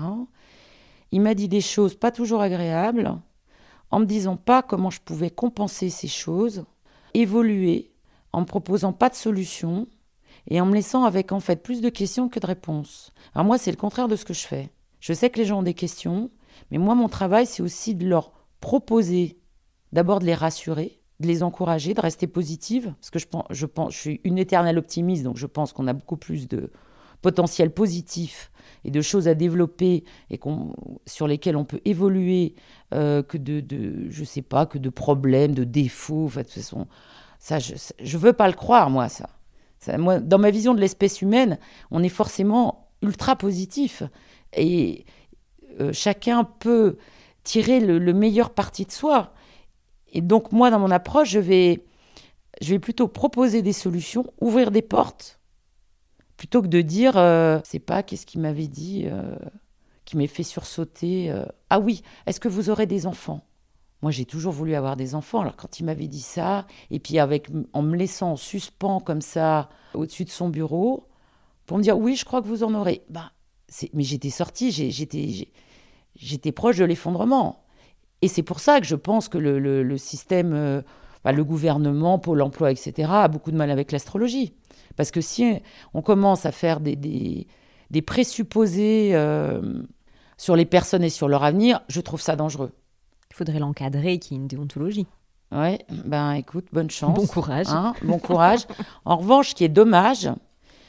Il 1.12 1.22
m'a 1.22 1.36
dit 1.36 1.48
des 1.48 1.62
choses 1.62 1.94
pas 1.94 2.10
toujours 2.10 2.42
agréables, 2.42 3.14
en 3.92 4.00
me 4.00 4.06
disant 4.06 4.36
pas 4.36 4.64
comment 4.64 4.90
je 4.90 5.00
pouvais 5.00 5.30
compenser 5.30 5.92
ces 5.92 6.08
choses, 6.08 6.66
évoluer, 7.14 7.92
en 8.34 8.42
me 8.42 8.46
proposant 8.46 8.94
pas 8.94 9.10
de 9.10 9.16
solution, 9.16 9.88
et 10.50 10.62
en 10.62 10.66
me 10.66 10.74
laissant 10.74 11.04
avec 11.04 11.32
en 11.32 11.40
fait 11.40 11.62
plus 11.62 11.82
de 11.82 11.90
questions 11.90 12.30
que 12.30 12.40
de 12.40 12.46
réponses. 12.46 13.12
Alors 13.34 13.46
moi, 13.46 13.58
c'est 13.58 13.72
le 13.72 13.78
contraire 13.78 14.08
de 14.08 14.16
ce 14.16 14.26
que 14.26 14.34
je 14.34 14.48
fais. 14.48 14.70
Je 15.00 15.14
sais 15.14 15.30
que 15.30 15.40
les 15.40 15.46
gens 15.46 15.60
ont 15.60 15.64
des 15.64 15.74
questions, 15.74 16.32
mais 16.72 16.78
moi, 16.78 16.96
mon 16.96 17.10
travail, 17.10 17.46
c'est 17.46 17.62
aussi 17.62 17.96
de 17.96 18.08
leur 18.08 18.32
proposer, 18.62 19.38
d'abord 19.92 20.20
de 20.20 20.26
les 20.26 20.34
rassurer, 20.34 21.00
de 21.20 21.28
les 21.28 21.44
encourager, 21.44 21.94
de 21.94 22.02
rester 22.02 22.28
positive, 22.28 22.94
parce 23.00 23.10
que 23.10 23.20
je 23.20 23.66
pense, 23.66 23.92
je 23.92 23.98
suis 23.98 24.22
une 24.24 24.38
éternelle 24.38 24.78
optimiste, 24.78 25.24
donc 25.24 25.38
je 25.38 25.48
pense 25.48 25.74
qu'on 25.74 25.88
a 25.88 25.94
beaucoup 25.94 26.18
plus 26.18 26.48
de 26.48 26.72
potentiel 27.22 27.72
positif 27.72 28.52
et 28.86 28.92
de 28.92 29.02
choses 29.02 29.28
à 29.28 29.34
développer 29.34 30.04
et 30.30 30.40
sur 31.06 31.28
lesquelles 31.28 31.58
on 31.58 31.66
peut 31.66 31.82
évoluer 31.84 32.54
euh, 32.94 33.24
que 33.24 33.38
de, 33.38 33.60
de, 33.60 34.08
je 34.10 34.24
sais 34.24 34.44
pas, 34.44 34.66
que 34.66 34.78
de 34.78 34.90
problèmes, 34.90 35.56
de 35.56 35.64
défauts. 35.64 36.30
De 36.30 36.42
toute 36.42 36.52
façon, 36.52 36.88
ça, 37.40 37.60
je 37.60 37.74
ne 37.74 38.18
veux 38.18 38.34
pas 38.34 38.48
le 38.48 38.54
croire, 38.54 38.90
moi, 38.90 39.10
ça. 39.10 39.30
moi, 39.98 40.20
dans 40.20 40.40
ma 40.40 40.52
vision 40.52 40.74
de 40.74 40.80
l'espèce 40.80 41.22
humaine, 41.22 41.60
on 41.92 42.04
est 42.04 42.10
forcément 42.10 42.90
ultra 43.02 43.36
positif 43.36 44.04
et 44.54 45.06
euh, 45.80 45.94
chacun 45.94 46.44
peut 46.44 46.98
tirer 47.44 47.80
le, 47.80 48.00
le 48.00 48.14
meilleur 48.14 48.50
parti 48.50 48.86
de 48.86 48.92
soi. 48.92 49.34
Et 50.12 50.22
donc 50.22 50.52
moi, 50.52 50.70
dans 50.70 50.80
mon 50.80 50.92
approche, 50.92 51.30
je 51.30 51.40
vais, 51.40 51.86
je 52.62 52.70
vais 52.70 52.80
plutôt 52.80 53.08
proposer 53.08 53.62
des 53.62 53.74
solutions, 53.74 54.26
ouvrir 54.42 54.72
des 54.72 54.82
portes, 54.82 55.40
plutôt 56.38 56.62
que 56.62 56.68
de 56.68 56.82
dire, 56.82 57.18
euh, 57.18 57.60
c'est 57.64 57.80
pas 57.80 58.04
qu'est-ce 58.04 58.26
qu'il 58.26 58.42
m'avait 58.42 58.68
dit, 58.68 59.06
euh, 59.06 59.36
qui 60.06 60.18
m'ait 60.18 60.28
fait 60.28 60.44
sursauter. 60.44 61.32
Euh, 61.32 61.46
ah 61.70 61.80
oui, 61.80 62.04
est-ce 62.26 62.40
que 62.40 62.48
vous 62.48 62.70
aurez 62.70 62.86
des 62.86 63.06
enfants? 63.06 63.47
Moi, 64.02 64.12
j'ai 64.12 64.26
toujours 64.26 64.54
voulu 64.54 64.76
avoir 64.76 64.96
des 64.96 65.16
enfants. 65.16 65.42
Alors 65.42 65.56
quand 65.56 65.80
il 65.80 65.86
m'avait 65.86 66.08
dit 66.08 66.22
ça, 66.22 66.68
et 66.92 67.00
puis 67.00 67.20
avec, 67.20 67.48
en 67.74 67.82
me 67.82 67.96
laissant 67.96 68.34
en 68.34 68.36
suspens 68.36 69.00
comme 69.00 69.22
ça 69.22 69.70
au-dessus 69.94 70.26
de 70.26 70.30
son 70.30 70.50
bureau, 70.50 71.08
pour 71.66 71.78
me 71.78 71.84
dire, 71.84 71.98
oui, 71.98 72.16
je 72.16 72.26
crois 72.26 72.42
que 72.42 72.48
vous 72.48 72.64
en 72.64 72.74
aurez. 72.74 73.04
Bah, 73.10 73.32
mais 73.94 74.04
j'étais 74.04 74.30
sortie, 74.30 74.72
j'étais, 74.72 75.50
j'étais 76.16 76.52
proche 76.52 76.78
de 76.78 76.86
l'effondrement. 76.86 77.64
Et 78.22 78.28
c'est 78.28 78.44
pour 78.44 78.60
ça 78.60 78.80
que 78.80 78.88
je 78.88 78.96
pense 78.96 79.30
que 79.30 79.38
le, 79.38 79.98
système, 79.98 80.54
euh, 80.54 80.82
le 81.26 81.44
gouvernement, 81.44 82.20
Pôle 82.20 82.42
emploi, 82.42 82.72
etc., 82.72 83.10
a 83.12 83.28
beaucoup 83.28 83.52
de 83.52 83.58
mal 83.58 83.70
avec 83.70 83.92
l'astrologie. 83.92 84.54
Parce 84.96 85.12
que 85.12 85.22
si 85.22 85.60
on 85.94 86.02
commence 86.02 86.46
à 86.46 86.52
faire 86.52 86.80
des, 86.80 86.96
des, 86.96 88.02
présupposés 88.02 89.12
euh, 89.14 89.84
sur 90.38 90.56
les 90.56 90.66
personnes 90.66 91.04
et 91.04 91.10
sur 91.10 91.28
leur 91.28 91.44
avenir, 91.44 91.82
je 91.90 92.02
trouve 92.02 92.22
ça 92.22 92.36
dangereux. 92.36 92.72
Faudrait 93.38 93.60
l'encadrer, 93.60 94.18
qu'il 94.18 94.36
y 94.36 94.40
ait 94.40 94.42
une 94.42 94.48
déontologie. 94.48 95.06
Ouais, 95.52 95.86
ben 96.06 96.32
écoute, 96.32 96.66
bonne 96.74 96.90
chance. 96.90 97.16
Bon 97.16 97.28
courage. 97.28 97.68
Hein, 97.70 97.94
bon 98.02 98.18
courage. 98.18 98.66
en 99.06 99.18
revanche, 99.18 99.50
ce 99.50 99.54
qui 99.56 99.64
est 99.64 99.70
dommage, 99.70 100.28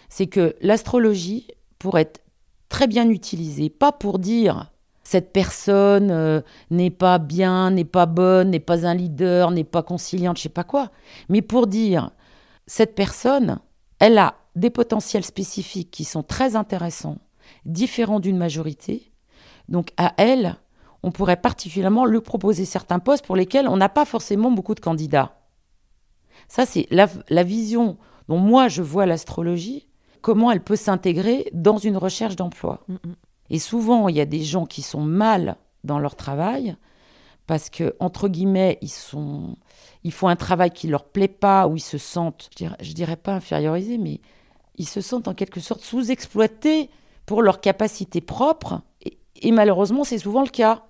c'est 0.09 0.29
que 0.29 0.57
l'astrologie, 0.63 1.47
pour 1.79 1.99
être 1.99 2.23
très 2.71 2.87
bien 2.87 3.11
utilisée, 3.11 3.69
pas 3.69 3.93
pour 3.93 4.19
dire 4.19 4.71
cette 5.03 5.31
personne 5.31 6.11
euh, 6.11 6.41
n'est 6.71 6.89
pas 6.89 7.19
bien, 7.19 7.71
n'est 7.71 7.85
pas 7.85 8.07
bonne, 8.07 8.49
n'est 8.49 8.61
pas 8.61 8.87
un 8.87 8.95
leader, 8.95 9.51
n'est 9.51 9.63
pas 9.63 9.83
conciliante, 9.83 10.39
je 10.39 10.45
sais 10.45 10.49
pas 10.49 10.65
quoi. 10.65 10.91
Mais 11.29 11.43
pour 11.43 11.67
dire, 11.67 12.13
cette 12.67 12.95
personne, 12.95 13.59
elle 13.99 14.17
a 14.17 14.37
des 14.57 14.71
potentiels 14.71 15.25
spécifiques 15.25 15.91
qui 15.91 16.05
sont 16.05 16.23
très 16.23 16.57
intéressants, 16.57 17.19
différents 17.67 18.21
d'une 18.21 18.39
majorité. 18.39 19.13
Donc 19.69 19.91
à 19.99 20.15
elle, 20.17 20.57
on 21.03 21.11
pourrait 21.11 21.41
particulièrement 21.41 22.05
lui 22.05 22.21
proposer 22.21 22.65
certains 22.65 22.99
postes 22.99 23.25
pour 23.25 23.37
lesquels 23.37 23.69
on 23.69 23.77
n'a 23.77 23.89
pas 23.89 24.05
forcément 24.05 24.51
beaucoup 24.51 24.75
de 24.75 24.81
candidats. 24.81 25.35
Ça, 26.49 26.67
c'est 26.67 26.87
la, 26.91 27.43
vision 27.43 27.99
dont 28.29 28.39
moi 28.39 28.69
je 28.69 28.83
vois 28.83 29.07
l'astrologie, 29.07 29.89
comment 30.23 30.51
elle 30.51 30.63
peut 30.63 30.77
s'intégrer 30.77 31.51
dans 31.53 31.79
une 31.79 31.97
recherche 31.97 32.37
d'emploi. 32.37 32.85
Mm, 32.89 32.95
mm. 32.95 33.15
Et 33.51 33.59
souvent, 33.59 34.09
il 34.09 34.17
y 34.17 34.21
a 34.21 34.27
des 34.27 34.43
gens 34.43 34.67
qui 34.67 34.83
sont 34.83 35.01
mal 35.01 35.57
dans 35.85 35.99
leur 35.99 36.17
travail 36.17 36.77
parce 37.47 37.71
que 37.71 37.95
entre 37.99 38.29
guillemets, 38.29 38.79
ils 38.83 38.91
sont 38.91 39.57
ils 40.05 40.13
font 40.13 40.29
un 40.29 40.37
travail 40.37 40.71
qui 40.71 40.87
leur 40.87 41.05
plaît 41.05 41.29
pas 41.29 41.67
ou 41.67 41.77
ils 41.77 41.81
se 41.81 41.99
sentent 41.99 42.51
je 42.53 42.57
dirais, 42.57 42.77
dirais 42.83 43.17
pas 43.17 43.35
infériorisés 43.35 43.99
mais 43.99 44.21
ils 44.77 44.89
se 44.89 45.01
sentent 45.01 45.29
en 45.29 45.35
quelque 45.35 45.61
sorte 45.61 45.81
sous-exploités 45.81 46.91
pour 47.25 47.43
leurs 47.43 47.61
capacités 47.61 48.21
propres 48.21 48.83
et, 49.43 49.53
malheureusement, 49.53 50.05
c'est 50.05 50.19
souvent 50.19 50.43
le 50.43 50.49
cas. 50.49 50.85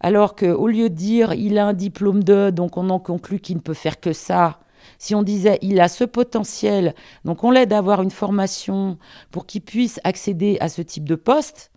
Alors 0.00 0.36
qu'au 0.36 0.68
lieu 0.68 0.90
de 0.90 0.94
dire 0.94 1.32
il 1.34 1.58
a 1.58 1.66
un 1.66 1.72
diplôme 1.72 2.22
de, 2.22 2.50
donc 2.50 2.76
on 2.76 2.90
en 2.90 2.98
conclut 2.98 3.40
qu'il 3.40 3.56
ne 3.56 3.62
peut 3.62 3.74
faire 3.74 4.00
que 4.00 4.12
ça, 4.12 4.60
si 4.98 5.14
on 5.14 5.22
disait 5.22 5.58
il 5.62 5.80
a 5.80 5.88
ce 5.88 6.04
potentiel, 6.04 6.94
donc 7.24 7.44
on 7.44 7.50
l'aide 7.50 7.72
à 7.72 7.78
avoir 7.78 8.02
une 8.02 8.10
formation 8.10 8.98
pour 9.30 9.46
qu'il 9.46 9.62
puisse 9.62 10.00
accéder 10.04 10.56
à 10.60 10.68
ce 10.68 10.82
type 10.82 11.08
de 11.08 11.14
poste, 11.14 11.70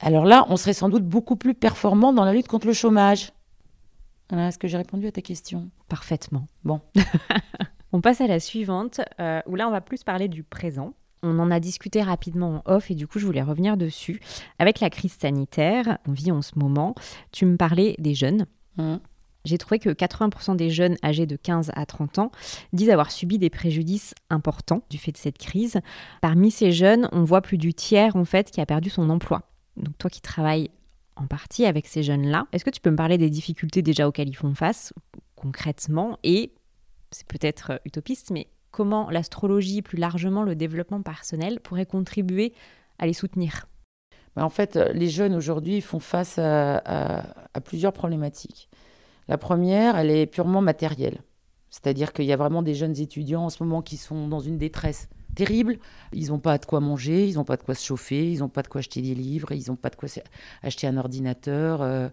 alors 0.00 0.24
là, 0.24 0.44
on 0.48 0.56
serait 0.56 0.74
sans 0.74 0.88
doute 0.88 1.04
beaucoup 1.04 1.36
plus 1.36 1.54
performant 1.54 2.12
dans 2.12 2.24
la 2.24 2.32
lutte 2.32 2.48
contre 2.48 2.66
le 2.66 2.72
chômage. 2.72 3.32
Est-ce 4.32 4.58
que 4.58 4.68
j'ai 4.68 4.76
répondu 4.76 5.06
à 5.06 5.12
ta 5.12 5.22
question? 5.22 5.70
Parfaitement. 5.88 6.46
Bon. 6.64 6.80
on 7.92 8.00
passe 8.00 8.20
à 8.20 8.26
la 8.26 8.40
suivante, 8.40 9.00
euh, 9.20 9.40
où 9.46 9.54
là, 9.54 9.68
on 9.68 9.70
va 9.70 9.80
plus 9.80 10.02
parler 10.04 10.28
du 10.28 10.42
présent. 10.42 10.94
On 11.22 11.38
en 11.38 11.50
a 11.50 11.60
discuté 11.60 12.02
rapidement 12.02 12.62
en 12.66 12.72
off 12.72 12.90
et 12.90 12.94
du 12.94 13.06
coup, 13.06 13.18
je 13.18 13.26
voulais 13.26 13.42
revenir 13.42 13.76
dessus. 13.76 14.20
Avec 14.58 14.80
la 14.80 14.90
crise 14.90 15.12
sanitaire, 15.12 15.98
on 16.06 16.12
vit 16.12 16.32
en 16.32 16.42
ce 16.42 16.58
moment, 16.58 16.94
tu 17.32 17.46
me 17.46 17.56
parlais 17.56 17.96
des 17.98 18.14
jeunes. 18.14 18.46
Mmh. 18.76 18.96
J'ai 19.44 19.58
trouvé 19.58 19.78
que 19.78 19.90
80% 19.90 20.56
des 20.56 20.70
jeunes 20.70 20.96
âgés 21.04 21.26
de 21.26 21.36
15 21.36 21.70
à 21.74 21.86
30 21.86 22.18
ans 22.18 22.32
disent 22.72 22.90
avoir 22.90 23.12
subi 23.12 23.38
des 23.38 23.50
préjudices 23.50 24.12
importants 24.28 24.82
du 24.90 24.98
fait 24.98 25.12
de 25.12 25.16
cette 25.16 25.38
crise. 25.38 25.80
Parmi 26.20 26.50
ces 26.50 26.72
jeunes, 26.72 27.08
on 27.12 27.22
voit 27.22 27.42
plus 27.42 27.58
du 27.58 27.72
tiers 27.72 28.16
en 28.16 28.24
fait 28.24 28.50
qui 28.50 28.60
a 28.60 28.66
perdu 28.66 28.90
son 28.90 29.08
emploi 29.08 29.42
donc 29.76 29.96
toi 29.98 30.10
qui 30.10 30.20
travailles 30.20 30.70
en 31.16 31.26
partie 31.26 31.64
avec 31.64 31.86
ces 31.86 32.02
jeunes-là, 32.02 32.46
est-ce 32.52 32.64
que 32.64 32.70
tu 32.70 32.80
peux 32.80 32.90
me 32.90 32.96
parler 32.96 33.18
des 33.18 33.30
difficultés 33.30 33.82
déjà 33.82 34.06
auxquelles 34.08 34.28
ils 34.28 34.36
font 34.36 34.54
face 34.54 34.92
concrètement? 35.34 36.18
Et, 36.22 36.52
c'est 37.10 37.26
peut-être 37.26 37.80
utopiste, 37.84 38.30
mais 38.30 38.48
comment 38.76 39.08
l'astrologie, 39.08 39.80
plus 39.80 39.96
largement 39.96 40.42
le 40.42 40.54
développement 40.54 41.00
personnel, 41.00 41.60
pourrait 41.60 41.86
contribuer 41.86 42.52
à 42.98 43.06
les 43.06 43.14
soutenir 43.14 43.66
bah, 44.36 44.44
En 44.44 44.50
fait, 44.50 44.76
les 44.92 45.08
jeunes 45.08 45.34
aujourd'hui 45.34 45.80
font 45.80 46.00
face 46.00 46.38
à, 46.38 46.76
à 47.54 47.60
plusieurs 47.62 47.94
problématiques. 47.94 48.68
La 49.28 49.38
première, 49.38 49.96
elle 49.96 50.10
est 50.10 50.26
purement 50.26 50.60
matérielle. 50.60 51.22
C'est-à-dire 51.70 52.12
qu'il 52.12 52.26
y 52.26 52.32
a 52.32 52.36
vraiment 52.36 52.62
des 52.62 52.74
jeunes 52.74 52.98
étudiants 53.00 53.44
en 53.44 53.50
ce 53.50 53.62
moment 53.62 53.82
qui 53.82 53.96
sont 53.96 54.28
dans 54.28 54.40
une 54.40 54.58
détresse 54.58 55.08
terrible. 55.34 55.78
Ils 56.12 56.28
n'ont 56.28 56.38
pas 56.38 56.58
de 56.58 56.66
quoi 56.66 56.80
manger, 56.80 57.26
ils 57.26 57.34
n'ont 57.34 57.44
pas 57.44 57.56
de 57.56 57.62
quoi 57.62 57.74
se 57.74 57.84
chauffer, 57.84 58.30
ils 58.32 58.40
n'ont 58.40 58.48
pas 58.48 58.62
de 58.62 58.68
quoi 58.68 58.80
acheter 58.80 59.02
des 59.02 59.14
livres, 59.14 59.52
ils 59.52 59.68
n'ont 59.68 59.76
pas 59.76 59.90
de 59.90 59.96
quoi 59.96 60.08
acheter 60.62 60.86
un 60.86 60.96
ordinateur. 60.96 61.82
Euh. 61.82 62.08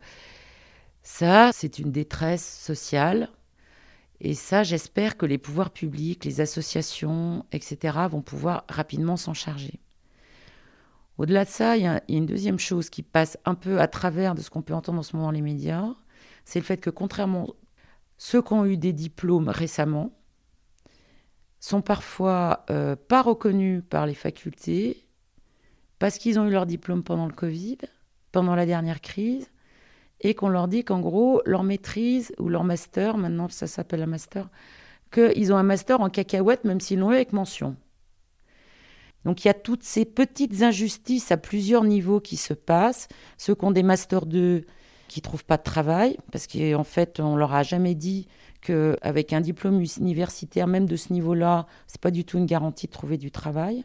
Ça, 1.01 1.51
c'est 1.53 1.79
une 1.79 1.91
détresse 1.91 2.45
sociale. 2.45 3.29
Et 4.23 4.33
ça, 4.33 4.63
j'espère 4.63 5.17
que 5.17 5.25
les 5.25 5.37
pouvoirs 5.37 5.69
publics, 5.69 6.23
les 6.23 6.41
associations, 6.41 7.45
etc., 7.51 7.97
vont 8.09 8.21
pouvoir 8.21 8.63
rapidement 8.69 9.17
s'en 9.17 9.33
charger. 9.33 9.79
Au-delà 11.17 11.45
de 11.45 11.49
ça, 11.49 11.77
il 11.77 11.83
y, 11.83 11.87
a 11.87 12.01
une 12.09 12.25
deuxième 12.25 12.57
chose 12.57 12.89
qui 12.89 13.03
passe 13.03 13.37
un 13.45 13.53
peu 13.53 13.79
à 13.79 13.87
travers 13.87 14.33
de 14.33 14.41
ce 14.41 14.49
qu'on 14.49 14.61
peut 14.61 14.73
entendre 14.73 14.99
en 14.99 15.03
ce 15.03 15.15
moment 15.15 15.27
dans 15.27 15.31
les 15.31 15.41
médias, 15.41 15.93
c'est 16.45 16.59
le 16.59 16.65
fait 16.65 16.77
que 16.77 16.89
contrairement 16.89 17.47
ceux 18.17 18.41
qui 18.41 18.53
ont 18.53 18.65
eu 18.65 18.77
des 18.77 18.93
diplômes 18.93 19.49
récemment, 19.49 20.13
sont 21.59 21.81
parfois 21.81 22.65
euh, 22.69 22.95
pas 22.95 23.21
reconnus 23.21 23.83
par 23.89 24.05
les 24.05 24.13
facultés 24.13 25.07
parce 25.97 26.17
qu'ils 26.17 26.37
ont 26.37 26.45
eu 26.45 26.51
leur 26.51 26.65
diplôme 26.65 27.03
pendant 27.03 27.25
le 27.25 27.31
Covid, 27.31 27.77
pendant 28.33 28.55
la 28.55 28.65
dernière 28.65 28.99
crise, 28.99 29.49
et 30.23 30.33
qu'on 30.33 30.49
leur 30.49 30.67
dit 30.67 30.83
qu'en 30.83 30.99
gros, 30.99 31.41
leur 31.45 31.63
maîtrise 31.63 32.33
ou 32.39 32.49
leur 32.49 32.63
master, 32.63 33.17
maintenant 33.17 33.47
ça 33.49 33.67
s'appelle 33.67 34.01
un 34.01 34.07
master, 34.07 34.49
qu'ils 35.11 35.53
ont 35.53 35.57
un 35.57 35.63
master 35.63 36.01
en 36.01 36.09
cacahuète, 36.09 36.63
même 36.63 36.79
s'ils 36.79 36.99
l'ont 36.99 37.11
eu 37.11 37.15
avec 37.15 37.33
mention. 37.33 37.75
Donc 39.25 39.43
il 39.43 39.47
y 39.47 39.51
a 39.51 39.53
toutes 39.53 39.83
ces 39.83 40.05
petites 40.05 40.63
injustices 40.63 41.31
à 41.31 41.37
plusieurs 41.37 41.83
niveaux 41.83 42.19
qui 42.19 42.35
se 42.35 42.53
passent. 42.53 43.07
Ceux 43.37 43.55
qui 43.55 43.65
ont 43.65 43.71
des 43.71 43.83
masters 43.83 44.25
2 44.25 44.65
qui 45.07 45.19
ne 45.19 45.23
trouvent 45.23 45.45
pas 45.45 45.57
de 45.57 45.63
travail, 45.63 46.17
parce 46.31 46.47
qu'en 46.47 46.83
fait, 46.83 47.19
on 47.19 47.35
leur 47.35 47.53
a 47.53 47.61
jamais 47.61 47.93
dit 47.93 48.27
qu'avec 48.61 49.31
un 49.33 49.41
diplôme 49.41 49.83
universitaire, 49.99 50.65
même 50.65 50.87
de 50.87 50.95
ce 50.95 51.13
niveau-là, 51.13 51.67
ce 51.87 51.93
n'est 51.93 52.01
pas 52.01 52.11
du 52.11 52.25
tout 52.25 52.37
une 52.37 52.45
garantie 52.45 52.87
de 52.87 52.91
trouver 52.91 53.17
du 53.17 53.29
travail. 53.29 53.83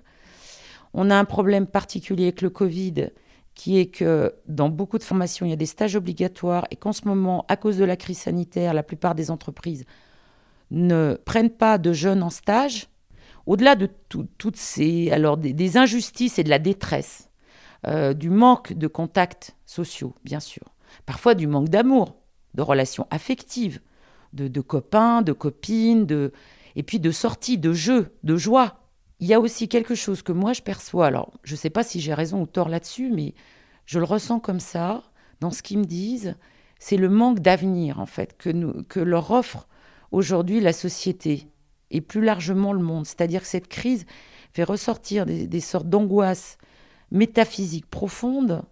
On 0.94 1.10
a 1.10 1.16
un 1.16 1.26
problème 1.26 1.66
particulier 1.66 2.24
avec 2.24 2.40
le 2.40 2.48
Covid, 2.48 3.10
qui 3.58 3.76
est 3.76 3.86
que 3.86 4.32
dans 4.46 4.68
beaucoup 4.68 4.98
de 4.98 5.02
formations, 5.02 5.44
il 5.44 5.50
y 5.50 5.52
a 5.52 5.56
des 5.56 5.66
stages 5.66 5.96
obligatoires 5.96 6.68
et 6.70 6.76
qu'en 6.76 6.92
ce 6.92 7.08
moment, 7.08 7.44
à 7.48 7.56
cause 7.56 7.76
de 7.76 7.84
la 7.84 7.96
crise 7.96 8.18
sanitaire, 8.18 8.72
la 8.72 8.84
plupart 8.84 9.16
des 9.16 9.32
entreprises 9.32 9.84
ne 10.70 11.18
prennent 11.24 11.50
pas 11.50 11.76
de 11.76 11.92
jeunes 11.92 12.22
en 12.22 12.30
stage 12.30 12.88
au-delà 13.46 13.74
de 13.74 13.88
toutes 14.38 14.56
ces 14.56 15.10
alors 15.10 15.36
des, 15.38 15.76
injustices 15.76 16.38
et 16.38 16.44
de 16.44 16.50
la 16.50 16.60
détresse, 16.60 17.30
euh, 17.88 18.14
du 18.14 18.30
manque 18.30 18.74
de 18.74 18.86
contacts 18.86 19.56
sociaux, 19.66 20.14
bien 20.22 20.38
sûr, 20.38 20.62
parfois 21.04 21.34
du 21.34 21.48
manque 21.48 21.68
d'amour, 21.68 22.14
de 22.54 22.62
relations 22.62 23.08
affectives, 23.10 23.80
de, 24.34 24.60
copains, 24.60 25.22
de 25.22 25.32
copines, 25.32 26.06
de, 26.06 26.32
et 26.76 26.84
puis 26.84 27.00
de 27.00 27.10
sorties, 27.10 27.58
de 27.58 27.72
jeux, 27.72 28.14
de 28.22 28.36
joie. 28.36 28.77
Il 29.20 29.26
y 29.26 29.34
a 29.34 29.40
aussi 29.40 29.68
quelque 29.68 29.94
chose 29.94 30.22
que 30.22 30.32
moi 30.32 30.52
je 30.52 30.62
perçois, 30.62 31.06
alors 31.06 31.32
je 31.42 31.54
ne 31.54 31.58
sais 31.58 31.70
pas 31.70 31.82
si 31.82 32.00
j'ai 32.00 32.14
raison 32.14 32.42
ou 32.42 32.46
tort 32.46 32.68
là-dessus, 32.68 33.10
mais 33.10 33.34
je 33.84 33.98
le 33.98 34.04
ressens 34.04 34.38
comme 34.38 34.60
ça, 34.60 35.02
dans 35.40 35.50
ce 35.50 35.62
qu'ils 35.62 35.78
me 35.78 35.84
disent, 35.84 36.36
c'est 36.78 36.96
le 36.96 37.08
manque 37.08 37.40
d'avenir 37.40 38.00
en 38.00 38.06
fait 38.06 38.36
que, 38.36 39.00
leur 39.00 39.30
offre 39.30 39.68
aujourd'hui 40.10 40.60
la 40.60 40.72
société 40.72 41.48
et 41.90 42.00
plus 42.00 42.22
largement 42.22 42.72
le 42.72 42.82
monde. 42.82 43.06
C'est-à-dire 43.06 43.42
que 43.42 43.46
cette 43.48 43.68
crise 43.68 44.06
fait 44.52 44.64
ressortir 44.64 45.26
des, 45.26 45.60
sortes 45.60 45.88
d'angoisses 45.88 46.58
métaphysiques 47.10 47.88
profondes 47.88 48.62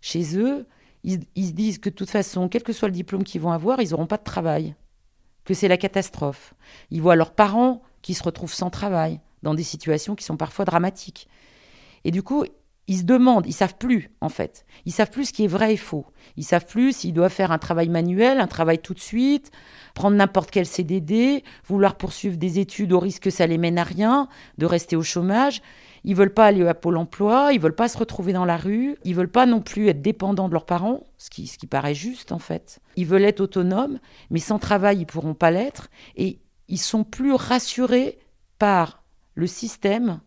chez 0.00 0.38
eux. 0.38 0.66
Ils, 1.04 1.20
se 1.36 1.52
disent 1.52 1.78
que 1.78 1.88
de 1.88 1.94
toute 1.94 2.10
façon, 2.10 2.48
quel 2.48 2.64
que 2.64 2.72
soit 2.72 2.88
le 2.88 2.94
diplôme 2.94 3.22
qu'ils 3.22 3.40
vont 3.40 3.52
avoir, 3.52 3.80
ils 3.80 3.90
n'auront 3.90 4.08
pas 4.08 4.16
de 4.16 4.24
travail, 4.24 4.74
que 5.44 5.54
c'est 5.54 5.68
la 5.68 5.76
catastrophe. 5.76 6.54
Ils 6.90 7.00
voient 7.00 7.14
leurs 7.14 7.32
parents 7.32 7.82
qui 8.02 8.14
se 8.14 8.24
retrouvent 8.24 8.52
sans 8.52 8.70
travail, 8.70 9.20
dans 9.42 9.54
des 9.54 9.62
situations 9.62 10.14
qui 10.14 10.24
sont 10.24 10.36
parfois 10.36 10.64
dramatiques. 10.64 11.28
Et 12.04 12.10
du 12.10 12.22
coup, 12.22 12.44
ils 12.88 12.98
se 12.98 13.02
demandent, 13.02 13.46
ils 13.46 13.52
savent 13.52 13.76
plus 13.76 14.10
en 14.20 14.28
fait. 14.28 14.64
Ils 14.84 14.92
savent 14.92 15.10
plus 15.10 15.26
ce 15.26 15.32
qui 15.32 15.44
est 15.44 15.48
vrai 15.48 15.74
et 15.74 15.76
faux. 15.76 16.06
Ils 16.36 16.44
savent 16.44 16.66
plus 16.66 16.98
s'ils 16.98 17.12
doivent 17.12 17.32
faire 17.32 17.50
un 17.50 17.58
travail 17.58 17.88
manuel, 17.88 18.40
un 18.40 18.46
travail 18.46 18.78
tout 18.78 18.94
de 18.94 19.00
suite, 19.00 19.50
prendre 19.94 20.16
n'importe 20.16 20.50
quel 20.50 20.66
CDD, 20.66 21.42
vouloir 21.66 21.96
poursuivre 21.96 22.36
des 22.36 22.58
études 22.60 22.92
au 22.92 23.00
risque 23.00 23.24
que 23.24 23.30
ça 23.30 23.46
les 23.46 23.58
mène 23.58 23.78
à 23.78 23.84
rien, 23.84 24.28
de 24.58 24.66
rester 24.66 24.94
au 24.94 25.02
chômage. 25.02 25.62
Ils 26.04 26.14
veulent 26.14 26.32
pas 26.32 26.46
aller 26.46 26.64
à 26.64 26.74
Pôle 26.74 26.98
Emploi, 26.98 27.50
ils 27.52 27.60
veulent 27.60 27.74
pas 27.74 27.88
se 27.88 27.98
retrouver 27.98 28.32
dans 28.32 28.44
la 28.44 28.56
rue, 28.56 28.96
ils 29.04 29.16
veulent 29.16 29.26
pas 29.28 29.46
non 29.46 29.60
plus 29.60 29.88
être 29.88 30.02
dépendants 30.02 30.46
de 30.46 30.52
leurs 30.52 30.66
parents, 30.66 31.02
ce 31.18 31.30
qui, 31.30 31.48
ce 31.48 31.58
qui 31.58 31.66
paraît 31.66 31.94
juste 31.94 32.30
en 32.30 32.38
fait. 32.38 32.78
Ils 32.94 33.06
veulent 33.06 33.24
être 33.24 33.40
autonomes, 33.40 33.98
mais 34.30 34.38
sans 34.38 34.60
travail 34.60 34.98
ils 35.00 35.06
pourront 35.06 35.34
pas 35.34 35.50
l'être 35.50 35.88
et 36.16 36.38
ils 36.68 36.78
sont 36.78 37.02
plus 37.02 37.32
rassurés 37.32 38.20
par 38.60 39.02
le 39.36 39.46
système 39.46 40.20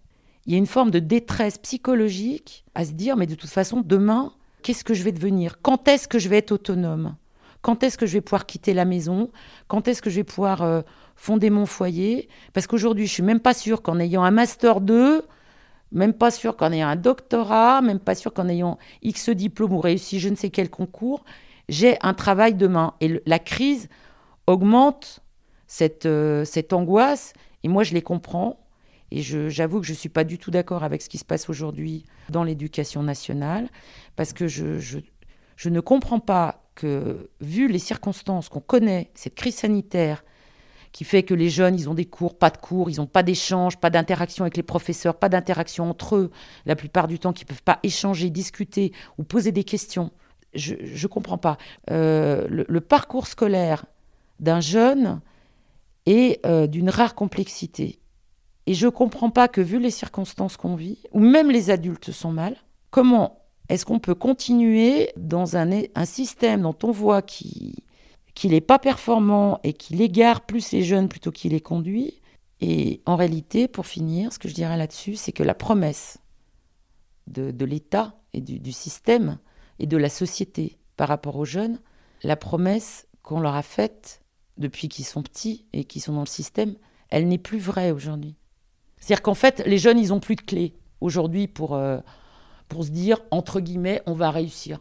il 0.50 0.54
y 0.54 0.56
a 0.56 0.58
une 0.58 0.66
forme 0.66 0.90
de 0.90 0.98
détresse 0.98 1.60
psychologique 1.60 2.66
à 2.74 2.84
se 2.84 2.94
dire, 2.94 3.16
mais 3.18 3.28
de 3.28 3.36
toute 3.36 3.52
façon, 3.52 3.84
demain, 3.86 4.34
qu'est-ce 4.64 4.84
que 4.84 4.96
je 4.96 5.04
vais 5.04 5.12
devenir? 5.12 5.62
Quand 5.62 5.88
est-ce 5.88 6.08
que 6.08 6.18
je 6.18 6.28
vais 6.28 6.38
être 6.38 6.52
autonome? 6.52 7.16
Quand 7.62 7.84
est-ce 7.84 8.00
que 8.00 8.08
je 8.08 8.14
vais 8.14 8.22
pouvoir 8.22 8.48
quitter 8.48 8.74
la 8.74 8.86
maison? 8.86 9.30
Quand 9.68 9.88
est-ce 9.88 10.02
que 10.02 10.10
je 10.10 10.16
vais 10.16 10.24
pouvoir 10.24 10.64
euh, 10.64 10.82
fonder 11.16 11.52
mon 11.52 11.68
foyer? 11.68 12.30
Parce 12.54 12.66
qu'aujourd'hui, 12.66 13.06
je 13.06 13.14
suis 13.14 13.22
même 13.22 13.42
pas 13.42 13.54
sûre 13.54 13.84
qu'en 13.84 14.00
ayant 14.00 14.24
un 14.24 14.32
master 14.32 14.82
2, 14.82 15.24
même 15.92 16.14
pas 16.14 16.32
sûre 16.32 16.56
qu'en 16.56 16.72
ayant 16.72 16.88
un 16.88 16.96
doctorat, 16.96 17.82
même 17.82 18.00
pas 18.00 18.16
sûre 18.16 18.34
qu'en 18.34 18.48
ayant 18.48 18.80
X 19.04 19.30
diplôme 19.30 19.74
ou 19.74 19.82
réussi 19.82 20.20
je 20.20 20.30
ne 20.30 20.36
sais 20.36 20.50
quel 20.50 20.72
concours, 20.72 21.26
j'ai 21.68 21.98
un 22.02 22.16
travail 22.16 22.56
demain. 22.56 22.96
Et 23.02 23.22
la 23.28 23.38
crise 23.38 23.88
augmente 24.48 25.20
cette, 25.68 26.08
euh, 26.08 26.44
cette 26.44 26.74
angoisse, 26.74 27.34
et 27.64 27.68
moi 27.68 27.84
je 27.84 27.94
les 27.94 28.02
comprends. 28.02 28.58
Et 29.12 29.22
j'avoue 29.22 29.80
que 29.80 29.88
je 29.88 29.94
ne 29.94 29.98
suis 29.98 30.10
pas 30.10 30.24
du 30.24 30.38
tout 30.38 30.52
d'accord 30.52 30.84
avec 30.84 31.02
ce 31.02 31.10
qui 31.10 31.18
se 31.18 31.26
passe 31.26 31.50
aujourd'hui 31.50 32.06
dans 32.30 32.44
l'éducation 32.44 33.02
nationale, 33.02 33.70
parce 34.16 34.34
que 34.34 34.48
je, 34.48 34.80
je, 34.80 35.00
je, 35.56 35.70
ne 35.70 35.80
comprends 35.80 36.20
pas 36.20 36.64
que, 36.76 37.30
vu 37.42 37.68
les 37.68 37.80
circonstances 37.80 38.50
qu'on 38.50 38.60
connaît, 38.60 39.10
cette 39.16 39.36
crise 39.36 39.56
sanitaire, 39.56 40.24
qui 40.92 41.04
fait 41.04 41.24
que 41.24 41.34
les 41.34 41.50
jeunes, 41.50 41.76
ils 41.76 41.90
ont 41.90 41.94
des 41.94 42.06
cours, 42.06 42.38
pas 42.38 42.50
de 42.50 42.58
cours, 42.58 42.90
ils 42.90 42.98
n'ont 42.98 43.08
pas 43.08 43.24
d'échange, 43.24 43.78
pas 43.78 43.90
d'interaction 43.90 44.44
avec 44.44 44.58
les 44.58 44.64
professeurs, 44.64 45.16
pas 45.16 45.30
d'interaction 45.30 45.90
entre 45.90 46.16
eux, 46.16 46.32
la 46.66 46.76
plupart 46.76 47.08
du 47.08 47.20
temps, 47.20 47.34
qui 47.34 47.44
ne 47.44 47.48
peuvent 47.48 47.64
pas 47.64 47.80
échanger, 47.84 48.30
discuter 48.30 48.92
ou 49.18 49.24
poser 49.24 49.52
des 49.52 49.64
questions. 49.64 50.12
Je 50.56 50.74
ne 50.76 51.08
comprends 51.08 51.38
pas. 51.38 51.58
Euh, 51.92 52.48
le, 52.50 52.82
parcours 52.82 53.28
scolaire 53.28 53.86
d'un 54.40 54.62
jeune 54.62 55.22
est 56.08 56.44
euh, 56.46 56.66
d'une 56.66 56.90
rare 56.90 57.14
complexité. 57.14 58.00
Et 58.70 58.76
je 58.76 58.86
ne 58.86 58.92
comprends 58.92 59.32
pas 59.32 59.48
que, 59.48 59.62
vu 59.62 59.80
les 59.80 59.90
circonstances 59.90 60.56
qu'on 60.56 60.76
vit, 60.76 61.00
où 61.12 61.20
même 61.20 61.50
les 61.50 61.72
adultes 61.72 62.12
sont 62.12 62.32
mal, 62.32 62.56
comment 62.92 63.42
est-ce 63.68 63.84
qu'on 63.84 63.98
peut 63.98 64.14
continuer 64.14 65.10
dans 65.18 65.58
un, 65.58 65.72
système 66.06 66.62
dont 66.62 66.78
on 66.84 66.92
voit 66.92 67.24
qu'il 67.24 67.82
n'est 68.44 68.62
pas 68.62 68.78
performant 68.78 69.60
et 69.64 69.74
qu'il 69.74 70.00
égare 70.04 70.42
plus 70.42 70.72
les 70.72 70.84
jeunes 70.84 71.10
plutôt 71.10 71.32
qu'il 71.32 71.54
les 71.54 71.62
conduit? 71.62 72.22
Et 72.62 73.02
en 73.08 73.16
réalité, 73.16 73.68
pour 73.68 73.88
finir, 73.88 74.32
ce 74.32 74.38
que 74.38 74.48
je 74.48 74.54
dirais 74.54 74.78
là-dessus, 74.78 75.16
c'est 75.16 75.32
que 75.32 75.42
la 75.42 75.56
promesse 75.56 76.20
de, 77.26 77.66
l'État 77.66 78.22
et 78.34 78.42
du 78.42 78.72
système 78.72 79.40
et 79.80 79.88
de 79.88 79.98
la 79.98 80.10
société 80.10 80.78
par 80.96 81.08
rapport 81.08 81.38
aux 81.38 81.46
jeunes, 81.46 81.80
la 82.22 82.36
promesse 82.36 83.08
qu'on 83.24 83.40
leur 83.40 83.56
a 83.56 83.64
faite 83.64 84.22
depuis 84.58 84.90
qu'ils 84.90 85.06
sont 85.06 85.24
petits 85.24 85.66
et 85.74 85.86
qu'ils 85.86 86.04
sont 86.04 86.14
dans 86.14 86.20
le 86.20 86.28
système, 86.28 86.76
elle 87.10 87.28
n'est 87.28 87.40
plus 87.40 87.58
vraie 87.58 87.90
aujourd'hui. 87.90 88.36
C'est-à-dire 89.00 89.22
qu'en 89.22 89.34
fait, 89.34 89.64
les 89.66 89.78
jeunes, 89.78 90.00
ils 90.00 90.10
n'ont 90.10 90.20
plus 90.20 90.36
de 90.36 90.42
clés 90.42 90.74
aujourd'hui 91.02 91.48
pour, 91.48 91.76
euh, 91.76 92.00
pour 92.68 92.84
se 92.84 92.90
dire, 92.90 93.22
entre 93.32 93.60
guillemets, 93.60 94.02
on 94.06 94.14
va 94.14 94.32
réussir. 94.32 94.80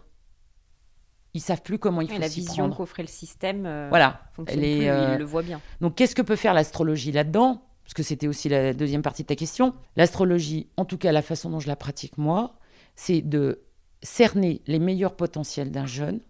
Ils 1.34 1.40
savent 1.40 1.62
plus 1.62 1.78
comment 1.78 2.00
il 2.00 2.08
faut 2.08 2.18
La 2.18 2.28
vision 2.28 2.70
qu'offrait 2.70 3.02
le 3.02 3.08
système, 3.08 3.64
euh, 3.66 3.86
voilà, 3.90 4.22
elle 4.46 4.64
est, 4.64 4.88
euh, 4.88 5.14
ils 5.14 5.18
le 5.18 5.24
voient 5.24 5.42
bien. 5.42 5.60
Donc, 5.80 5.94
qu'est-ce 5.94 6.14
que 6.14 6.22
peut 6.22 6.36
faire 6.36 6.54
l'astrologie 6.54 7.12
là-dedans? 7.12 7.62
Parce 7.84 7.94
que 7.94 8.02
c'était 8.02 8.26
aussi 8.26 8.48
la 8.48 8.74
deuxième 8.74 9.02
partie 9.02 9.22
de 9.22 9.28
ta 9.28 9.36
question. 9.36 9.74
L'astrologie, 9.96 10.68
en 10.76 10.84
tout 10.84 10.98
cas 10.98 11.12
la 11.12 11.22
façon 11.22 11.48
dont 11.48 11.60
je 11.60 11.68
la 11.68 11.76
pratique 11.76 12.18
moi, 12.18 12.58
c'est 12.96 13.22
de 13.22 13.62
cerner 14.02 14.62
les 14.66 14.78
meilleurs 14.78 15.16
potentiels 15.16 15.70
d'un 15.70 15.86
jeune, 15.86 16.20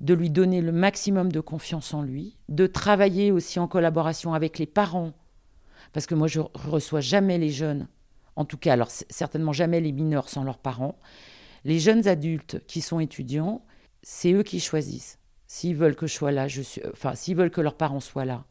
de 0.00 0.14
lui 0.14 0.28
donner 0.28 0.60
le 0.60 0.72
maximum 0.72 1.30
de 1.30 1.40
confiance 1.40 1.94
en 1.94 2.02
lui, 2.02 2.36
de 2.48 2.66
travailler 2.66 3.30
aussi 3.30 3.58
en 3.58 3.68
collaboration 3.68 4.34
avec 4.34 4.58
les 4.58 4.66
parents 4.66 5.12
parce 5.92 6.06
que 6.06 6.14
moi, 6.14 6.28
je 6.28 6.40
reçois 6.54 7.00
jamais 7.00 7.38
les 7.38 7.50
jeunes, 7.50 7.88
en 8.36 8.44
tout 8.44 8.56
cas, 8.56 8.72
alors 8.72 8.90
certainement 8.90 9.52
jamais 9.52 9.80
les 9.80 9.92
mineurs 9.92 10.28
sans 10.28 10.44
leurs 10.44 10.58
parents. 10.58 10.98
Les 11.64 11.78
jeunes 11.78 12.08
adultes 12.08 12.64
qui 12.66 12.80
sont 12.80 13.00
étudiants, 13.00 13.64
c'est 14.02 14.32
eux 14.32 14.42
qui 14.42 14.60
choisissent. 14.60 15.18
S'ils 15.46 15.76
veulent 15.76 15.96
que 15.96 16.06
je 16.06 16.14
sois 16.14 16.32
là, 16.32 16.46
enfin, 16.92 17.14
s'ils 17.14 17.36
veulent 17.36 17.50
que 17.50 17.60
leurs 17.60 17.76
parents 17.76 18.00
soient 18.00 18.24
là, 18.24 18.44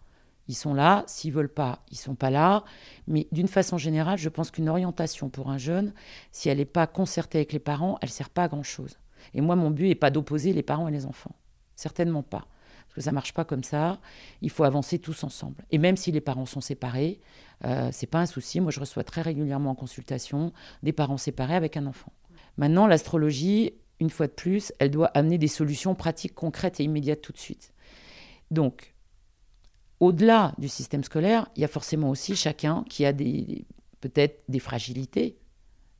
ils 0.48 0.56
sont 0.56 0.74
là. 0.74 1.04
S'ils 1.08 1.32
veulent 1.32 1.54
pas, 1.54 1.84
ils 1.92 1.98
sont 1.98 2.16
pas 2.16 2.30
là. 2.30 2.66
Mais 3.08 3.28
d'une 3.32 3.48
façon 3.48 3.78
générale, 3.78 4.18
je 4.18 4.28
pense 4.28 4.52
qu'une 4.52 4.68
orientation 4.68 5.30
pour 5.30 5.50
un 5.50 5.58
jeune, 5.58 5.94
si 6.32 6.50
elle 6.50 6.58
n'est 6.58 6.66
pas 6.66 6.88
concertée 6.88 7.38
avec 7.38 7.54
les 7.54 7.60
parents, 7.60 7.98
elle 8.02 8.10
sert 8.10 8.30
pas 8.30 8.44
à 8.44 8.48
grand 8.50 8.64
chose. 8.64 8.98
Et 9.34 9.40
moi, 9.40 9.56
mon 9.56 9.72
but 9.72 9.88
n'est 9.88 9.96
pas 9.96 10.10
d'opposer 10.10 10.52
les 10.52 10.64
parents 10.64 10.88
et 10.88 10.92
les 10.92 11.06
enfants. 11.06 11.36
Certainement 11.76 12.24
pas 12.24 12.48
parce 12.92 12.96
que 12.96 13.02
ça 13.06 13.14
marche 13.14 13.34
pas 13.34 13.46
comme 13.46 13.64
ça. 13.64 14.02
Il 14.42 14.50
faut 14.50 14.66
avancer 14.66 15.00
tous 15.00 15.24
ensemble. 15.24 15.64
Et 15.72 15.78
même 15.78 15.96
si 15.96 16.12
les 16.12 16.20
parents 16.20 16.46
sont 16.46 16.60
séparés, 16.60 17.22
euh, 17.64 17.88
c'est 17.94 18.06
pas 18.06 18.20
un 18.20 18.26
souci. 18.26 18.60
Moi, 18.60 18.70
je 18.70 18.82
reçois 18.82 19.06
très 19.06 19.22
régulièrement 19.22 19.70
en 19.70 19.76
consultation 19.76 20.52
des 20.84 20.92
parents 20.92 21.18
séparés 21.18 21.56
avec 21.56 21.78
un 21.78 21.86
enfant. 21.86 22.12
Maintenant, 22.58 22.88
l'astrologie, 22.88 23.76
une 24.02 24.10
fois 24.10 24.28
de 24.28 24.34
plus, 24.34 24.74
elle 24.80 24.92
doit 24.92 25.08
amener 25.14 25.38
des 25.38 25.48
solutions 25.48 25.96
pratiques, 25.96 26.36
concrètes 26.36 26.82
et 26.82 26.84
immédiates 26.84 27.22
tout 27.22 27.32
de 27.32 27.38
suite. 27.38 27.72
Donc, 28.50 28.94
au-delà 30.02 30.54
du 30.58 30.68
système 30.68 31.06
scolaire, 31.06 31.48
il 31.56 31.62
y 31.62 31.66
a 31.66 31.70
forcément 31.70 32.10
aussi 32.10 32.36
chacun 32.36 32.84
qui 32.90 33.06
a 33.06 33.14
peut-être 33.14 34.44
des 34.50 34.60
fragilités, 34.60 35.38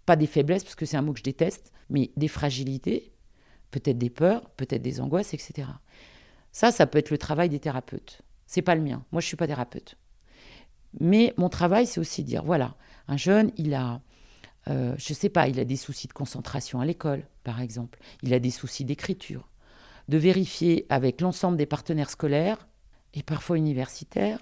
pas 0.06 0.18
des 0.18 0.28
faiblesses 0.28 0.66
parce 0.66 0.76
que 0.76 0.86
c'est 0.86 0.98
un 0.98 1.04
mot 1.04 1.14
que 1.14 1.20
je 1.20 1.24
déteste, 1.24 1.72
mais 1.90 2.12
des 2.18 2.28
fragilités, 2.28 3.14
peut-être 3.70 3.98
des 3.98 4.10
peurs, 4.10 4.50
peut-être 4.58 4.82
des 4.82 5.00
angoisses, 5.00 5.34
etc. 5.34 5.70
Ça, 6.52 6.72
ça 6.72 6.86
peut 6.86 6.98
être 6.98 7.12
le 7.12 7.18
travail 7.18 7.50
des 7.50 7.60
thérapeutes. 7.60 8.22
C'est 8.46 8.62
pas 8.62 8.76
le 8.76 8.82
mien. 8.82 9.04
Moi, 9.12 9.22
je 9.22 9.28
suis 9.28 9.38
pas 9.38 9.48
thérapeute. 9.48 9.96
Mais 11.00 11.34
mon 11.38 11.50
travail, 11.50 11.88
c'est 11.88 12.00
aussi 12.00 12.24
dire, 12.24 12.44
voilà, 12.44 12.76
un 13.08 13.18
jeune, 13.18 13.52
il 13.58 13.74
a, 13.74 14.02
euh, 14.68 14.94
je 14.98 15.14
sais 15.14 15.30
pas, 15.30 15.48
il 15.48 15.60
a 15.60 15.66
des 15.66 15.78
soucis 15.78 16.08
de 16.08 16.14
concentration 16.14 16.82
à 16.82 16.86
l'école, 16.86 17.24
par 17.44 17.62
exemple. 17.62 18.00
Il 18.24 18.34
a 18.34 18.40
des 18.40 18.52
soucis 18.52 18.84
d'écriture. 18.84 19.48
De 20.10 20.18
vérifier 20.18 20.86
avec 20.90 21.22
l'ensemble 21.22 21.58
des 21.58 21.66
partenaires 21.66 22.10
scolaires 22.10 22.68
et 23.14 23.24
parfois 23.24 23.58
universitaires 23.58 24.40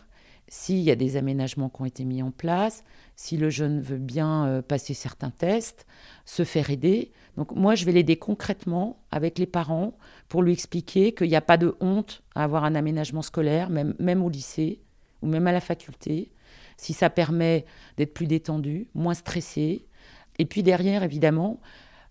s'il 0.50 0.80
y 0.80 0.92
a 0.92 0.96
des 0.96 1.16
aménagements 1.16 1.70
qui 1.70 1.82
ont 1.82 1.86
été 1.86 2.04
mis 2.04 2.24
en 2.24 2.32
place, 2.32 2.84
si 3.16 3.38
le 3.38 3.50
jeune 3.50 3.82
veut 3.82 3.98
bien 3.98 4.48
euh, 4.48 4.62
passer 4.62 4.96
certains 4.96 5.30
tests, 5.30 5.86
se 6.26 6.44
faire 6.44 6.72
aider. 6.72 7.12
Donc 7.38 7.52
moi, 7.52 7.76
je 7.76 7.86
vais 7.86 7.92
l'aider 7.92 8.18
concrètement 8.18 9.00
avec 9.12 9.38
les 9.38 9.46
parents 9.46 9.96
pour 10.28 10.42
lui 10.42 10.52
expliquer 10.52 11.14
qu'il 11.14 11.30
n'y 11.30 11.36
a 11.36 11.42
pas 11.42 11.58
de 11.58 11.76
honte 11.80 12.24
à 12.34 12.44
avoir 12.44 12.64
un 12.64 12.76
aménagement 12.76 13.22
scolaire, 13.22 13.70
même, 13.70 13.94
même 14.00 14.24
au 14.24 14.30
lycée 14.30 14.82
ou 15.22 15.28
même 15.28 15.48
à 15.48 15.52
la 15.52 15.62
faculté, 15.62 16.32
si 16.78 16.94
ça 16.94 17.10
permet 17.10 17.66
d'être 17.98 18.14
plus 18.14 18.28
détendu, 18.28 18.88
moins 18.96 19.14
stressé. 19.14 19.86
Et 20.40 20.46
puis 20.46 20.64
derrière, 20.64 21.04
évidemment, 21.04 21.60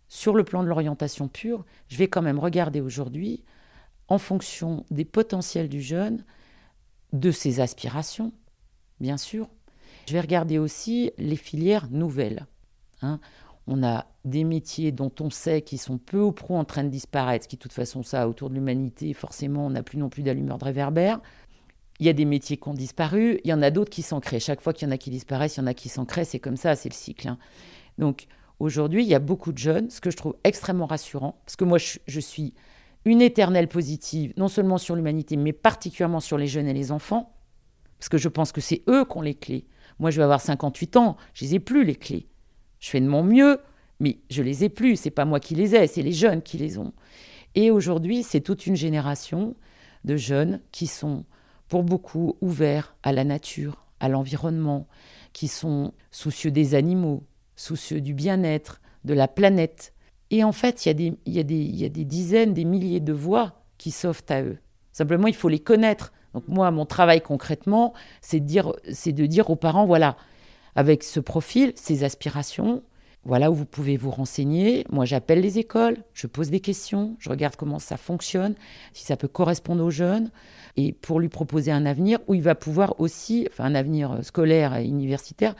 sur 0.09 0.35
le 0.35 0.45
plan 0.45 0.63
de 0.63 0.69
l'orientation 0.69 1.27
pure, 1.27 1.65
je 1.89 1.97
vais 1.97 2.09
quand 2.09 2.23
même 2.23 2.39
regarder 2.39 2.81
aujourd'hui, 2.81 3.45
en 4.09 4.19
fonction 4.19 4.85
des 4.91 5.05
potentiels 5.05 5.69
du 5.69 5.83
jeune, 5.83 6.25
de 7.13 7.31
ses 7.31 7.61
aspirations, 7.61 8.33
bien 9.01 9.17
sûr. 9.17 9.49
Je 10.07 10.13
vais 10.13 10.21
regarder 10.21 10.59
aussi 10.59 11.13
les 11.19 11.37
filières 11.37 11.89
nouvelles. 11.91 12.47
Hein. 13.03 13.21
On 13.67 13.83
a 13.83 14.07
des 14.25 14.45
métiers 14.45 14.93
dont 14.93 15.13
on 15.21 15.31
sait 15.31 15.63
qu'ils 15.63 15.81
sont 15.81 15.99
peu 15.99 16.21
ou 16.21 16.33
prou 16.33 16.57
en 16.57 16.65
train 16.65 16.85
de 16.85 16.89
disparaître, 16.89 17.47
qui 17.47 17.57
de 17.57 17.61
toute 17.61 17.73
façon 17.73 18.03
ça 18.03 18.29
autour 18.29 18.49
de 18.49 18.55
l'humanité, 18.55 19.13
forcément 19.13 19.67
on 19.67 19.71
n'a 19.71 19.83
plus 19.83 19.99
non 19.99 20.09
plus 20.09 20.23
d'allumeur 20.23 20.59
de 20.59 20.65
réverbère. 20.65 21.21
Il 22.01 22.07
y 22.07 22.09
a 22.09 22.13
des 22.13 22.25
métiers 22.25 22.57
qui 22.57 22.69
ont 22.69 22.75
disparu, 22.75 23.41
il 23.45 23.51
y 23.51 23.53
en 23.53 23.61
a 23.61 23.71
d'autres 23.71 23.91
qui 23.91 24.03
s'en. 24.03 24.21
Chaque 24.39 24.61
fois 24.61 24.73
qu'il 24.73 24.87
y 24.87 24.91
en 24.91 24.95
a 24.95 24.99
qui 24.99 25.11
disparaissent, 25.11 25.57
il 25.57 25.61
y 25.61 25.63
en 25.65 25.67
a 25.67 25.75
qui 25.75 25.89
s'en 25.89 26.07
c'est 26.25 26.39
comme 26.39 26.57
ça, 26.57 26.77
c'est 26.77 26.89
le 26.89 26.95
cycle. 26.95 27.29
Hein. 27.29 27.39
Donc 27.99 28.29
aujourd'hui, 28.61 29.03
il 29.03 29.09
y 29.09 29.15
a 29.15 29.19
beaucoup 29.19 29.53
de 29.53 29.59
jeunes, 29.59 29.91
ce 29.91 30.01
que 30.01 30.11
je 30.11 30.17
trouve 30.17 30.37
extrêmement 30.45 30.87
rassurant, 30.87 31.41
parce 31.45 31.57
que 31.57 31.65
moi 31.65 31.79
je 31.79 32.21
suis 32.21 32.55
une 33.05 33.23
éternelle 33.23 33.69
positive, 33.69 34.33
non 34.37 34.49
seulement 34.49 34.79
sur 34.79 34.97
l'humanité, 34.97 35.37
mais 35.37 35.53
particulièrement 35.53 36.21
sur 36.21 36.39
les 36.39 36.47
jeunes 36.47 36.69
et 36.69 36.75
les 36.75 36.93
enfants, 36.93 37.35
parce 37.99 38.09
que 38.09 38.19
je 38.19 38.29
pense 38.29 38.53
que 38.53 38.61
c'est 38.61 38.83
eux 38.89 39.05
qui 39.05 39.17
ont 39.17 39.23
les 39.23 39.35
clés. 39.35 39.67
Moi, 39.99 40.11
je 40.11 40.19
vais 40.19 40.25
avoir 40.25 40.41
58 40.41 40.97
ans, 40.97 41.17
je 41.35 41.45
les 41.45 41.55
ai 41.57 41.61
plus 41.61 41.85
les 41.85 41.97
clés. 41.97 42.29
Je 42.79 42.91
fais 42.91 43.01
de 43.01 43.09
mon 43.09 43.23
mieux, 43.23 43.59
mais 44.01 44.19
je 44.31 44.43
les 44.43 44.65
ai 44.65 44.69
plus. 44.69 44.97
C'est 44.97 45.11
pas 45.11 45.25
moi 45.25 45.41
qui 45.41 45.55
les 45.55 45.75
ai, 45.75 45.87
c'est 45.87 46.03
les 46.03 46.13
jeunes 46.13 46.43
qui 46.43 46.59
les 46.59 46.79
ont. 46.79 46.93
Et 47.55 47.71
aujourd'hui, 47.71 48.23
c'est 48.23 48.41
toute 48.41 48.67
une 48.67 48.77
génération 48.77 49.57
de 50.05 50.17
jeunes 50.17 50.61
qui 50.71 50.87
sont, 50.87 51.25
pour 51.67 51.83
beaucoup, 51.83 52.37
ouverts 52.41 52.97
à 53.03 53.13
la 53.13 53.25
nature, 53.25 53.85
à 54.01 54.09
l'environnement, 54.09 54.87
qui 55.33 55.49
sont 55.49 55.93
soucieux 56.11 56.51
des 56.51 56.75
animaux, 56.75 57.25
soucieux 57.57 58.01
du 58.01 58.15
bien-être, 58.15 58.81
de 59.05 59.15
la 59.15 59.27
planète, 59.27 59.93
et 60.31 60.45
en 60.45 60.53
fait, 60.53 60.85
il 60.85 61.15
y, 61.27 61.39
a 61.39 61.43
des, 61.43 62.05
dizaines, 62.05 62.53
des 62.53 62.65
milliers 62.65 63.01
de 63.01 63.13
voix 63.13 63.63
qui 63.79 63.91
s'offrent 63.91 64.31
à 64.31 64.43
eux. 64.43 64.59
Simplement, 64.93 65.27
il 65.27 65.35
faut 65.35 65.49
les 65.49 65.59
connaître. 65.59 66.13
Donc 66.35 66.45
moi, 66.49 66.71
mon 66.71 66.85
travail 66.85 67.23
concrètement, 67.23 67.95
c'est 68.21 68.41
de 68.41 68.45
dire, 68.45 68.73
c'est 68.93 69.13
de 69.13 69.25
dire 69.25 69.49
aux 69.49 69.57
parents, 69.57 69.87
voilà, 69.87 70.17
avec 70.75 71.03
ce 71.03 71.21
profil, 71.21 71.73
ces 71.77 72.05
aspirations, 72.05 72.83
voilà 73.25 73.51
où 73.51 73.55
vous 73.55 73.67
pouvez 73.67 73.97
vous 73.97 74.11
renseigner. 74.11 74.85
Moi, 74.91 75.05
j'appelle 75.05 75.41
les 75.41 75.59
écoles, 75.59 75.99
je 76.15 76.27
pose 76.27 76.51
des 76.51 76.61
questions, 76.61 77.17
je 77.19 77.29
regarde 77.29 77.57
comment 77.57 77.79
ça 77.79 77.97
fonctionne, 77.97 78.55
si 78.93 79.05
ça 79.05 79.17
peut 79.17 79.29
correspondre 79.29 79.85
aux 79.85 79.91
jeunes, 79.91 80.31
et 80.77 80.93
pour 80.93 81.21
lui 81.21 81.29
proposer 81.29 81.73
un 81.73 81.85
avenir 81.85 82.21
où 82.27 82.35
il 82.35 82.43
va 82.43 82.55
pouvoir 82.55 83.01
aussi, 83.01 83.47
enfin 83.51 83.65
un 83.65 83.75
avenir 83.75 84.19
scolaire 84.23 84.77
et 84.77 84.87
universitaire, 84.87 85.55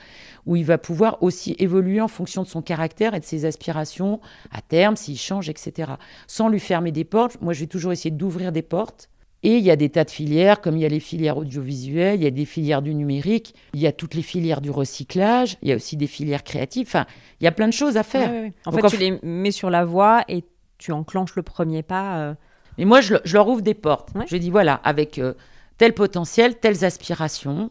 où 0.47 0.57
il 0.57 0.65
va 0.65 0.79
pouvoir 0.79 1.23
aussi 1.23 1.57
évoluer 1.59 2.01
en 2.01 2.09
fonction 2.09 2.43
de 2.43 2.49
son 2.49 2.63
caractère 2.63 3.15
et 3.15 3.21
de 3.21 3.25
ses 3.25 3.45
aspirations 3.45 4.21
à 4.51 4.63
terme, 4.63 4.97
s'il 4.97 5.19
change, 5.19 5.49
etc. 5.49 5.93
Sans 6.27 6.49
lui 6.49 6.61
fermer 6.61 6.93
des 6.93 7.05
portes. 7.05 7.41
Moi, 7.43 7.53
je 7.53 7.61
vais 7.61 7.67
toujours 7.67 7.93
essayer 7.93 8.11
d'ouvrir 8.11 8.53
des 8.53 8.63
portes 8.63 9.11
et 9.45 9.57
il 9.57 9.65
y 9.65 9.71
a 9.71 9.77
des 9.77 9.89
tas 9.89 10.05
de 10.05 10.11
filières, 10.11 10.61
comme 10.61 10.77
il 10.77 10.81
y 10.81 10.85
a 10.85 10.89
les 10.89 10.99
filières 10.99 11.37
audiovisuelles, 11.37 12.19
il 12.19 12.25
y 12.25 12.27
a 12.27 12.31
des 12.31 12.45
filières 12.45 12.83
du 12.83 12.93
numérique, 12.95 13.55
il 13.73 13.81
y 13.81 13.87
a 13.87 13.93
toutes 13.93 14.15
les 14.15 14.23
filières 14.23 14.61
du 14.61 14.71
recyclage, 14.71 15.57
il 15.63 15.69
y 15.69 15.73
a 15.73 15.77
aussi 15.77 15.97
des 15.97 16.09
filières 16.09 16.43
créatives. 16.43 16.89
Enfin, 16.89 17.07
il 17.41 17.45
y 17.45 17.47
a 17.47 17.53
plein 17.53 17.69
de 17.69 17.73
choses 17.73 17.97
à 17.97 18.03
faire. 18.03 18.51
En 18.67 18.73
fait, 18.73 18.87
tu 18.89 18.97
les 18.97 19.19
mets 19.23 19.53
sur 19.53 19.71
la 19.71 19.85
voie 19.85 20.25
et 20.29 20.43
tu 20.79 20.91
enclenches 20.91 21.37
le 21.37 21.43
premier 21.43 21.85
pas. 21.85 22.19
Euh. 22.19 22.35
Mais 22.79 22.85
moi, 22.85 23.01
je, 23.01 23.15
leur 23.33 23.49
ouvre 23.49 23.63
des 23.63 23.75
portes. 23.75 24.11
Je 24.27 24.37
dis 24.37 24.51
voilà, 24.51 24.75
avec 24.75 25.19
euh, 25.19 25.35
tel 25.77 25.95
potentiel, 25.95 26.59
telles 26.59 26.85
aspirations, 26.85 27.71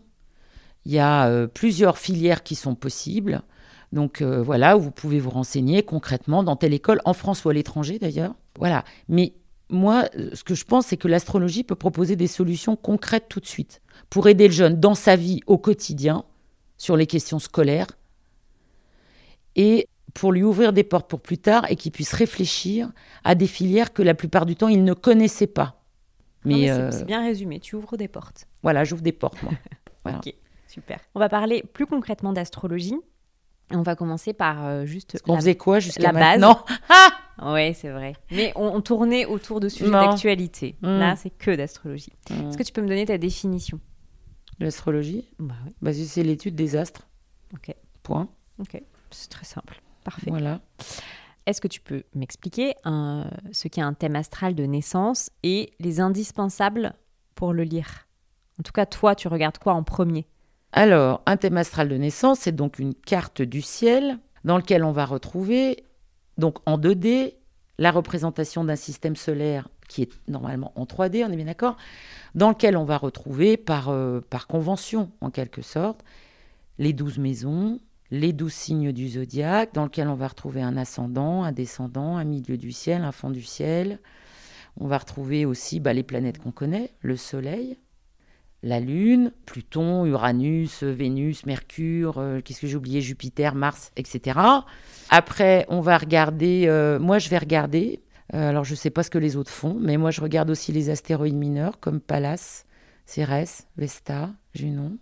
il 0.85 0.93
y 0.93 0.99
a 0.99 1.27
euh, 1.27 1.47
plusieurs 1.47 1.97
filières 1.97 2.43
qui 2.43 2.55
sont 2.55 2.75
possibles. 2.75 3.41
Donc 3.93 4.21
voilà, 4.21 4.75
où 4.75 4.81
vous 4.81 4.91
pouvez 4.91 5.17
vous 5.17 5.29
renseigner 5.29 5.81
concrètement 5.81 6.43
dans 6.43 6.57
telle 6.57 6.73
école, 6.73 6.99
en 7.05 7.13
France 7.13 7.45
ou 7.45 7.49
à 7.49 7.53
l'étranger 7.53 7.99
d'ailleurs. 7.99 8.35
Voilà. 8.59 8.83
Mais 9.07 9.31
moi, 9.69 10.05
ce 10.33 10.43
que 10.43 10.55
je 10.55 10.65
pense, 10.65 10.87
c'est 10.87 10.97
que 10.97 11.07
l'astrologie 11.07 11.63
peut 11.63 11.75
proposer 11.75 12.15
des 12.15 12.27
solutions 12.27 12.75
concrètes 12.75 13.25
tout 13.29 13.39
de 13.39 13.45
suite 13.45 13.81
pour 14.09 14.27
aider 14.27 14.47
le 14.47 14.53
jeune 14.53 14.79
dans 14.79 14.95
sa 14.95 15.15
vie 15.15 15.41
au 15.47 15.57
quotidien 15.57 16.23
sur 16.77 16.95
les 16.95 17.07
questions 17.07 17.39
scolaires 17.39 17.87
et 19.55 19.87
pour 20.13 20.31
lui 20.31 20.43
ouvrir 20.43 20.71
des 20.71 20.83
portes 20.83 21.09
pour 21.09 21.19
plus 21.19 21.37
tard 21.37 21.69
et 21.69 21.75
qu'il 21.75 21.91
puisse 21.91 22.13
réfléchir 22.13 22.91
à 23.23 23.35
des 23.35 23.47
filières 23.47 23.93
que 23.93 24.01
la 24.01 24.13
plupart 24.13 24.45
du 24.45 24.55
temps 24.55 24.67
il 24.67 24.83
ne 24.83 24.93
connaissait 24.93 25.47
pas. 25.47 25.83
Mais, 26.45 26.69
euh, 26.71 26.91
c'est 26.91 27.05
bien 27.05 27.23
résumé, 27.23 27.59
tu 27.59 27.75
ouvres 27.75 27.97
des 27.97 28.07
portes. 28.07 28.47
Voilà, 28.63 28.85
j'ouvre 28.85 29.01
des 29.01 29.11
portes, 29.11 29.41
moi. 29.43 29.51
ok, 30.05 30.33
super. 30.67 30.99
On 31.13 31.19
va 31.19 31.27
parler 31.27 31.63
plus 31.73 31.85
concrètement 31.85 32.31
d'astrologie. 32.31 32.95
On 33.71 33.81
va 33.81 33.95
commencer 33.95 34.33
par 34.33 34.65
euh, 34.65 34.85
juste. 34.85 35.21
On 35.27 35.35
faisait 35.35 35.55
quoi 35.55 35.79
jusqu'à 35.79 36.13
maintenant 36.13 36.63
ah 36.89 37.53
Oui, 37.53 37.73
c'est 37.73 37.89
vrai. 37.89 38.13
Mais 38.31 38.53
on, 38.55 38.79
tournait 38.81 39.25
autour 39.25 39.59
de 39.59 39.67
sujets 39.67 39.91
d'actualité. 39.91 40.75
Hmm. 40.81 40.99
Là, 40.99 41.15
c'est 41.15 41.29
que 41.29 41.55
d'astrologie. 41.55 42.13
Hmm. 42.29 42.47
Est-ce 42.47 42.57
que 42.57 42.63
tu 42.63 42.71
peux 42.71 42.81
me 42.81 42.87
donner 42.87 43.05
ta 43.05 43.17
définition? 43.17 43.79
L'astrologie? 44.59 45.29
Bah, 45.37 45.55
oui. 45.65 45.73
bah, 45.81 45.91
C'est 45.93 46.23
l'étude 46.23 46.55
des 46.55 46.75
astres. 46.75 47.07
Ok. 47.53 47.75
Point. 48.03 48.29
Ok. 48.59 48.81
C'est 49.11 49.29
très 49.29 49.45
simple. 49.45 49.81
Parfait. 50.03 50.29
Voilà. 50.29 50.61
Est-ce 51.45 51.61
que 51.61 51.67
tu 51.67 51.81
peux 51.81 52.03
m'expliquer 52.13 52.73
ce 52.83 53.67
qu'est 53.67 53.81
un 53.81 53.93
thème 53.93 54.15
astral 54.15 54.55
de 54.55 54.63
naissance 54.63 55.29
et 55.43 55.71
les 55.79 55.99
indispensables 55.99 56.93
pour 57.35 57.53
le 57.53 57.63
lire? 57.63 58.07
En 58.59 58.63
tout 58.63 58.71
cas, 58.71 58.85
toi, 58.85 59.15
tu 59.15 59.27
regardes 59.27 59.57
quoi 59.57 59.73
en 59.73 59.83
premier? 59.83 60.27
Alors, 60.73 61.21
un 61.25 61.37
thème 61.37 61.57
astral 61.57 61.89
de 61.89 61.95
naissance, 61.95 62.39
c'est 62.41 62.55
donc 62.55 62.77
une 62.79 62.93
carte 62.93 63.41
du 63.41 63.61
ciel 63.61 64.19
dans 64.43 64.57
lequel 64.57 64.83
on 64.83 64.91
va 64.91 65.05
retrouver, 65.05 65.85
donc 66.37 66.57
en 66.65 66.77
2D, 66.77 67.35
la 67.77 67.91
représentation 67.91 68.63
d'un 68.63 68.75
système 68.75 69.15
solaire 69.15 69.69
qui 69.87 70.03
est 70.03 70.09
normalement 70.27 70.73
en 70.75 70.83
3D, 70.85 71.25
on 71.25 71.31
est 71.31 71.35
bien 71.35 71.45
d'accord, 71.45 71.77
dans 72.35 72.49
lequel 72.49 72.75
on 72.75 72.83
va 72.83 72.97
retrouver 72.97 73.57
par, 73.57 73.89
euh, 73.89 74.19
par 74.29 74.47
convention, 74.47 75.11
en 75.21 75.29
quelque 75.31 75.61
sorte, 75.61 76.03
les 76.77 76.93
douze 76.93 77.17
maisons, 77.17 77.79
les 78.11 78.33
douze 78.33 78.53
signes 78.53 78.91
du 78.91 79.09
zodiaque, 79.09 79.73
dans 79.73 79.85
lequel 79.85 80.07
on 80.07 80.15
va 80.15 80.27
retrouver 80.27 80.61
un 80.61 80.77
ascendant, 80.77 81.43
un 81.43 81.51
descendant, 81.51 82.17
un 82.17 82.23
milieu 82.23 82.57
du 82.57 82.71
ciel, 82.71 83.03
un 83.03 83.11
fond 83.11 83.31
du 83.31 83.43
ciel. 83.43 83.99
On 84.79 84.87
va 84.87 84.97
retrouver 84.97 85.45
aussi 85.45 85.79
bah, 85.79 85.93
les 85.93 86.03
planètes 86.03 86.37
qu'on 86.37 86.51
connaît, 86.51 86.91
le 87.01 87.17
Soleil, 87.17 87.77
la 88.63 88.79
Lune, 88.79 89.31
Pluton, 89.45 90.05
Uranus, 90.05 90.83
Vénus, 90.83 91.45
Mercure, 91.45 92.17
euh, 92.17 92.41
qu'est-ce 92.41 92.61
que 92.61 92.67
j'ai 92.67 92.75
oublié, 92.75 93.01
Jupiter, 93.01 93.55
Mars, 93.55 93.91
etc. 93.95 94.39
Après, 95.09 95.65
on 95.69 95.81
va 95.81 95.97
regarder, 95.97 96.65
euh, 96.67 96.99
moi 96.99 97.19
je 97.19 97.29
vais 97.29 97.37
regarder, 97.37 98.01
euh, 98.33 98.49
alors 98.49 98.63
je 98.63 98.71
ne 98.71 98.77
sais 98.77 98.89
pas 98.89 99.03
ce 99.03 99.09
que 99.09 99.17
les 99.17 99.35
autres 99.35 99.51
font, 99.51 99.77
mais 99.79 99.97
moi 99.97 100.11
je 100.11 100.21
regarde 100.21 100.49
aussi 100.49 100.71
les 100.71 100.89
astéroïdes 100.89 101.35
mineurs 101.35 101.79
comme 101.79 101.99
Pallas, 101.99 102.65
Cérès, 103.05 103.67
Vesta, 103.77 104.31
Junon, 104.53 104.97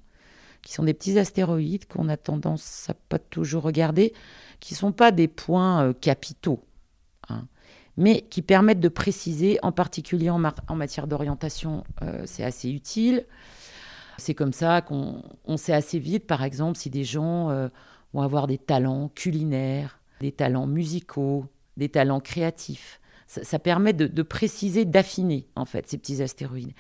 qui 0.62 0.74
sont 0.74 0.84
des 0.84 0.94
petits 0.94 1.18
astéroïdes 1.18 1.88
qu'on 1.88 2.10
a 2.10 2.18
tendance 2.18 2.90
à 2.90 2.94
pas 2.94 3.20
toujours 3.20 3.64
regarder, 3.64 4.14
qui 4.60 4.74
ne 4.74 4.78
sont 4.78 4.92
pas 4.92 5.12
des 5.12 5.28
points 5.28 5.94
capitaux. 5.94 6.65
Mais 7.98 8.22
qui 8.22 8.42
permettent 8.42 8.82
de 8.82 8.90
préciser, 8.90 9.58
en 9.64 9.72
particulier 9.72 10.30
en, 10.30 10.40
matière 10.76 11.08
d'orientation, 11.08 11.84
euh, 12.02 12.24
c'est 12.26 12.44
assez 12.44 12.70
utile. 12.70 13.26
C'est 14.18 14.34
comme 14.34 14.54
ça 14.54 14.82
qu'on 14.82 15.58
sait 15.58 15.74
assez 15.74 16.00
vite, 16.00 16.28
par 16.28 16.44
exemple, 16.44 16.78
si 16.78 16.90
des 16.90 17.04
gens 17.04 17.50
euh, 17.50 17.70
vont 18.14 18.22
avoir 18.22 18.48
des 18.48 18.58
talents 18.58 19.10
culinaires, 19.14 20.00
des 20.22 20.32
talents 20.32 20.68
musicaux, 20.68 21.46
des 21.78 21.90
talents 21.90 22.20
créatifs. 22.20 23.00
Ça, 23.28 23.60
permet 23.60 23.92
de, 23.92 24.22
préciser, 24.22 24.86
d'affiner, 24.86 25.48
en 25.56 25.66
fait, 25.66 25.88
ces 25.90 25.98
petits 25.98 26.22
astéroïdes. 26.22 26.74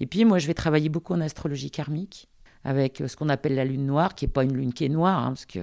Et 0.00 0.06
puis, 0.06 0.24
moi, 0.24 0.38
je 0.38 0.48
vais 0.48 0.54
travailler 0.54 0.88
beaucoup 0.88 1.14
en 1.14 1.20
astrologie 1.20 1.70
karmique 1.70 2.28
avec 2.64 3.00
euh, 3.00 3.08
ce 3.08 3.16
qu'on 3.16 3.28
appelle 3.28 3.54
la 3.54 3.64
lune 3.64 3.86
noire, 3.86 4.14
qui 4.14 4.24
n'est 4.24 4.32
pas 4.32 4.44
une 4.44 4.54
lune 4.56 4.72
qui 4.72 4.84
est 4.84 4.90
noire, 4.90 5.20
hein, 5.20 5.28
parce 5.28 5.46
que 5.46 5.60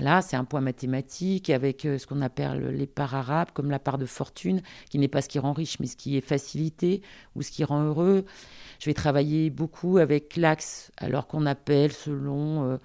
voilà, 0.00 0.22
c'est 0.22 0.36
un 0.36 0.44
point 0.44 0.60
mathématique 0.60 1.50
avec 1.50 1.84
euh, 1.84 1.98
ce 1.98 2.06
qu'on 2.06 2.22
appelle 2.22 2.68
les 2.68 2.86
parts 2.86 3.16
arabes, 3.16 3.48
comme 3.52 3.68
la 3.68 3.80
part 3.80 3.98
de 3.98 4.06
fortune, 4.06 4.62
qui 4.90 4.98
n'est 5.00 5.08
pas 5.08 5.22
ce 5.22 5.28
qui 5.28 5.40
rend 5.40 5.52
riche, 5.52 5.80
mais 5.80 5.88
ce 5.88 5.96
qui 5.96 6.16
est 6.16 6.20
facilité 6.20 7.02
ou 7.34 7.42
ce 7.42 7.50
qui 7.50 7.64
rend 7.64 7.82
heureux. 7.82 8.24
Je 8.78 8.86
vais 8.86 8.94
travailler 8.94 9.50
beaucoup 9.50 9.98
avec 9.98 10.36
l'axe, 10.36 10.92
alors 10.98 11.26
qu'on 11.26 11.46
appelle 11.46 11.90
selon, 11.90 12.64
euh, 12.64 12.76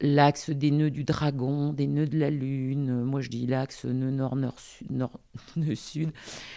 l'axe 0.00 0.50
des 0.50 0.70
nœuds 0.70 0.90
du 0.90 1.04
dragon, 1.04 1.72
des 1.72 1.86
nœuds 1.86 2.06
de 2.06 2.18
la 2.18 2.30
lune. 2.30 3.02
Moi, 3.04 3.20
je 3.20 3.28
dis 3.28 3.46
l'axe 3.46 3.84
nœud 3.84 4.10
nord, 4.10 4.36
nord, 4.36 4.58
sud, 4.58 4.90
nord, 4.90 5.20
nœud 5.56 5.74
sud. 5.74 6.10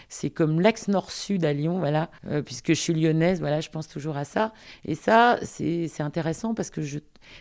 C'est 0.10 0.30
comme 0.30 0.62
l'axe 0.62 0.88
nord-sud 0.88 1.46
à 1.46 1.54
Lyon, 1.54 1.80
voilà. 1.80 2.10
Euh, 2.28 2.41
puisque 2.41 2.70
je 2.70 2.80
suis 2.80 2.94
lyonnaise, 2.94 3.39
voilà, 3.39 3.62
je 3.62 3.70
pense 3.70 3.88
toujours 3.88 4.18
à 4.18 4.26
ça. 4.26 4.54
Et 4.86 4.96
ça, 4.96 5.39
c'est 5.44 6.02
intéressant 6.02 6.54
parce 6.54 6.70
que 6.70 6.82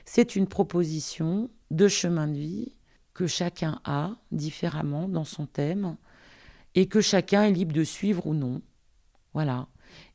c'est 0.05 0.36
une 0.36 0.46
proposition 0.46 1.50
de 1.70 1.88
chemin 1.88 2.28
de 2.28 2.36
vie 2.36 2.76
que 3.14 3.26
chacun 3.26 3.80
a 3.84 4.16
différemment 4.30 5.09
dans 5.09 5.24
son 5.24 5.46
thème 5.46 5.96
et 6.74 6.86
que 6.86 7.00
chacun 7.00 7.44
est 7.44 7.53
libre 7.53 7.72
de 7.72 7.84
suivre 7.84 8.26
ou 8.26 8.34
non. 8.34 8.62
Voilà. 9.34 9.68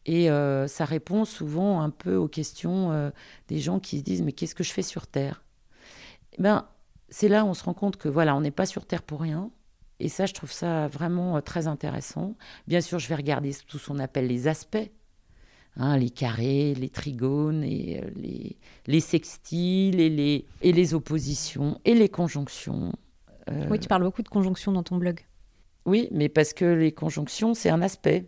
Et 0.05 0.31
euh, 0.31 0.67
ça 0.67 0.85
répond 0.85 1.25
souvent 1.25 1.81
un 1.81 1.89
peu 1.89 2.15
aux 2.15 2.27
questions 2.27 2.91
euh, 2.91 3.11
des 3.47 3.59
gens 3.59 3.79
qui 3.79 3.99
se 3.99 4.03
disent 4.03 4.21
mais 4.21 4.31
qu'est-ce 4.31 4.55
que 4.55 4.63
je 4.63 4.71
fais 4.71 4.81
sur 4.81 5.05
Terre? 5.07 5.43
Ben, 6.37 6.67
C'est 7.09 7.27
là 7.27 7.45
où 7.45 7.47
on 7.47 7.53
se 7.53 7.63
rend 7.63 7.73
compte 7.73 7.97
que 7.97 8.09
voilà, 8.09 8.35
on 8.35 8.41
n'est 8.41 8.51
pas 8.51 8.65
sur 8.65 8.85
Terre 8.85 9.03
pour 9.03 9.21
rien. 9.21 9.51
Et 9.99 10.09
ça, 10.09 10.25
je 10.25 10.33
trouve 10.33 10.51
ça 10.51 10.87
vraiment 10.87 11.37
euh, 11.37 11.41
très 11.41 11.67
intéressant. 11.67 12.35
Bien 12.67 12.81
sûr, 12.81 12.99
je 12.99 13.07
vais 13.07 13.15
regarder 13.15 13.51
tout 13.67 13.79
ce 13.79 13.87
qu'on 13.87 13.99
appelle 13.99 14.27
les 14.27 14.47
aspects. 14.47 14.91
Hein, 15.79 15.97
les 15.97 16.09
carrés, 16.09 16.73
les 16.73 16.89
trigones, 16.89 17.63
et, 17.63 18.03
les, 18.15 18.57
les, 18.87 18.99
sextiles, 18.99 19.99
et 19.99 20.09
les, 20.09 20.45
et 20.63 20.71
les 20.71 20.93
oppositions, 20.95 21.79
et 21.85 21.93
les 21.93 22.09
conjonctions. 22.09 22.93
Oui, 23.69 23.79
tu 23.79 23.87
parles 23.87 24.03
beaucoup 24.03 24.23
de 24.23 24.29
conjonctions 24.29 24.71
dans 24.71 24.81
ton 24.83 24.97
blog. 24.97 25.21
Oui, 25.85 26.09
mais 26.11 26.29
parce 26.29 26.53
que 26.53 26.65
les 26.65 26.91
conjonctions, 26.91 27.53
c'est 27.53 27.69
un 27.69 27.81
aspect. 27.81 28.25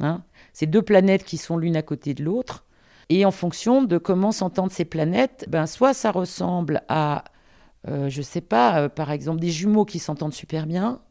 Hein. 0.00 0.24
C'est 0.52 0.66
deux 0.66 0.82
planètes 0.82 1.24
qui 1.24 1.36
sont 1.36 1.56
l'une 1.56 1.76
à 1.76 1.82
côté 1.82 2.14
de 2.14 2.24
l'autre. 2.24 2.64
Et 3.10 3.24
en 3.24 3.32
fonction 3.32 3.82
de 3.82 3.98
comment 3.98 4.30
s'entendent 4.30 4.70
ces 4.70 4.84
planètes, 4.84 5.44
ben, 5.48 5.66
soit 5.66 5.94
ça 5.94 6.12
ressemble 6.12 6.82
à, 6.88 7.24
euh, 7.88 8.08
je 8.08 8.18
ne 8.18 8.22
sais 8.22 8.40
pas, 8.40 8.82
euh, 8.82 8.88
par 8.88 9.10
exemple, 9.10 9.40
des 9.40 9.50
jumeaux 9.50 9.84
qui 9.84 9.98
s'entendent 9.98 10.32
super 10.32 10.64
bien, 10.64 11.02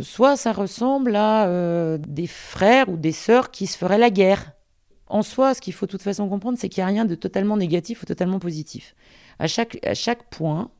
soit 0.00 0.36
ça 0.36 0.52
ressemble 0.52 1.14
à 1.14 1.46
euh, 1.46 1.96
des 1.98 2.26
frères 2.26 2.88
ou 2.88 2.96
des 2.96 3.12
sœurs 3.12 3.52
qui 3.52 3.68
se 3.68 3.78
feraient 3.78 3.98
la 3.98 4.10
guerre. 4.10 4.50
En 5.06 5.22
soi, 5.22 5.54
ce 5.54 5.60
qu'il 5.60 5.72
faut 5.72 5.86
de 5.86 5.92
toute 5.92 6.02
façon 6.02 6.28
comprendre, 6.28 6.58
c'est 6.58 6.68
qu'il 6.68 6.82
n'y 6.82 6.90
a 6.90 6.92
rien 6.92 7.04
de 7.04 7.14
totalement 7.14 7.56
négatif 7.56 8.02
ou 8.02 8.06
totalement 8.06 8.40
positif. 8.40 8.96
À 9.38 9.46
chaque, 9.46 9.78
à 9.86 9.94
chaque 9.94 10.28
point, 10.30 10.72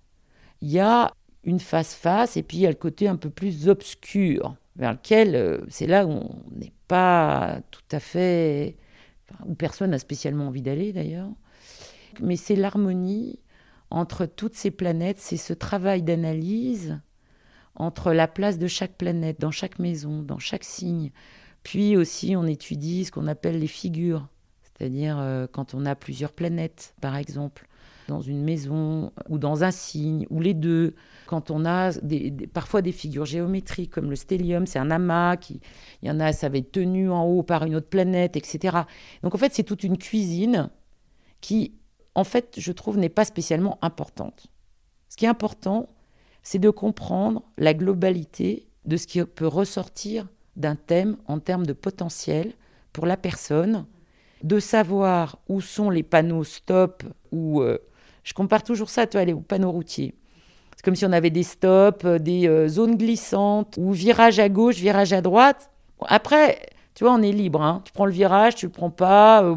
il 0.61 0.73
y 0.73 0.81
a 0.81 1.13
une 1.45 1.61
face-face 1.61 2.37
et 2.37 2.43
puis 2.43 2.57
il 2.57 2.61
y 2.63 2.67
a 2.67 2.71
le 2.71 2.75
côté 2.75 3.07
un 3.07 3.17
peu 3.17 3.31
plus 3.31 3.69
obscur, 3.69 4.57
vers 4.75 4.93
lequel 4.93 5.63
c'est 5.69 5.87
là 5.87 6.05
où 6.05 6.11
on 6.11 6.43
n'est 6.59 6.73
pas 6.89 7.61
tout 7.71 7.83
à 7.93 8.01
fait, 8.01 8.77
où 9.47 9.55
personne 9.55 9.91
n'a 9.91 9.99
spécialement 9.99 10.49
envie 10.49 10.63
d'aller 10.63 10.93
d'ailleurs. 10.93 11.31
Mais 12.21 12.37
c'est 12.37 12.57
l'harmonie 12.57 13.41
entre 13.91 14.27
toutes 14.27 14.55
ces 14.55 14.71
planètes, 14.71 15.21
c'est 15.21 15.37
ce 15.37 15.53
travail 15.53 16.03
d'analyse 16.03 17.01
entre 17.77 18.13
la 18.13 18.29
place 18.29 18.59
de 18.59 18.67
chaque 18.67 18.97
planète, 18.97 19.41
dans 19.41 19.51
chaque 19.51 19.79
maison, 19.79 20.23
dans 20.23 20.39
chaque 20.39 20.65
signe. 20.65 21.11
Puis 21.63 21.97
aussi, 21.97 22.37
on 22.37 22.45
étudie 22.45 23.05
ce 23.05 23.11
qu'on 23.11 23.27
appelle 23.27 23.59
les 23.59 23.67
figures, 23.67 24.29
c'est-à-dire 24.63 25.19
euh, 25.19 25.47
quand 25.51 25.75
on 25.75 25.87
a 25.87 25.95
plusieurs 25.95 26.33
planètes, 26.33 26.95
par 27.01 27.17
exemple 27.17 27.67
dans 28.09 28.21
une 28.21 28.43
maison 28.43 29.13
ou 29.29 29.39
dans 29.39 29.65
un 29.65 29.71
signe, 29.71 30.27
ou 30.31 30.41
les 30.41 30.55
deux. 30.55 30.95
Quand 31.27 31.51
on 31.51 31.65
a 31.65 31.91
parfois 32.53 32.83
des 32.83 32.93
figures 32.93 33.25
géométriques, 33.25 33.91
comme 33.91 34.11
le 34.11 34.17
stellium, 34.17 34.67
c'est 34.67 34.79
un 34.79 34.91
amas, 34.91 35.37
qui, 35.37 35.61
il 36.03 36.09
y 36.09 36.11
en 36.11 36.21
a, 36.21 36.33
ça 36.33 36.49
va 36.49 36.59
être 36.59 36.73
tenu 36.73 37.11
en 37.11 37.25
haut 37.25 37.43
par 37.43 37.65
une 37.65 37.75
autre 37.75 37.89
planète, 37.89 38.37
etc. 38.37 38.79
Donc 39.23 39.35
en 39.35 39.39
fait, 39.39 39.55
c'est 39.55 39.63
toute 39.63 39.85
une 39.85 39.99
cuisine 39.99 40.71
qui, 41.41 41.75
en 42.15 42.25
fait, 42.25 42.57
je 42.59 42.73
trouve, 42.73 42.99
n'est 42.99 43.09
pas 43.09 43.25
spécialement 43.25 43.79
importante. 43.83 44.47
Ce 45.09 45.17
qui 45.17 45.25
est 45.25 45.29
important, 45.29 45.89
c'est 46.43 46.59
de 46.59 46.71
comprendre 46.71 47.43
la 47.57 47.75
globalité 47.75 48.69
de 48.85 48.97
ce 48.97 49.07
qui 49.07 49.23
peut 49.25 49.47
ressortir 49.47 50.29
d'un 50.57 50.77
thème 50.77 51.17
en 51.27 51.39
termes 51.39 51.67
de 51.67 51.73
potentiel 51.73 52.53
pour 52.93 53.07
la 53.07 53.17
personne, 53.17 53.87
de 54.43 54.61
savoir 54.61 55.39
où 55.49 55.61
sont 55.61 55.91
les 55.91 56.03
panneaux 56.03 56.45
stop 56.45 57.03
ou 57.33 57.63
euh, 57.63 57.79
je 58.25 58.33
compare 58.33 58.63
toujours 58.63 58.91
ça, 58.91 59.07
toi, 59.07 59.23
aux 59.33 59.41
panneaux 59.41 59.71
routiers. 59.71 60.15
C'est 60.77 60.85
comme 60.85 60.97
si 60.97 61.05
on 61.05 61.13
avait 61.13 61.31
des 61.31 61.43
stops, 61.43 62.05
euh, 62.05 62.19
des 62.19 62.49
euh, 62.49 62.69
zones 62.69 62.97
glissantes, 62.97 63.77
ou 63.79 63.93
virage 63.93 64.41
à 64.41 64.49
gauche, 64.49 64.77
virage 64.77 65.13
à 65.13 65.21
droite. 65.21 65.71
Après, 66.01 66.59
tu 66.95 67.05
vois, 67.05 67.13
on 67.13 67.23
est 67.23 67.33
libre. 67.33 67.63
Hein. 67.63 67.83
Tu 67.85 67.93
prends 67.93 68.07
le 68.07 68.13
virage, 68.13 68.55
tu 68.55 68.67
le 68.67 68.73
prends 68.73 68.91
pas. 68.91 69.45
Euh, 69.45 69.57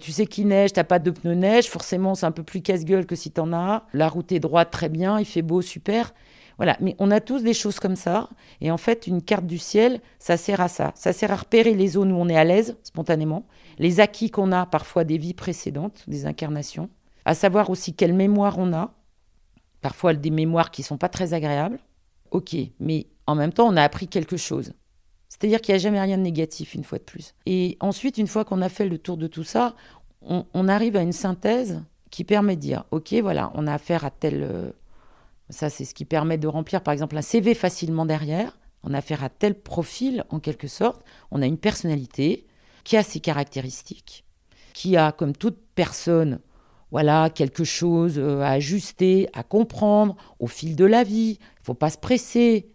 tu 0.00 0.12
sais 0.12 0.26
qu'il 0.26 0.48
neige, 0.48 0.72
tu 0.72 0.80
n'as 0.80 0.84
pas 0.84 0.98
de 0.98 1.10
pneus 1.10 1.34
neige. 1.34 1.68
Forcément, 1.68 2.14
c'est 2.14 2.26
un 2.26 2.32
peu 2.32 2.42
plus 2.42 2.62
casse-gueule 2.62 3.04
que 3.04 3.16
si 3.16 3.30
tu 3.30 3.40
en 3.40 3.52
as. 3.52 3.84
La 3.92 4.08
route 4.08 4.30
est 4.32 4.40
droite, 4.40 4.70
très 4.70 4.88
bien. 4.88 5.18
Il 5.18 5.26
fait 5.26 5.42
beau, 5.42 5.60
super. 5.60 6.14
Voilà. 6.56 6.76
Mais 6.80 6.94
on 6.98 7.10
a 7.10 7.20
tous 7.20 7.42
des 7.42 7.54
choses 7.54 7.80
comme 7.80 7.96
ça. 7.96 8.28
Et 8.60 8.70
en 8.70 8.76
fait, 8.76 9.06
une 9.06 9.22
carte 9.22 9.46
du 9.46 9.58
ciel, 9.58 10.00
ça 10.18 10.36
sert 10.36 10.60
à 10.60 10.68
ça. 10.68 10.92
Ça 10.94 11.12
sert 11.12 11.32
à 11.32 11.36
repérer 11.36 11.74
les 11.74 11.88
zones 11.88 12.12
où 12.12 12.16
on 12.16 12.28
est 12.28 12.36
à 12.36 12.44
l'aise, 12.44 12.76
spontanément. 12.84 13.44
Les 13.78 14.00
acquis 14.00 14.30
qu'on 14.30 14.52
a 14.52 14.66
parfois 14.66 15.04
des 15.04 15.18
vies 15.18 15.34
précédentes, 15.34 16.04
des 16.06 16.26
incarnations 16.26 16.88
à 17.24 17.34
savoir 17.34 17.70
aussi 17.70 17.94
quelle 17.94 18.14
mémoire 18.14 18.58
on 18.58 18.72
a, 18.72 18.94
parfois 19.80 20.14
des 20.14 20.30
mémoires 20.30 20.70
qui 20.70 20.82
sont 20.82 20.98
pas 20.98 21.08
très 21.08 21.34
agréables. 21.34 21.78
Ok, 22.30 22.56
mais 22.80 23.06
en 23.26 23.34
même 23.34 23.52
temps, 23.52 23.66
on 23.66 23.76
a 23.76 23.82
appris 23.82 24.08
quelque 24.08 24.36
chose. 24.36 24.72
C'est-à-dire 25.28 25.60
qu'il 25.60 25.74
n'y 25.74 25.76
a 25.76 25.82
jamais 25.82 26.00
rien 26.00 26.16
de 26.16 26.22
négatif, 26.22 26.74
une 26.74 26.84
fois 26.84 26.98
de 26.98 27.04
plus. 27.04 27.34
Et 27.44 27.76
ensuite, 27.80 28.18
une 28.18 28.26
fois 28.26 28.44
qu'on 28.44 28.62
a 28.62 28.68
fait 28.68 28.88
le 28.88 28.98
tour 28.98 29.16
de 29.16 29.26
tout 29.26 29.44
ça, 29.44 29.74
on, 30.22 30.68
arrive 30.68 30.96
à 30.96 31.02
une 31.02 31.12
synthèse 31.12 31.82
qui 32.10 32.24
permet 32.24 32.56
de 32.56 32.60
dire, 32.60 32.84
ok, 32.92 33.12
voilà, 33.14 33.50
on 33.54 33.66
a 33.66 33.74
affaire 33.74 34.04
à 34.04 34.10
tel... 34.10 34.42
Euh, 34.42 34.70
ça, 35.50 35.68
c'est 35.68 35.84
ce 35.84 35.92
qui 35.94 36.04
permet 36.04 36.38
de 36.38 36.46
remplir, 36.46 36.82
par 36.82 36.92
exemple, 36.92 37.16
un 37.16 37.22
CV 37.22 37.54
facilement 37.54 38.06
derrière. 38.06 38.58
On 38.82 38.94
a 38.94 38.98
affaire 38.98 39.22
à 39.22 39.28
tel 39.28 39.60
profil, 39.60 40.24
en 40.30 40.40
quelque 40.40 40.68
sorte. 40.68 41.04
On 41.30 41.42
a 41.42 41.46
une 41.46 41.58
personnalité 41.58 42.46
qui 42.84 42.96
a 42.96 43.02
ses 43.02 43.20
caractéristiques, 43.20 44.24
qui 44.72 44.96
a, 44.96 45.12
comme 45.12 45.34
toute 45.34 45.58
personne, 45.74 46.38
voilà, 46.94 47.28
quelque 47.28 47.64
chose 47.64 48.20
euh, 48.20 48.42
à 48.42 48.50
ajuster, 48.50 49.28
à 49.32 49.42
comprendre 49.42 50.14
au 50.38 50.46
fil 50.46 50.76
de 50.76 50.84
la 50.84 51.02
vie. 51.02 51.40
Il 51.40 51.60
ne 51.62 51.64
faut 51.64 51.74
pas 51.74 51.90
se 51.90 51.98
presser. 51.98 52.68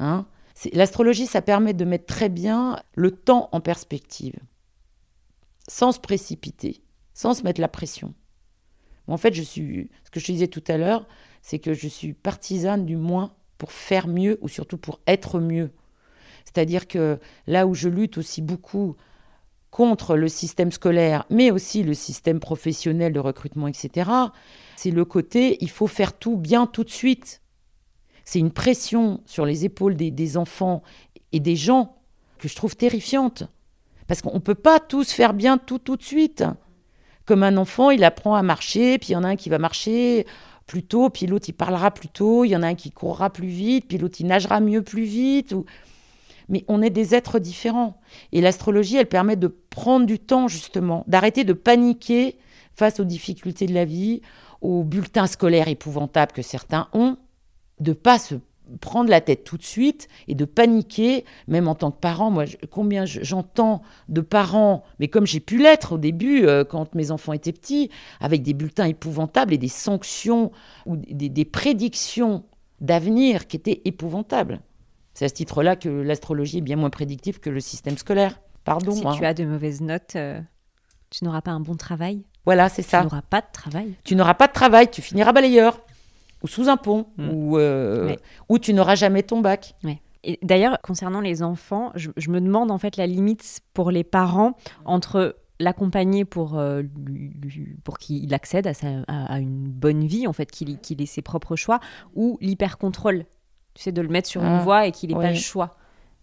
Hein 0.00 0.26
L'astrologie, 0.72 1.26
ça 1.26 1.40
permet 1.40 1.72
de 1.72 1.84
mettre 1.84 2.06
très 2.06 2.28
bien 2.28 2.82
le 2.96 3.12
temps 3.12 3.48
en 3.52 3.60
perspective, 3.60 4.34
sans 5.68 5.92
se 5.92 6.00
précipiter, 6.00 6.82
sans 7.14 7.34
se 7.34 7.44
mettre 7.44 7.60
la 7.60 7.68
pression. 7.68 8.14
en 9.06 9.16
fait, 9.16 9.32
je 9.32 9.42
suis, 9.42 9.90
ce 10.04 10.10
que 10.10 10.18
je 10.18 10.26
disais 10.26 10.48
tout 10.48 10.64
à 10.66 10.76
l'heure, 10.76 11.06
c'est 11.40 11.60
que 11.60 11.72
je 11.72 11.86
suis 11.86 12.14
partisane 12.14 12.84
du 12.84 12.96
moins 12.96 13.32
pour 13.58 13.70
faire 13.70 14.08
mieux 14.08 14.40
ou 14.40 14.48
surtout 14.48 14.76
pour 14.76 14.98
être 15.06 15.38
mieux. 15.38 15.70
C'est-à-dire 16.46 16.88
que 16.88 17.20
là 17.46 17.68
où 17.68 17.74
je 17.74 17.88
lutte 17.88 18.18
aussi 18.18 18.42
beaucoup 18.42 18.96
contre 19.70 20.16
le 20.16 20.28
système 20.28 20.72
scolaire, 20.72 21.24
mais 21.30 21.50
aussi 21.50 21.82
le 21.82 21.94
système 21.94 22.40
professionnel 22.40 23.12
de 23.12 23.20
recrutement, 23.20 23.68
etc., 23.68 24.10
c'est 24.76 24.90
le 24.90 25.04
côté 25.04 25.58
il 25.60 25.70
faut 25.70 25.86
faire 25.86 26.18
tout 26.18 26.36
bien 26.36 26.66
tout 26.66 26.84
de 26.84 26.90
suite. 26.90 27.42
C'est 28.24 28.38
une 28.38 28.52
pression 28.52 29.20
sur 29.26 29.44
les 29.44 29.64
épaules 29.64 29.96
des, 29.96 30.36
enfants 30.36 30.82
et 31.32 31.40
des 31.40 31.56
gens 31.56 31.96
que 32.38 32.48
je 32.48 32.54
trouve 32.54 32.76
terrifiante. 32.76 33.44
Parce 34.06 34.22
qu'on 34.22 34.34
ne 34.34 34.38
peut 34.38 34.54
pas 34.54 34.80
tous 34.80 35.12
faire 35.12 35.34
bien 35.34 35.58
tout 35.58 35.78
tout 35.78 35.96
de 35.96 36.02
suite. 36.02 36.44
Comme 37.24 37.42
un 37.42 37.56
enfant, 37.56 37.90
il 37.90 38.04
apprend 38.04 38.34
à 38.34 38.42
marcher, 38.42 38.98
puis 38.98 39.10
il 39.10 39.12
y 39.12 39.16
en 39.16 39.24
a 39.24 39.28
un 39.28 39.36
qui 39.36 39.50
va 39.50 39.58
marcher 39.58 40.26
plus 40.66 40.84
tôt, 40.84 41.10
puis 41.10 41.26
l'autre 41.26 41.46
il 41.48 41.52
parlera 41.52 41.90
plus 41.90 42.08
tôt, 42.08 42.44
il 42.44 42.50
y 42.50 42.56
en 42.56 42.62
a 42.62 42.68
un 42.68 42.74
qui 42.74 42.90
courra 42.90 43.30
plus 43.30 43.48
vite, 43.48 43.86
puis 43.88 43.98
l'autre 43.98 44.16
il 44.20 44.26
nagera 44.26 44.60
mieux 44.60 44.82
plus 44.82 45.04
vite. 45.04 45.54
Mais 46.48 46.64
on 46.68 46.82
est 46.82 46.90
des 46.90 47.14
êtres 47.14 47.38
différents. 47.38 48.00
Et 48.32 48.40
l'astrologie, 48.40 48.96
elle 48.96 49.08
permet 49.08 49.36
de 49.36 49.59
prendre 49.70 50.06
du 50.06 50.18
temps, 50.18 50.48
justement, 50.48 51.04
d'arrêter 51.06 51.44
de 51.44 51.52
paniquer 51.52 52.36
face 52.74 53.00
aux 53.00 53.04
difficultés 53.04 53.66
de 53.66 53.74
la 53.74 53.84
vie, 53.84 54.20
aux 54.60 54.84
bulletins 54.84 55.26
scolaires 55.26 55.68
épouvantables 55.68 56.32
que 56.32 56.42
certains 56.42 56.88
ont, 56.92 57.16
de 57.78 57.92
pas 57.92 58.18
se 58.18 58.34
prendre 58.80 59.10
la 59.10 59.20
tête 59.20 59.44
tout 59.44 59.56
de 59.56 59.64
suite 59.64 60.08
et 60.28 60.34
de 60.34 60.44
paniquer, 60.44 61.24
même 61.48 61.66
en 61.66 61.74
tant 61.74 61.90
que 61.90 61.98
parent. 61.98 62.30
Moi, 62.30 62.44
combien 62.70 63.04
j'entends 63.04 63.82
de 64.08 64.20
parents, 64.20 64.84
mais 64.98 65.08
comme 65.08 65.26
j'ai 65.26 65.40
pu 65.40 65.58
l'être 65.58 65.92
au 65.92 65.98
début, 65.98 66.46
euh, 66.46 66.64
quand 66.64 66.94
mes 66.94 67.10
enfants 67.10 67.32
étaient 67.32 67.52
petits, 67.52 67.90
avec 68.20 68.42
des 68.42 68.54
bulletins 68.54 68.86
épouvantables 68.86 69.52
et 69.52 69.58
des 69.58 69.68
sanctions 69.68 70.52
ou 70.86 70.96
des 70.96 71.44
prédictions 71.44 72.44
d'avenir 72.80 73.46
qui 73.46 73.56
étaient 73.56 73.82
épouvantables. 73.84 74.60
C'est 75.14 75.24
à 75.24 75.28
ce 75.28 75.34
titre-là 75.34 75.76
que 75.76 75.88
l'astrologie 75.88 76.58
est 76.58 76.62
bien 76.62 76.76
moins 76.76 76.90
prédictive 76.90 77.40
que 77.40 77.50
le 77.50 77.60
système 77.60 77.98
scolaire. 77.98 78.40
Pardon. 78.64 78.92
Si 78.92 79.04
tu 79.18 79.24
as 79.24 79.34
de 79.34 79.44
mauvaises 79.44 79.80
notes, 79.80 80.16
euh, 80.16 80.40
tu 81.10 81.24
n'auras 81.24 81.40
pas 81.40 81.50
un 81.50 81.60
bon 81.60 81.76
travail. 81.76 82.24
Voilà, 82.44 82.68
c'est 82.68 82.82
ça. 82.82 82.98
Tu 82.98 83.04
n'auras 83.04 83.22
pas 83.22 83.40
de 83.40 83.46
travail. 83.52 83.94
Tu 84.04 84.16
n'auras 84.16 84.34
pas 84.34 84.46
de 84.46 84.52
travail, 84.52 84.90
tu 84.90 85.02
finiras 85.02 85.32
balayeur 85.32 85.80
ou 86.42 86.48
sous 86.48 86.68
un 86.68 86.76
pont 86.76 87.06
ou, 87.18 87.58
euh, 87.58 88.16
ou 88.48 88.58
tu 88.58 88.72
n'auras 88.72 88.94
jamais 88.94 89.22
ton 89.22 89.40
bac. 89.40 89.74
Et 90.22 90.38
d'ailleurs, 90.42 90.78
concernant 90.82 91.20
les 91.20 91.42
enfants, 91.42 91.92
je, 91.94 92.30
me 92.30 92.40
demande 92.40 92.70
en 92.70 92.78
fait 92.78 92.96
la 92.96 93.06
limite 93.06 93.60
pour 93.72 93.90
les 93.90 94.04
parents 94.04 94.54
entre 94.84 95.36
l'accompagner 95.58 96.24
pour, 96.24 96.58
euh, 96.58 96.82
pour 97.84 97.98
qu'il 97.98 98.32
accède 98.34 98.66
à, 98.66 98.72
à, 99.06 99.38
une 99.38 99.68
bonne 99.68 100.04
vie, 100.04 100.26
en 100.26 100.32
fait, 100.32 100.50
qu'il 100.50 101.02
ait 101.02 101.06
ses 101.06 101.22
propres 101.22 101.56
choix, 101.56 101.80
ou 102.14 102.38
l'hyper-contrôle, 102.40 103.26
tu 103.74 103.82
sais, 103.82 103.92
de 103.92 104.00
le 104.00 104.08
mettre 104.08 104.28
sur 104.28 104.42
une 104.42 104.48
ah, 104.48 104.62
voie 104.62 104.86
et 104.86 104.92
qu'il 104.92 105.10
n'ait 105.10 105.20
pas 105.20 105.30
le 105.30 105.36
choix. 105.36 105.76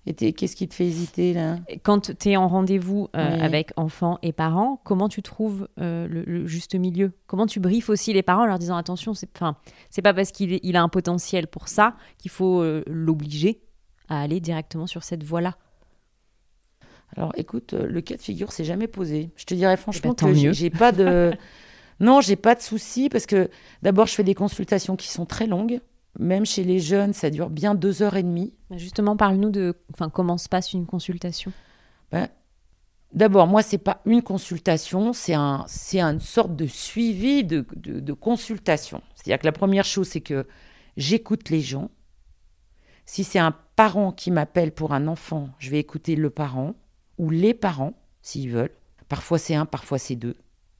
Et 0.08 0.34
qu'est-ce 0.34 0.56
qui 0.56 0.68
te 0.68 0.74
fait 0.74 0.86
hésiter 0.86 1.34
là? 1.34 1.58
Quand 1.84 2.18
tu 2.18 2.30
es 2.30 2.38
en 2.38 2.48
rendez-vous 2.48 3.10
euh, 3.16 3.40
avec 3.40 3.72
enfants 3.76 4.18
et 4.22 4.32
parents, 4.32 4.82
comment 4.84 5.10
tu 5.10 5.22
trouves 5.22 5.68
euh, 5.80 6.08
le, 6.10 6.48
juste 6.48 6.76
milieu? 6.76 7.12
Comment 7.28 7.46
tu 7.46 7.60
briefes 7.60 7.90
aussi 7.90 8.14
les 8.14 8.24
parents 8.24 8.44
en 8.44 8.48
leur 8.48 8.60
disant 8.60 8.78
attention, 8.78 9.14
c'est 9.14 9.32
pas 9.32 10.14
parce 10.14 10.32
qu'il 10.32 10.60
il 10.64 10.76
a 10.76 10.82
un 10.82 10.90
potentiel 10.90 11.48
pour 11.48 11.68
ça 11.68 11.96
qu'il 12.18 12.32
faut 12.32 12.64
l'obliger 12.88 13.62
à 14.10 14.22
aller 14.22 14.40
directement 14.40 14.88
sur 14.88 15.04
cette 15.04 15.24
voie-là 15.24 15.58
alors 17.16 17.32
écoute, 17.36 17.74
euh, 17.74 17.88
le 17.88 18.02
cas 18.02 18.16
de 18.16 18.22
figure 18.22 18.52
s'est 18.52 18.66
jamais 18.66 18.88
posé. 18.88 19.32
Je 19.36 19.46
te 19.46 19.54
dirais 19.54 19.76
eh 19.76 19.78
franchement 19.78 20.14
ben, 20.20 20.34
que 20.34 20.54
j'ai 20.54 20.70
pas 20.70 20.92
de. 20.92 21.32
non, 22.00 22.22
j'ai 22.22 22.36
pas 22.36 22.56
de 22.56 22.62
soucis 22.62 23.10
parce 23.10 23.26
que 23.26 23.50
d'abord, 23.82 24.08
je 24.08 24.14
fais 24.14 24.24
des 24.24 24.36
consultations 24.36 24.96
qui 24.96 25.08
sont 25.08 25.26
très 25.26 25.48
longues. 25.48 25.80
Même 26.20 26.46
chez 26.46 26.64
les 26.64 26.80
jeunes, 26.80 27.14
ça 27.14 27.30
dure 27.30 27.50
bien 27.50 27.76
deux 27.76 28.02
heures 28.02 28.16
et 28.16 28.24
demie. 28.24 28.54
Bah, 28.70 28.78
justement, 28.78 29.16
parle-nous 29.16 29.52
de 29.52 29.76
enfin, 29.94 30.10
comment 30.10 30.38
se 30.38 30.50
passe 30.50 30.74
une 30.74 30.86
consultation. 30.86 31.52
Ben, 32.12 32.28
d'abord, 33.14 33.48
moi, 33.48 33.62
c'est 33.62 33.78
pas 33.78 34.02
une 34.06 34.22
consultation, 34.22 35.14
c'est 35.14 35.36
un, 35.36 35.66
une 35.94 36.20
sorte 36.20 36.56
de 36.56 36.66
suivi 36.66 37.44
de, 37.44 37.66
de, 37.76 38.00
de 38.00 38.14
consultation. 38.14 39.02
C'est-à-dire 39.16 39.40
que 39.40 39.46
la 39.46 39.52
première 39.52 39.86
chose, 39.86 40.08
c'est 40.08 40.22
que 40.22 40.48
j'écoute 40.96 41.50
les 41.50 41.62
gens. 41.62 41.92
Si 43.06 43.24
c'est 43.24 43.40
un 43.40 43.56
parent 43.76 44.12
qui 44.12 44.32
m'appelle 44.32 44.74
pour 44.74 44.94
un 44.94 45.08
enfant, 45.08 45.50
je 45.60 45.70
vais 45.70 45.80
écouter 45.80 46.16
le 46.16 46.30
parent 46.30 46.74
ou 47.18 47.30
les 47.30 47.54
parents, 47.54 47.94
s'ils 48.22 48.50
veulent. 48.50 48.76
Parfois 49.08 49.40
c'est 49.40 49.56
un, 49.56 49.66
parfois 49.66 49.98
c'est 49.98 50.16
deux. 50.16 50.36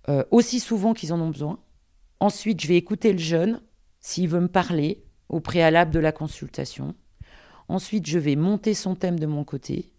Euh, 0.10 0.24
aussi 0.32 0.60
souvent 0.60 0.94
qu'ils 0.94 1.14
en 1.14 1.22
ont 1.22 1.30
besoin. 1.30 1.60
Ensuite, 2.20 2.62
je 2.62 2.68
vais 2.68 2.76
écouter 2.76 3.14
le 3.14 3.20
jeune 3.20 3.62
s'il 4.00 4.28
veut 4.28 4.42
me 4.42 4.48
parler 4.48 5.06
au 5.30 5.40
préalable 5.40 5.92
de 5.92 6.00
la 6.00 6.12
consultation. 6.12 6.96
Ensuite, 7.70 8.08
je 8.08 8.20
vais 8.20 8.36
monter 8.36 8.74
son 8.74 8.96
thème 8.96 9.20
de 9.20 9.26
mon 9.26 9.44
côté. 9.44 9.92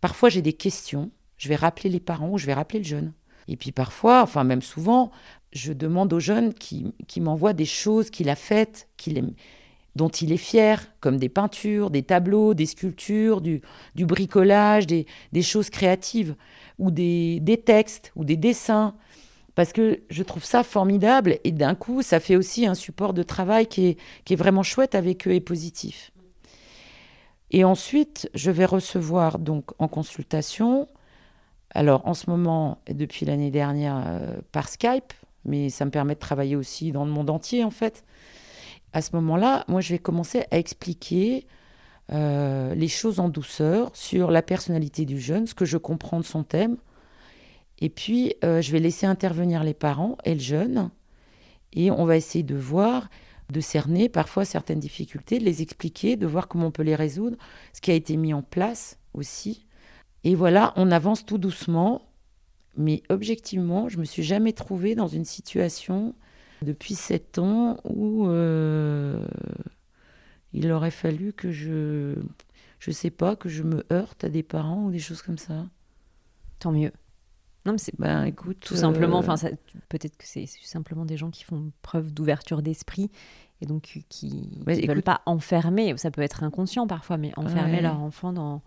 Parfois, 0.00 0.28
j'ai 0.28 0.42
des 0.42 0.54
questions. 0.54 1.10
Je 1.36 1.48
vais 1.48 1.56
rappeler 1.56 1.90
les 1.90 2.00
parents 2.00 2.30
ou 2.30 2.38
je 2.38 2.46
vais 2.46 2.54
rappeler 2.54 2.78
le 2.78 2.84
jeune. 2.84 3.12
Et 3.48 3.56
puis 3.56 3.72
parfois, 3.72 4.22
enfin 4.22 4.44
même 4.44 4.62
souvent, 4.62 5.10
je 5.52 5.72
demande 5.72 6.12
au 6.12 6.20
jeune 6.20 6.54
qui, 6.54 6.94
qui 7.08 7.20
m'envoie 7.20 7.52
des 7.52 7.64
choses 7.64 8.10
qu'il 8.10 8.28
a 8.28 8.36
faites, 8.36 8.88
dont 9.96 10.08
il 10.08 10.32
est 10.32 10.38
fier, 10.38 10.86
comme 11.00 11.18
des 11.18 11.28
peintures, 11.28 11.90
des 11.90 12.02
tableaux, 12.02 12.54
des 12.54 12.66
sculptures, 12.66 13.40
du, 13.40 13.60
bricolage, 13.96 14.86
des, 14.86 15.06
choses 15.42 15.70
créatives, 15.70 16.34
ou 16.78 16.90
des, 16.90 17.62
textes, 17.64 18.12
ou 18.16 18.24
des 18.24 18.36
dessins, 18.36 18.94
parce 19.54 19.72
que 19.72 20.00
je 20.08 20.22
trouve 20.22 20.44
ça 20.44 20.62
formidable, 20.62 21.38
et 21.44 21.52
d'un 21.52 21.74
coup, 21.74 22.02
ça 22.02 22.20
fait 22.20 22.36
aussi 22.36 22.66
un 22.66 22.74
support 22.74 23.12
de 23.12 23.22
travail 23.22 23.66
qui 23.66 23.96
est, 24.28 24.36
vraiment 24.36 24.62
chouette 24.62 24.94
avec 24.94 25.26
eux 25.28 25.32
et 25.32 25.40
positif. 25.40 26.10
Et 27.50 27.64
ensuite, 27.64 28.30
je 28.34 28.50
vais 28.50 28.64
recevoir 28.64 29.38
donc 29.38 29.70
en 29.78 29.88
consultation, 29.88 30.88
alors 31.74 32.06
en 32.06 32.14
ce 32.14 32.30
moment, 32.30 32.78
depuis 32.88 33.26
l'année 33.26 33.50
dernière, 33.50 34.02
euh, 34.06 34.36
par 34.52 34.68
Skype, 34.68 35.12
mais 35.44 35.68
ça 35.68 35.84
me 35.84 35.90
permet 35.90 36.14
de 36.14 36.20
travailler 36.20 36.56
aussi 36.56 36.92
dans 36.92 37.04
le 37.04 37.10
monde 37.10 37.28
entier 37.28 37.64
en 37.64 37.70
fait 37.70 38.04
à 38.92 39.00
ce 39.00 39.14
moment-là, 39.16 39.64
moi, 39.68 39.80
je 39.80 39.92
vais 39.92 39.98
commencer 39.98 40.44
à 40.50 40.58
expliquer 40.58 41.46
euh, 42.12 42.74
les 42.74 42.88
choses 42.88 43.20
en 43.20 43.28
douceur 43.28 43.90
sur 43.94 44.30
la 44.30 44.42
personnalité 44.42 45.04
du 45.04 45.18
jeune, 45.18 45.46
ce 45.46 45.54
que 45.54 45.64
je 45.64 45.78
comprends 45.78 46.20
de 46.20 46.24
son 46.24 46.42
thème. 46.42 46.76
Et 47.78 47.88
puis, 47.88 48.34
euh, 48.44 48.60
je 48.60 48.72
vais 48.72 48.78
laisser 48.78 49.06
intervenir 49.06 49.64
les 49.64 49.74
parents 49.74 50.16
et 50.24 50.34
le 50.34 50.40
jeune. 50.40 50.90
Et 51.72 51.90
on 51.90 52.04
va 52.04 52.16
essayer 52.16 52.44
de 52.44 52.54
voir, 52.54 53.08
de 53.50 53.60
cerner 53.60 54.08
parfois 54.08 54.44
certaines 54.44 54.78
difficultés, 54.78 55.38
de 55.38 55.44
les 55.44 55.62
expliquer, 55.62 56.16
de 56.16 56.26
voir 56.26 56.48
comment 56.48 56.66
on 56.66 56.70
peut 56.70 56.82
les 56.82 56.94
résoudre, 56.94 57.36
ce 57.72 57.80
qui 57.80 57.90
a 57.90 57.94
été 57.94 58.16
mis 58.16 58.34
en 58.34 58.42
place 58.42 58.98
aussi. 59.14 59.66
Et 60.24 60.34
voilà, 60.34 60.72
on 60.76 60.90
avance 60.90 61.24
tout 61.24 61.38
doucement. 61.38 62.08
Mais 62.76 63.02
objectivement, 63.10 63.88
je 63.88 63.98
me 63.98 64.04
suis 64.04 64.22
jamais 64.22 64.52
trouvée 64.52 64.94
dans 64.94 65.08
une 65.08 65.26
situation 65.26 66.14
depuis 66.62 66.94
sept 66.94 67.38
ans 67.38 67.78
où 67.84 68.26
euh, 68.28 69.26
il 70.52 70.70
aurait 70.70 70.90
fallu 70.90 71.32
que 71.32 71.50
je, 71.50 72.14
je 72.78 72.90
sais 72.90 73.10
pas, 73.10 73.36
que 73.36 73.48
je 73.48 73.62
me 73.62 73.84
heurte 73.92 74.24
à 74.24 74.28
des 74.28 74.42
parents 74.42 74.84
ou 74.86 74.90
des 74.90 74.98
choses 74.98 75.22
comme 75.22 75.38
ça. 75.38 75.66
Tant 76.60 76.72
mieux. 76.72 76.92
Non, 77.64 77.72
mais 77.72 77.78
c'est 77.78 77.98
ben, 77.98 78.24
écoute, 78.24 78.58
tout 78.60 78.76
simplement. 78.76 79.18
Enfin, 79.18 79.36
peut-être 79.88 80.16
que 80.16 80.26
c'est 80.26 80.46
simplement 80.46 81.04
des 81.04 81.16
gens 81.16 81.30
qui 81.30 81.44
font 81.44 81.70
preuve 81.82 82.12
d'ouverture 82.12 82.62
d'esprit 82.62 83.10
et 83.60 83.66
donc 83.66 84.00
qui 84.08 84.50
ne 84.66 84.86
veulent 84.86 85.02
pas 85.02 85.22
enfermer. 85.26 85.96
Ça 85.96 86.10
peut 86.10 86.22
être 86.22 86.42
inconscient 86.42 86.86
parfois, 86.86 87.16
mais 87.18 87.32
enfermer 87.36 87.80
leur 87.80 88.00
enfant 88.00 88.32
dans 88.32 88.62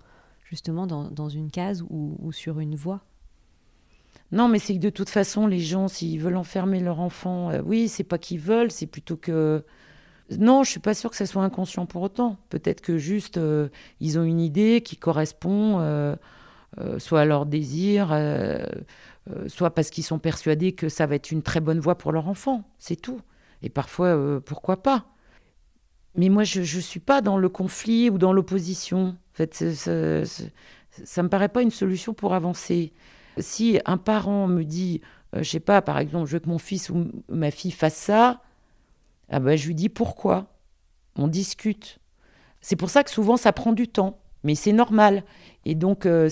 justement 0.45 0.87
dans, 0.87 1.09
dans 1.09 1.27
une 1.27 1.51
case 1.51 1.83
ou, 1.89 2.15
ou 2.19 2.31
sur 2.31 2.59
une 2.59 2.75
voie. 2.75 3.01
Non, 4.31 4.47
mais 4.47 4.59
c'est 4.59 4.73
que 4.73 4.79
de 4.79 4.89
toute 4.89 5.09
façon, 5.09 5.47
les 5.47 5.59
gens, 5.59 5.87
s'ils 5.87 6.19
veulent 6.19 6.37
enfermer 6.37 6.79
leur 6.79 6.99
enfant, 6.99 7.51
euh, 7.51 7.61
oui, 7.63 7.87
c'est 7.87 8.03
pas 8.03 8.17
qu'ils 8.17 8.39
veulent, 8.39 8.71
c'est 8.71 8.87
plutôt 8.87 9.17
que. 9.17 9.63
Non, 10.39 10.63
je 10.63 10.71
suis 10.71 10.79
pas 10.79 10.95
sûre 10.95 11.11
que 11.11 11.15
ça 11.15 11.27
soit 11.27 11.43
inconscient 11.43 11.85
pour 11.85 12.01
autant. 12.01 12.37
Peut-être 12.49 12.81
que 12.81 12.97
juste 12.97 13.37
euh, 13.37 13.69
ils 13.99 14.17
ont 14.17 14.23
une 14.23 14.39
idée 14.39 14.81
qui 14.81 14.97
correspond 14.97 15.79
euh, 15.79 16.15
soit 16.97 17.21
à 17.21 17.25
leur 17.25 17.45
désir, 17.45 18.13
soit 19.47 19.69
parce 19.73 19.89
qu'ils 19.89 20.03
sont 20.03 20.19
persuadés 20.19 20.73
que 20.73 20.89
ça 20.89 21.05
va 21.05 21.15
être 21.15 21.31
une 21.31 21.41
très 21.41 21.59
bonne 21.59 21.79
voie 21.79 21.97
pour 21.97 22.11
leur 22.11 22.27
enfant. 22.27 22.63
C'est 22.79 22.95
tout. 22.95 23.21
Et 23.61 23.69
parfois, 23.69 24.41
pourquoi 24.45 24.83
pas 24.83 25.05
Mais 26.15 26.29
moi, 26.29 26.43
je 26.43 26.59
ne 26.59 26.81
suis 26.81 26.99
pas 26.99 27.21
dans 27.21 27.37
le 27.37 27.49
conflit 27.49 28.09
ou 28.09 28.17
dans 28.17 28.33
l'opposition. 28.33 29.15
En 29.33 29.35
fait, 29.35 29.53
ça, 29.53 30.23
ça 31.03 31.23
me 31.23 31.29
paraît 31.29 31.49
pas 31.49 31.61
une 31.61 31.71
solution 31.71 32.13
pour 32.13 32.33
avancer. 32.33 32.93
Si 33.37 33.79
un 33.85 33.97
parent 33.97 34.47
me 34.47 34.63
dit, 34.63 35.01
euh, 35.35 35.43
je 35.43 35.49
sais 35.49 35.59
pas, 35.59 35.81
par 35.81 35.99
exemple, 35.99 36.27
je 36.27 36.33
veux 36.33 36.39
que 36.39 36.49
mon 36.49 36.57
fils 36.57 36.89
ou 36.89 37.07
ma 37.29 37.51
fille 37.51 37.71
fasse 37.71 37.95
ça, 37.95 38.41
ah 39.29 39.39
ben, 39.39 39.57
je 39.57 39.67
lui 39.67 39.75
dis 39.75 39.89
pourquoi. 39.89 40.47
On 41.17 41.27
discute. 41.27 41.99
C'est 42.61 42.75
pour 42.75 42.89
ça 42.89 43.03
que 43.03 43.09
souvent 43.09 43.37
ça 43.37 43.53
prend 43.53 43.73
du 43.73 43.87
temps, 43.87 44.19
mais 44.43 44.55
c'est 44.55 44.73
normal. 44.73 45.23
Et 45.65 45.75
donc, 45.75 46.05
euh, 46.05 46.29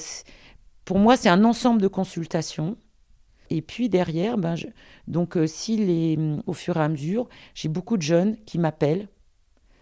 pour 0.86 1.00
moi, 1.00 1.18
c'est 1.18 1.30
un 1.30 1.44
ensemble 1.44 1.82
de 1.82 1.88
consultations. 1.88 2.78
Et 3.50 3.62
puis 3.62 3.90
derrière, 3.90 4.38
ben, 4.38 4.56
donc 5.08 5.38
euh, 5.38 5.46
si 5.48 6.18
au 6.48 6.54
fur 6.54 6.78
et 6.78 6.80
à 6.80 6.90
mesure, 6.90 7.28
j'ai 7.54 7.70
beaucoup 7.70 7.98
de 7.98 8.02
jeunes 8.02 8.38
qui 8.46 8.58
m'appellent 8.58 9.10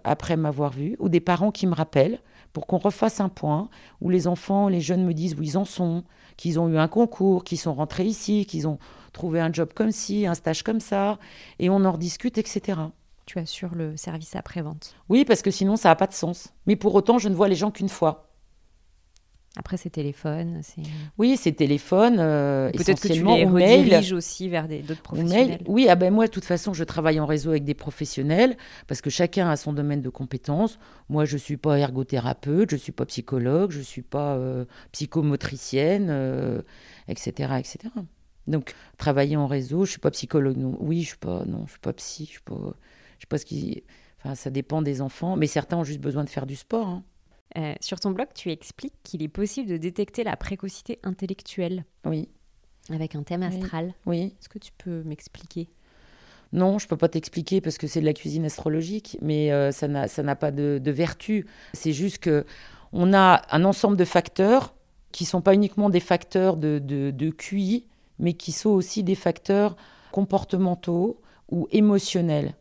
après 0.04 0.36
m'avoir 0.36 0.72
vu, 0.72 0.96
ou 1.00 1.10
des 1.10 1.20
parents 1.20 1.52
qui 1.52 1.68
me 1.68 1.76
rappellent 1.76 2.20
pour 2.54 2.68
qu'on 2.68 2.80
refasse 2.80 3.22
un 3.22 3.30
point, 3.30 3.70
où 4.02 4.10
les 4.10 4.28
enfants, 4.28 4.68
les 4.68 4.82
jeunes 4.82 5.06
me 5.06 5.14
disent 5.14 5.36
où 5.36 5.44
ils 5.44 5.58
en 5.58 5.64
sont, 5.64 6.04
qu'ils 6.38 6.60
ont 6.60 6.68
eu 6.68 6.78
un 6.78 6.88
concours, 6.88 7.44
qu'ils 7.44 7.60
sont 7.60 7.74
rentrés 7.74 8.06
ici, 8.06 8.46
qu'ils 8.46 8.68
ont 8.68 8.78
trouvé 9.14 9.40
un 9.40 9.54
job 9.54 9.72
comme 9.74 9.92
ci, 9.92 10.26
un 10.26 10.34
stage 10.34 10.64
comme 10.64 10.80
ça, 10.80 11.18
et 11.60 11.70
on 11.70 11.86
en 11.86 11.92
rediscute, 11.92 12.38
etc. 12.38 12.80
Tu 13.26 13.40
assures 13.40 13.76
le 13.76 13.96
service 13.96 14.36
après-vente 14.36 14.96
Oui, 15.08 15.24
parce 15.24 15.42
que 15.42 15.52
sinon, 15.52 15.78
ça 15.78 15.90
n'a 15.90 15.96
pas 15.96 16.08
de 16.08 16.14
sens. 16.14 16.54
Mais 16.66 16.76
pour 16.76 16.94
autant, 16.96 17.20
je 17.20 17.30
ne 17.30 17.36
vois 17.36 17.48
les 17.48 17.56
gens 17.56 17.72
qu'une 17.72 17.90
fois. 17.90 18.31
Après, 19.58 19.76
c'est 19.76 19.90
téléphone. 19.90 20.62
Oui, 21.18 21.36
c'est 21.36 21.52
téléphone. 21.52 22.18
Euh, 22.20 22.72
Peut-être 22.72 23.02
que 23.02 23.10
tu 23.10 23.22
les 23.22 23.46
rediriges 23.46 24.14
aussi 24.14 24.48
vers 24.48 24.70
d'autres 24.70 25.02
professionnels. 25.02 25.60
Oui, 25.68 25.88
ah 25.90 25.96
ben 25.96 26.14
moi, 26.14 26.28
de 26.28 26.32
toute 26.32 26.46
façon, 26.46 26.74
je 26.74 26.86
travaille 26.86 27.20
en 27.20 27.26
réseau 27.26 27.50
avec 27.50 27.66
des 27.66 27.74
professionnels 27.74 28.56
parce 28.88 29.02
que 29.02 29.10
chacun 29.10 29.50
a 29.50 29.58
son 29.58 29.74
domaine 29.74 30.02
de 30.02 30.10
compétences. 30.10 30.80
Moi, 31.10 31.26
je 31.26 31.34
ne 31.34 31.40
suis 31.40 31.58
pas 31.58 31.78
ergothérapeute, 31.78 32.70
je 32.70 32.76
ne 32.76 32.80
suis 32.80 32.94
pas 32.94 33.06
psychologue, 33.06 33.72
je 33.72 33.80
ne 33.80 33.84
suis 33.84 34.04
pas 34.04 34.36
euh, 34.36 34.64
psychomotricienne, 34.94 36.64
etc., 37.10 37.50
euh, 37.52 37.58
etc. 37.58 37.78
Donc, 38.48 38.74
travailler 38.98 39.36
en 39.36 39.48
réseau, 39.48 39.80
je 39.80 39.90
ne 39.90 39.92
suis 39.92 40.00
pas 40.00 40.12
psychologue. 40.12 40.56
Non. 40.56 40.78
Oui, 40.80 40.98
je 40.98 41.02
ne 41.02 41.08
suis 41.08 41.18
pas, 41.18 41.44
non, 41.46 41.66
je 41.66 41.72
suis 41.72 41.80
pas 41.82 41.94
psy. 41.94 42.32
Je 42.32 42.54
ne 42.54 42.72
sais 43.20 43.28
pas 43.28 43.38
ce 43.38 43.46
qui. 43.46 43.84
Enfin, 44.24 44.36
ça 44.36 44.50
dépend 44.50 44.82
des 44.82 45.02
enfants, 45.02 45.36
mais 45.36 45.48
certains 45.48 45.76
ont 45.76 45.84
juste 45.84 46.00
besoin 46.00 46.24
de 46.24 46.30
faire 46.30 46.46
du 46.46 46.56
sport. 46.56 46.88
Hein. 46.88 47.04
Euh, 47.58 47.74
sur 47.82 48.00
ton 48.00 48.12
blog, 48.12 48.28
tu 48.34 48.50
expliques 48.50 48.96
qu'il 49.04 49.24
est 49.24 49.28
possible 49.28 49.70
de 49.70 49.78
détecter 49.78 50.24
la 50.24 50.38
précocité 50.38 51.00
intellectuelle. 51.04 51.86
Oui. 52.06 52.30
Avec 52.90 53.16
un 53.16 53.24
thème 53.24 53.44
astral. 53.44 53.94
Oui. 54.06 54.34
Est-ce 54.40 54.50
que 54.50 54.60
tu 54.60 54.72
peux 54.78 55.04
m'expliquer? 55.04 55.70
Non, 56.54 56.80
je 56.80 56.86
ne 56.86 56.90
peux 56.90 56.98
pas 56.98 57.08
t'expliquer 57.08 57.62
parce 57.62 57.78
que 57.78 57.88
c'est 57.88 58.02
de 58.02 58.06
la 58.06 58.14
cuisine 58.14 58.46
astrologique, 58.46 59.18
mais 59.22 59.52
euh, 59.52 59.72
ça 59.72 59.88
n'a 59.88 60.36
pas 60.36 60.52
de, 60.52 60.82
vertu. 60.86 61.46
C'est 61.74 61.94
juste 61.94 62.18
que 62.18 62.46
on 62.92 63.14
a 63.14 63.42
un 63.52 63.64
ensemble 63.64 63.96
de 63.96 64.04
facteurs 64.04 64.74
qui 65.14 65.24
sont 65.24 65.42
pas 65.42 65.54
uniquement 65.54 65.90
des 65.90 66.02
facteurs 66.02 66.58
de, 66.58 66.80
de 66.80 67.30
QI, 67.30 67.86
mais 68.20 68.34
qui 68.34 68.52
sont 68.52 68.70
aussi 68.70 69.04
des 69.04 69.16
facteurs 69.16 69.78
comportementaux 70.12 71.22
ou 71.50 71.68
émotionnels. 71.72 72.54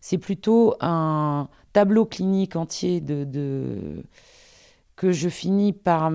C'est 0.00 0.18
plutôt 0.18 0.74
un 0.80 1.48
tableau 1.72 2.04
clinique 2.06 2.56
entier 2.56 3.00
de, 3.00 4.04
que 4.96 5.12
je 5.12 5.28
finis 5.28 5.72
par, 5.72 6.12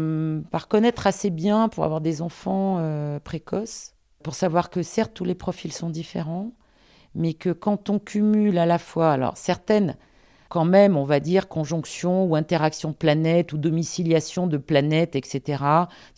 connaître 0.70 1.08
assez 1.08 1.30
bien 1.30 1.70
pour 1.70 1.84
avoir 1.84 2.02
des 2.02 2.22
enfants 2.22 2.78
euh, 2.80 3.20
précoces, 3.20 3.94
pour 4.24 4.36
savoir 4.36 4.70
que 4.70 4.84
certes 4.84 5.14
tous 5.14 5.26
les 5.26 5.36
profils 5.36 5.74
sont 5.74 5.90
différents, 5.90 6.52
mais 7.16 7.34
que 7.34 7.50
quand 7.50 7.90
on 7.90 8.00
cumule 8.00 8.58
à 8.58 8.66
la 8.66 8.80
fois, 8.80 9.12
alors 9.12 9.38
certaines 9.38 9.96
quand 10.50 10.66
même, 10.66 10.98
on 10.98 11.04
va 11.04 11.20
dire, 11.20 11.48
conjonction 11.48 12.26
ou 12.26 12.36
interaction 12.36 12.94
planète 12.94 13.54
ou 13.54 13.58
domiciliation 13.58 14.46
de 14.46 14.58
planètes, 14.58 15.16
etc. 15.16 15.64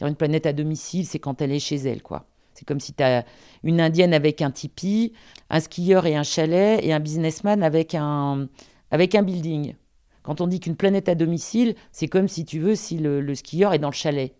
Une 0.01 0.15
planète 0.15 0.45
à 0.45 0.51
domicile, 0.51 1.05
c'est 1.05 1.19
quand 1.19 1.41
elle 1.41 1.53
est 1.53 1.59
chez 1.59 1.77
elle, 1.77 2.03
quoi. 2.03 2.25
C'est 2.55 2.65
comme 2.65 2.79
si 2.79 2.93
tu 2.93 3.03
as 3.03 3.25
une 3.63 3.81
indienne 3.81 4.13
avec 4.13 4.41
un 4.41 4.49
tipi, 4.49 5.11
un 5.49 5.59
skieur 5.59 6.05
et 6.05 6.15
un 6.15 6.23
chalet, 6.23 6.79
et 6.81 6.93
un 6.93 7.01
businessman 7.01 7.61
avec 7.61 7.93
un, 7.93 8.47
avec 8.91 9.13
un 9.13 9.23
building. 9.23 9.75
Quand 10.23 10.39
on 10.39 10.47
dit 10.47 10.61
qu'une 10.61 10.77
planète 10.77 11.09
à 11.09 11.15
domicile, 11.15 11.75
c'est 11.91 12.07
comme 12.07 12.29
si 12.29 12.45
tu 12.45 12.59
veux, 12.59 12.75
si 12.75 12.97
le, 12.97 13.35
skieur 13.35 13.73
est 13.73 13.79
dans 13.79 13.89
le 13.89 13.93
chalet. 13.93 14.33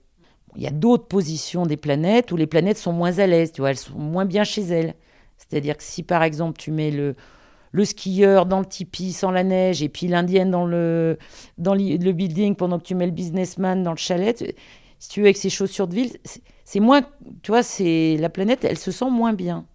Il 0.55 0.63
y 0.63 0.68
a 0.68 0.72
d'autres 0.72 1.07
positions 1.07 1.66
des 1.66 1.76
planètes 1.76 2.32
où 2.32 2.38
les 2.38 2.47
planètes 2.47 2.78
sont 2.78 2.93
moins 2.93 3.20
à 3.20 3.28
l'aise, 3.28 3.51
tu 3.51 3.61
vois, 3.61 3.72
elles 3.72 3.78
sont 3.78 3.99
moins 3.99 4.26
bien 4.26 4.45
chez 4.45 4.63
elles. 4.63 4.95
C'est-à-dire 5.38 5.76
que 5.76 5.84
si 5.84 6.01
par 6.01 6.24
exemple 6.24 6.57
tu 6.57 6.72
mets 6.72 6.91
le, 6.91 7.16
le 7.74 7.86
skieur 7.86 8.45
dans 8.45 8.61
le 8.61 8.66
tipi 8.66 9.11
sans 9.11 9.32
la 9.32 9.43
neige 9.43 9.84
et 9.84 9.89
puis 9.89 10.07
l'indienne 10.07 10.49
dans 10.49 10.66
le, 10.66 11.18
dans 11.57 11.76
le 11.76 12.11
building 12.13 12.55
pendant 12.55 12.80
que 12.80 12.86
tu 12.86 12.95
mets 12.95 13.05
le 13.05 13.11
businessman 13.11 13.84
dans 13.84 13.91
le 13.91 13.97
chalet, 13.97 14.55
si 14.99 15.09
tu 15.09 15.20
veux, 15.20 15.26
avec 15.26 15.36
ses 15.38 15.49
chaussures 15.49 15.88
de 15.88 15.95
ville, 15.95 16.11
c'est 16.66 16.80
moins, 16.80 17.03
tu 17.43 17.51
vois, 17.51 17.63
c'est 17.63 18.18
la 18.20 18.30
planète, 18.30 18.66
elle 18.66 18.80
se 18.80 18.91
sent 18.91 19.09
moins 19.09 19.34
bien. 19.34 19.66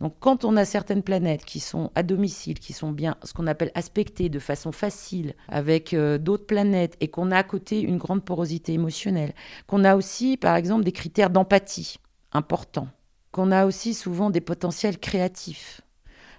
Donc 0.00 0.16
quand 0.20 0.44
on 0.44 0.56
a 0.56 0.64
certaines 0.64 1.02
planètes 1.02 1.44
qui 1.44 1.60
sont 1.60 1.90
à 1.94 2.02
domicile, 2.02 2.58
qui 2.58 2.72
sont 2.72 2.92
bien 2.92 3.16
ce 3.22 3.32
qu'on 3.32 3.46
appelle 3.46 3.70
aspectées 3.74 4.28
de 4.28 4.38
façon 4.38 4.70
facile 4.70 5.34
avec 5.48 5.94
euh, 5.94 6.18
d'autres 6.18 6.46
planètes 6.46 6.96
et 7.00 7.08
qu'on 7.08 7.30
a 7.30 7.38
à 7.38 7.42
côté 7.42 7.80
une 7.80 7.96
grande 7.96 8.24
porosité 8.24 8.74
émotionnelle, 8.74 9.32
qu'on 9.66 9.84
a 9.84 9.96
aussi 9.96 10.36
par 10.36 10.56
exemple 10.56 10.84
des 10.84 10.92
critères 10.92 11.30
d'empathie 11.30 11.96
importants, 12.32 12.88
qu'on 13.32 13.50
a 13.50 13.64
aussi 13.64 13.94
souvent 13.94 14.28
des 14.30 14.42
potentiels 14.42 14.98
créatifs, 14.98 15.80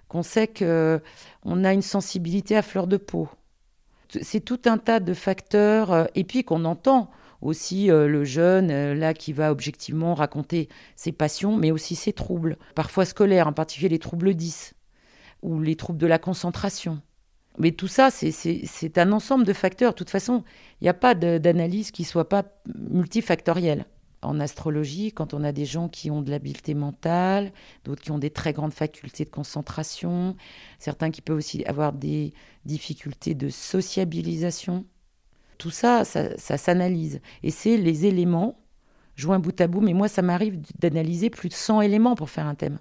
qu'on 0.08 0.22
sait 0.24 0.48
qu'on 0.48 1.64
a 1.64 1.74
une 1.74 1.82
sensibilité 1.82 2.56
à 2.56 2.62
fleur 2.62 2.86
de 2.86 2.98
peau. 2.98 3.30
C'est 4.22 4.46
tout 4.46 4.62
un 4.66 4.78
tas 4.78 5.00
de 5.00 5.14
facteurs, 5.14 5.92
euh, 5.92 6.06
et 6.14 6.24
puis 6.24 6.44
qu'on 6.44 6.66
entend 6.66 7.10
aussi 7.46 7.92
euh, 7.92 8.08
le 8.08 8.24
jeune, 8.24 8.72
euh, 8.72 8.94
là, 8.94 9.14
qui 9.14 9.34
va 9.34 9.52
objectivement 9.52 10.16
raconter 10.16 10.68
ses 10.96 11.12
passions, 11.12 11.56
mais 11.56 11.72
aussi 11.72 11.96
ses 11.96 12.14
troubles, 12.14 12.58
parfois 12.74 13.06
scolaires, 13.06 13.48
en 13.48 13.54
particulier 13.54 13.90
les 13.90 14.00
troubles 14.00 14.34
10, 14.34 14.74
ou 15.42 15.62
les 15.62 15.76
troubles 15.76 16.00
de 16.00 16.08
la 16.08 16.20
concentration. 16.20 17.02
Mais 17.58 17.72
tout 17.72 17.88
ça, 17.88 18.10
c'est 18.12 18.98
un 18.98 19.12
ensemble 19.14 19.46
de 19.46 19.54
facteurs. 19.54 19.94
De 19.94 19.98
toute 19.98 20.10
façon, 20.10 20.44
il 20.82 20.86
n'y 20.86 20.90
a 20.90 20.94
pas 20.94 21.16
d'analyse 21.16 21.92
qui 21.92 22.04
soit 22.04 22.28
pas 22.28 22.44
multifactorielle 22.90 23.86
en 24.26 24.40
astrologie, 24.40 25.12
quand 25.12 25.34
on 25.34 25.44
a 25.44 25.52
des 25.52 25.66
gens 25.66 25.88
qui 25.88 26.12
ont 26.12 26.22
de 26.22 26.32
l'habileté 26.32 26.74
mentale, 26.74 27.52
d'autres 27.84 28.02
qui 28.02 28.12
ont 28.12 28.18
des 28.18 28.32
très 28.32 28.54
grandes 28.54 28.74
facultés 28.74 29.24
de 29.24 29.30
concentration, 29.30 30.36
certains 30.80 31.12
qui 31.12 31.22
peuvent 31.22 31.38
aussi 31.38 31.64
avoir 31.66 31.94
des 31.94 32.34
difficultés 32.66 33.36
de 33.36 33.50
sociabilisation, 33.50 34.86
tout 35.58 35.70
ça, 35.70 36.04
ça, 36.06 36.58
s'analyse. 36.58 37.22
Et 37.44 37.52
c'est 37.52 37.78
les 37.78 38.06
éléments 38.06 38.60
joints 39.16 39.40
bout 39.40 39.60
à 39.62 39.68
bout. 39.68 39.82
Mais 39.82 39.94
moi, 39.94 40.08
ça 40.08 40.22
m'arrive 40.22 40.60
d'analyser 40.80 41.30
plus 41.30 41.50
de 41.50 41.54
100 41.54 41.82
éléments 41.82 42.16
pour 42.16 42.30
faire 42.30 42.48
un 42.48 42.56
thème. 42.56 42.80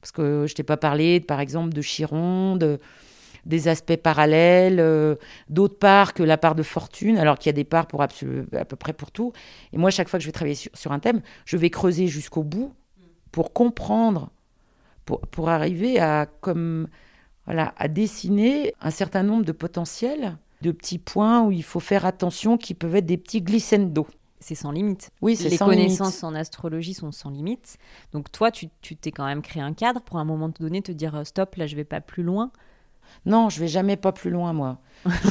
Parce 0.00 0.12
que 0.12 0.46
je 0.46 0.54
t'ai 0.54 0.62
pas 0.62 0.76
parlé, 0.76 1.20
par 1.20 1.40
exemple, 1.40 1.74
de 1.74 1.82
Chiron, 1.82 2.56
de, 2.56 2.78
des 3.44 3.68
aspects 3.68 3.96
parallèles, 3.96 4.78
euh, 4.78 5.16
d'autres 5.48 5.78
parts 5.78 6.14
que 6.14 6.22
la 6.22 6.38
part 6.38 6.54
de 6.54 6.62
fortune, 6.62 7.18
alors 7.18 7.38
qu'il 7.38 7.48
y 7.48 7.50
a 7.50 7.54
des 7.54 7.64
parts 7.64 7.86
pour 7.86 8.02
à 8.02 8.08
peu 8.08 8.76
près 8.76 8.92
pour 8.92 9.10
tout. 9.10 9.32
Et 9.72 9.78
moi, 9.78 9.90
chaque 9.90 10.08
fois 10.08 10.18
que 10.18 10.22
je 10.22 10.28
vais 10.28 10.32
travailler 10.32 10.54
sur, 10.54 10.92
un 10.92 10.98
thème, 10.98 11.20
je 11.44 11.56
vais 11.56 11.70
creuser 11.70 12.06
jusqu'au 12.06 12.44
bout 12.44 12.72
pour 13.32 13.52
comprendre, 13.52 14.30
pour, 15.04 15.20
pour 15.20 15.48
arriver 15.48 15.98
à, 15.98 16.26
comme, 16.40 16.88
à 17.46 17.88
dessiner 17.88 18.74
un 18.80 18.90
certain 18.90 19.22
nombre 19.22 19.44
de 19.44 19.52
potentiels, 19.52 20.36
de 20.62 20.72
petits 20.72 20.98
points 20.98 21.42
où 21.44 21.52
il 21.52 21.62
faut 21.62 21.80
faire 21.80 22.06
attention, 22.06 22.56
qui 22.58 22.74
peuvent 22.74 22.96
être 22.96 23.06
des 23.06 23.18
petits 23.18 23.42
glissando 23.42 24.06
c'est 24.40 24.54
sans 24.54 24.70
limite. 24.70 25.10
Oui, 25.20 25.34
c'est 25.34 25.48
Les 25.48 25.58
connaissances 25.58 26.22
en 26.22 26.32
astrologie 26.34 26.94
sont 26.94 27.10
sans 27.10 27.30
limite. 27.30 27.76
Donc 28.12 28.30
toi, 28.30 28.52
tu 28.52 28.68
t'es 28.68 29.10
quand 29.10 29.26
même 29.26 29.42
créé 29.42 29.60
un 29.62 29.72
cadre 29.72 30.00
pour 30.00 30.18
à 30.18 30.20
un 30.20 30.24
moment 30.24 30.48
donné 30.48 30.80
te 30.80 30.92
dire 30.92 31.26
stop, 31.26 31.56
là 31.56 31.66
je 31.66 31.76
vais 31.76 31.84
pas 31.84 32.00
plus 32.00 32.22
loin. 32.22 32.52
Non, 33.26 33.48
je 33.48 33.60
vais 33.60 33.68
jamais 33.68 33.96
pas 33.96 34.12
plus 34.12 34.30
loin, 34.30 34.52
moi. 34.52 34.78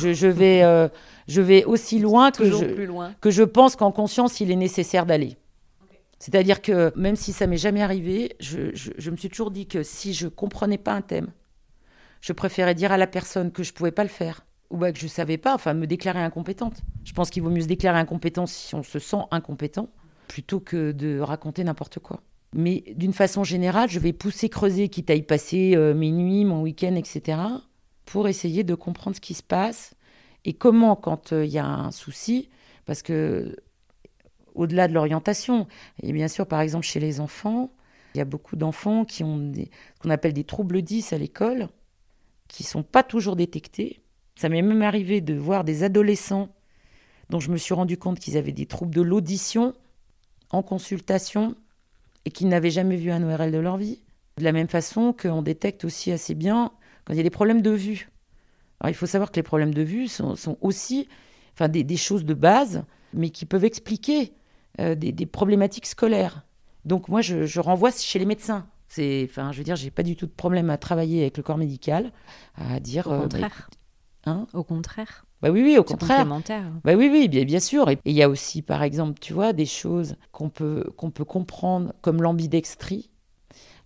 je, 0.02 0.28
vais, 0.28 0.64
euh, 0.64 0.90
je 1.28 1.42
vais 1.42 1.64
aussi 1.64 2.00
loin 2.00 2.32
que, 2.32 2.50
je, 2.50 3.14
que 3.22 3.32
je 3.32 3.44
pense 3.44 3.76
qu'en 3.76 3.92
conscience, 3.92 4.40
il 4.40 4.52
est 4.52 4.56
nécessaire 4.56 5.06
d'aller. 5.06 5.38
C'est-à-dire 6.20 6.62
que 6.62 6.92
même 6.96 7.16
si 7.16 7.32
ça 7.32 7.46
m'est 7.46 7.58
jamais 7.58 7.84
arrivé, 7.84 8.36
je, 8.40 9.10
me 9.10 9.16
suis 9.16 9.30
toujours 9.30 9.52
dit 9.52 9.68
que 9.68 9.84
si 9.84 10.14
je 10.14 10.28
comprenais 10.28 10.80
pas 10.80 10.94
un 10.94 11.02
thème, 11.02 11.28
je 12.22 12.34
préférais 12.34 12.74
dire 12.74 12.92
à 12.92 12.98
la 12.98 13.08
personne 13.08 13.52
que 13.52 13.62
je 13.62 13.74
pouvais 13.74 13.92
pas 13.92 14.04
le 14.04 14.10
faire 14.10 14.47
ou 14.70 14.78
bah, 14.78 14.92
que 14.92 15.00
je 15.00 15.08
savais 15.08 15.38
pas, 15.38 15.56
enfin 15.56 15.74
me 15.74 15.88
déclarer 15.88 16.20
incompétente. 16.20 16.82
Je 17.04 17.14
pense 17.14 17.30
qu'il 17.30 17.44
vaut 17.44 17.50
mieux 17.50 17.62
se 17.62 17.68
déclarer 17.68 18.00
incompétent 18.00 18.46
si 18.46 18.76
on 18.76 18.84
se 18.84 19.00
sent 19.00 19.22
incompétent 19.32 19.90
plutôt 20.28 20.60
que 20.60 20.92
de 20.92 21.20
raconter 21.20 21.64
n'importe 21.64 22.00
quoi. 22.00 22.22
Mais 22.54 22.84
d'une 22.96 23.14
façon 23.14 23.44
générale, 23.44 23.90
je 23.90 24.00
vais 24.00 24.14
pousser 24.14 24.50
creuser, 24.50 24.90
quitte 24.90 25.10
à 25.10 25.16
y 25.16 25.22
passer 25.22 25.74
euh, 25.76 25.94
mes 25.94 26.12
nuits, 26.12 26.46
mon 26.46 26.62
week-end, 26.62 26.96
etc 26.96 27.38
pour 28.08 28.28
essayer 28.28 28.64
de 28.64 28.74
comprendre 28.74 29.16
ce 29.16 29.22
qui 29.22 29.36
se 29.36 29.44
passe 29.44 29.94
et 30.46 30.54
comment, 30.54 30.96
quand 30.96 31.34
euh, 31.34 31.46
il 31.46 31.52
y 31.52 31.60
a 31.60 31.68
un 31.68 31.92
souci, 31.92 32.50
parce 32.86 33.04
que 33.04 33.56
au-delà 34.56 34.88
de 34.88 34.94
l'orientation, 34.94 35.68
et 36.02 36.14
bien 36.14 36.30
sûr, 36.30 36.48
par 36.48 36.62
exemple, 36.62 36.86
chez 36.86 37.00
les 37.00 37.20
enfants, 37.20 37.72
il 38.16 38.18
y 38.18 38.22
a 38.22 38.26
beaucoup 38.26 38.56
d'enfants 38.56 39.06
qui 39.06 39.24
ont 39.24 39.54
ce 39.54 39.66
qu'on 40.00 40.10
appelle 40.10 40.34
des 40.34 40.46
troubles 40.46 40.82
10 40.82 41.14
à 41.14 41.18
l'école, 41.18 41.68
qui 42.48 42.64
ne 42.64 42.68
sont 42.68 42.82
pas 42.82 43.04
toujours 43.04 43.36
détectés. 43.36 44.02
Ça 44.38 44.50
m'est 44.50 44.62
même 44.62 44.84
arrivé 44.84 45.20
de 45.20 45.34
voir 45.34 45.64
des 45.64 45.84
adolescents 45.84 46.50
dont 47.30 47.40
je 47.40 47.50
me 47.50 47.58
suis 47.58 47.74
rendu 47.74 47.98
compte 47.98 48.20
qu'ils 48.20 48.38
avaient 48.38 48.52
des 48.52 48.68
troubles 48.68 48.94
de 48.94 49.02
l'audition 49.02 49.74
en 50.52 50.62
consultation 50.62 51.56
et 52.24 52.30
qu'ils 52.30 52.48
n'avaient 52.48 52.70
jamais 52.70 52.98
vu 52.98 53.10
un 53.12 53.24
ORL 53.24 53.52
de 53.52 53.58
leur 53.58 53.78
vie. 53.78 54.00
De 54.38 54.44
la 54.44 54.52
même 54.52 54.68
façon 54.68 55.12
qu'on 55.12 55.42
détecte 55.42 55.86
aussi 55.86 56.12
assez 56.12 56.36
bien 56.36 56.72
quand 57.04 57.14
il 57.14 57.18
y 57.18 57.20
a 57.20 57.24
des 57.24 57.32
problèmes 57.32 57.64
de 57.64 57.72
vue. 57.72 58.10
Alors, 58.80 58.92
il 58.92 58.96
faut 58.96 59.08
savoir 59.08 59.32
que 59.32 59.38
les 59.38 59.44
problèmes 59.44 59.74
de 59.74 59.82
vue 59.82 60.08
sont, 60.08 60.36
aussi 60.62 61.08
enfin, 61.54 61.68
des, 61.68 61.98
choses 61.98 62.24
de 62.24 62.36
base, 62.36 62.84
mais 63.14 63.32
qui 63.32 63.46
peuvent 63.46 63.66
expliquer 63.66 64.34
euh, 64.80 64.94
des, 64.94 65.26
problématiques 65.26 65.88
scolaires. 65.88 66.46
Donc 66.86 67.10
moi, 67.10 67.22
je, 67.22 67.60
renvoie 67.60 67.92
chez 67.92 68.20
les 68.20 68.26
médecins. 68.26 68.68
C'est, 68.88 69.28
enfin, 69.28 69.52
je 69.52 69.58
veux 69.58 69.64
dire, 69.64 69.76
j'ai 69.76 69.90
pas 69.90 70.04
du 70.04 70.16
tout 70.16 70.28
de 70.28 70.32
problème 70.32 70.70
à 70.70 70.78
travailler 70.78 71.22
avec 71.22 71.38
le 71.38 71.44
corps 71.44 71.58
médical, 71.58 72.12
à 72.56 72.80
dire. 72.80 73.08
Au 73.08 73.14
euh, 73.14 73.22
contraire. 73.22 73.70
Hein 74.28 74.48
au 74.54 74.64
contraire. 74.64 75.26
Bah 75.42 75.50
oui, 75.52 75.62
oui, 75.62 75.78
au 75.78 75.84
contraire. 75.84 76.26
Bah 76.84 76.96
oui, 76.96 77.10
oui, 77.12 77.28
bien, 77.28 77.44
bien 77.44 77.60
sûr. 77.60 77.90
Et 77.90 78.00
il 78.06 78.14
y 78.14 78.24
a 78.24 78.30
aussi, 78.30 78.62
par 78.62 78.82
exemple, 78.82 79.20
tu 79.20 79.34
vois, 79.34 79.54
des 79.54 79.68
choses 79.68 80.16
qu'on 80.32 80.50
peut, 80.50 80.86
qu'on 80.98 81.12
peut 81.12 81.26
comprendre, 81.26 81.94
comme 82.02 82.24
l'ambidextrie. 82.24 83.10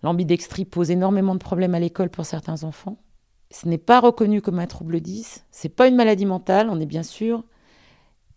L'ambidextrie 0.02 0.64
pose 0.64 0.90
énormément 0.90 1.34
de 1.34 1.40
problèmes 1.40 1.74
à 1.74 1.80
l'école 1.80 2.08
pour 2.08 2.24
certains 2.24 2.64
enfants. 2.64 2.96
Ce 3.50 3.68
n'est 3.68 3.78
pas 3.78 4.00
reconnu 4.00 4.40
comme 4.40 4.58
un 4.58 4.66
trouble 4.66 5.00
10, 5.00 5.44
c'est 5.50 5.68
pas 5.68 5.86
une 5.86 5.94
maladie 5.94 6.24
mentale, 6.24 6.68
on 6.70 6.80
est 6.80 6.86
bien 6.86 7.02
sûr. 7.02 7.44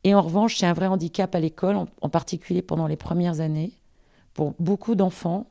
Et 0.03 0.13
en 0.13 0.21
revanche, 0.21 0.57
c'est 0.57 0.65
un 0.65 0.73
vrai 0.73 0.87
handicap 0.87 1.33
à 1.33 1.39
l'école, 1.39 1.77
en, 1.77 2.09
particulier 2.09 2.61
pendant 2.61 2.85
les 2.85 2.97
premières 2.97 3.39
années, 3.39 3.71
pour 4.33 4.53
beaucoup 4.59 4.93
d'enfants. 4.93 5.47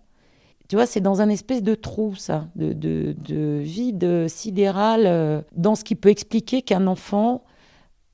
Tu 0.68 0.76
vois, 0.76 0.86
c'est 0.86 1.00
dans 1.00 1.20
un 1.20 1.28
espèce 1.28 1.62
de 1.62 1.74
trou, 1.74 2.14
ça, 2.14 2.48
de, 2.56 2.72
de, 2.72 3.58
vide 3.60 4.28
sidéral, 4.28 5.06
euh, 5.06 5.42
dans 5.52 5.74
ce 5.74 5.84
qui 5.84 5.94
peut 5.94 6.08
expliquer 6.08 6.62
qu'un 6.62 6.86
enfant 6.86 7.44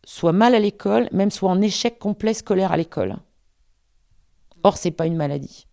soit 0.05 0.33
mal 0.33 0.55
à 0.55 0.59
l'école, 0.59 1.09
même 1.13 1.31
soit 1.31 1.51
en 1.51 1.61
échec 1.61 1.99
complet 1.99 2.35
scolaire 2.35 2.73
à 2.73 2.77
l'école. 2.77 3.17
Or, 4.63 4.77
c'est 4.77 4.91
pas 4.91 5.07
une 5.07 5.17
maladie. 5.17 5.67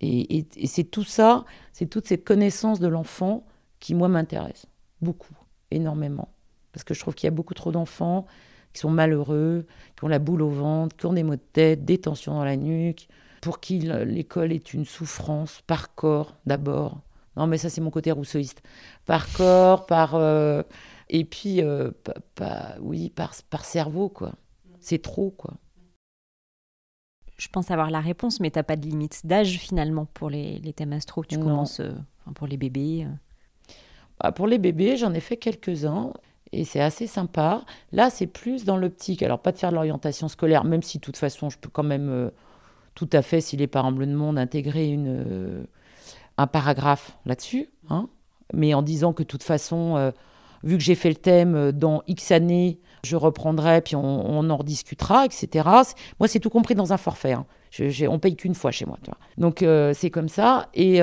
et 0.00 0.46
c'est 0.66 0.84
tout 0.84 1.04
ça, 1.04 1.44
c'est 1.72 1.86
toute 1.86 2.08
cette 2.08 2.24
connaissance 2.24 2.80
de 2.80 2.88
l'enfant 2.88 3.44
qui, 3.80 3.94
moi, 3.94 4.08
m'intéresse 4.08 4.66
beaucoup, 5.00 5.34
énormément. 5.70 6.28
Parce 6.72 6.84
que 6.84 6.94
je 6.94 7.00
trouve 7.00 7.14
qu'il 7.14 7.26
y 7.26 7.28
a 7.28 7.32
beaucoup 7.32 7.54
trop 7.54 7.72
d'enfants 7.72 8.26
qui 8.72 8.80
sont 8.80 8.90
malheureux, 8.90 9.66
qui 9.96 10.04
ont 10.04 10.08
la 10.08 10.18
boule 10.18 10.42
au 10.42 10.50
ventre, 10.50 10.96
qui 10.96 11.06
ont 11.06 11.12
des 11.12 11.22
maux 11.22 11.36
de 11.36 11.42
tête, 11.52 11.84
des 11.84 11.98
tensions 11.98 12.34
dans 12.34 12.44
la 12.44 12.56
nuque, 12.56 13.08
pour 13.40 13.60
qui 13.60 13.78
l'école 13.80 14.52
est 14.52 14.74
une 14.74 14.84
souffrance 14.84 15.62
par 15.66 15.94
corps 15.94 16.36
d'abord. 16.46 17.00
Non, 17.38 17.46
mais 17.46 17.56
ça, 17.56 17.70
c'est 17.70 17.80
mon 17.80 17.90
côté 17.90 18.10
rousseauiste. 18.10 18.62
Par 19.06 19.32
corps, 19.32 19.86
par. 19.86 20.16
Euh, 20.16 20.64
et 21.08 21.24
puis, 21.24 21.62
euh, 21.62 21.90
oui, 22.80 23.10
par, 23.10 23.32
par 23.48 23.64
cerveau, 23.64 24.08
quoi. 24.08 24.32
C'est 24.80 25.00
trop, 25.00 25.30
quoi. 25.30 25.54
Je 27.36 27.46
pense 27.46 27.70
avoir 27.70 27.90
la 27.92 28.00
réponse, 28.00 28.40
mais 28.40 28.50
tu 28.50 28.58
n'as 28.58 28.64
pas 28.64 28.74
de 28.74 28.84
limite 28.84 29.24
d'âge 29.24 29.56
finalement 29.58 30.06
pour 30.06 30.28
les, 30.30 30.58
les 30.58 30.72
thèmes 30.72 30.92
astro. 30.92 31.24
Tu 31.24 31.38
commences 31.38 31.78
euh, 31.78 31.92
pour 32.34 32.48
les 32.48 32.56
bébés. 32.56 33.06
Bah, 34.20 34.32
pour 34.32 34.48
les 34.48 34.58
bébés, 34.58 34.96
j'en 34.96 35.14
ai 35.14 35.20
fait 35.20 35.36
quelques-uns. 35.36 36.12
Et 36.50 36.64
c'est 36.64 36.80
assez 36.80 37.06
sympa. 37.06 37.64
Là, 37.92 38.10
c'est 38.10 38.26
plus 38.26 38.64
dans 38.64 38.76
l'optique, 38.76 39.22
alors 39.22 39.40
pas 39.40 39.52
de 39.52 39.58
faire 39.58 39.70
de 39.70 39.76
l'orientation 39.76 40.26
scolaire, 40.26 40.64
même 40.64 40.82
si 40.82 40.98
de 40.98 41.02
toute 41.02 41.18
façon, 41.18 41.50
je 41.50 41.58
peux 41.58 41.68
quand 41.68 41.84
même 41.84 42.32
tout 42.98 43.08
à 43.12 43.22
fait, 43.22 43.40
si 43.40 43.56
les 43.56 43.68
parents 43.68 43.92
bleus 43.92 44.08
de 44.08 44.14
monde, 44.14 44.40
intégrer 44.40 44.88
une, 44.88 45.06
euh, 45.06 45.62
un 46.36 46.48
paragraphe 46.48 47.16
là-dessus. 47.26 47.68
Hein. 47.90 48.08
Mais 48.52 48.74
en 48.74 48.82
disant 48.82 49.12
que 49.12 49.22
de 49.22 49.28
toute 49.28 49.44
façon, 49.44 49.96
euh, 49.96 50.10
vu 50.64 50.76
que 50.76 50.82
j'ai 50.82 50.96
fait 50.96 51.08
le 51.08 51.14
thème 51.14 51.70
dans 51.70 52.02
X 52.08 52.32
années, 52.32 52.80
je 53.04 53.14
reprendrai, 53.14 53.82
puis 53.82 53.94
on, 53.94 54.50
en 54.50 54.56
rediscutera, 54.56 55.24
etc. 55.26 55.68
Moi, 56.18 56.26
c'est 56.26 56.40
tout 56.40 56.50
compris 56.50 56.74
dans 56.74 56.92
un 56.92 56.96
forfait. 56.96 57.34
Hein. 57.34 57.46
Je, 57.70 58.08
on 58.08 58.18
paye 58.18 58.34
qu'une 58.34 58.56
fois 58.56 58.72
chez 58.72 58.84
moi. 58.84 58.98
Donc, 59.36 59.64
c'est 59.94 60.10
comme 60.10 60.28
ça. 60.28 60.68
Et, 60.74 61.00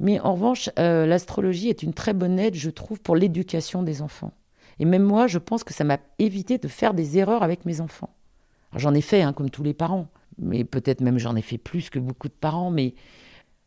mais 0.00 0.20
en 0.20 0.32
revanche, 0.32 0.70
l'astrologie 0.78 1.68
est 1.68 1.82
une 1.82 1.92
très 1.92 2.14
bonne 2.14 2.38
aide, 2.38 2.54
je 2.54 2.70
trouve, 2.70 3.02
pour 3.02 3.16
l'éducation 3.16 3.82
des 3.82 4.00
enfants. 4.00 4.32
Et 4.78 4.86
même 4.86 5.02
moi, 5.02 5.26
je 5.26 5.38
pense 5.38 5.62
que 5.62 5.74
ça 5.74 5.84
m'a 5.84 5.98
évité 6.18 6.56
de 6.56 6.68
faire 6.68 6.94
des 6.94 7.18
erreurs 7.18 7.42
avec 7.42 7.66
mes 7.66 7.82
enfants. 7.82 8.08
J'en 8.76 8.94
ai 8.94 9.02
fait, 9.02 9.20
hein, 9.20 9.34
comme 9.34 9.50
tous 9.50 9.62
les 9.62 9.74
parents, 9.74 10.08
mais 10.38 10.64
peut-être 10.64 11.00
même 11.00 11.18
j'en 11.18 11.36
ai 11.36 11.42
fait 11.42 11.58
plus 11.58 11.90
que 11.90 11.98
beaucoup 11.98 12.28
de 12.28 12.34
parents, 12.34 12.70
mais 12.70 12.94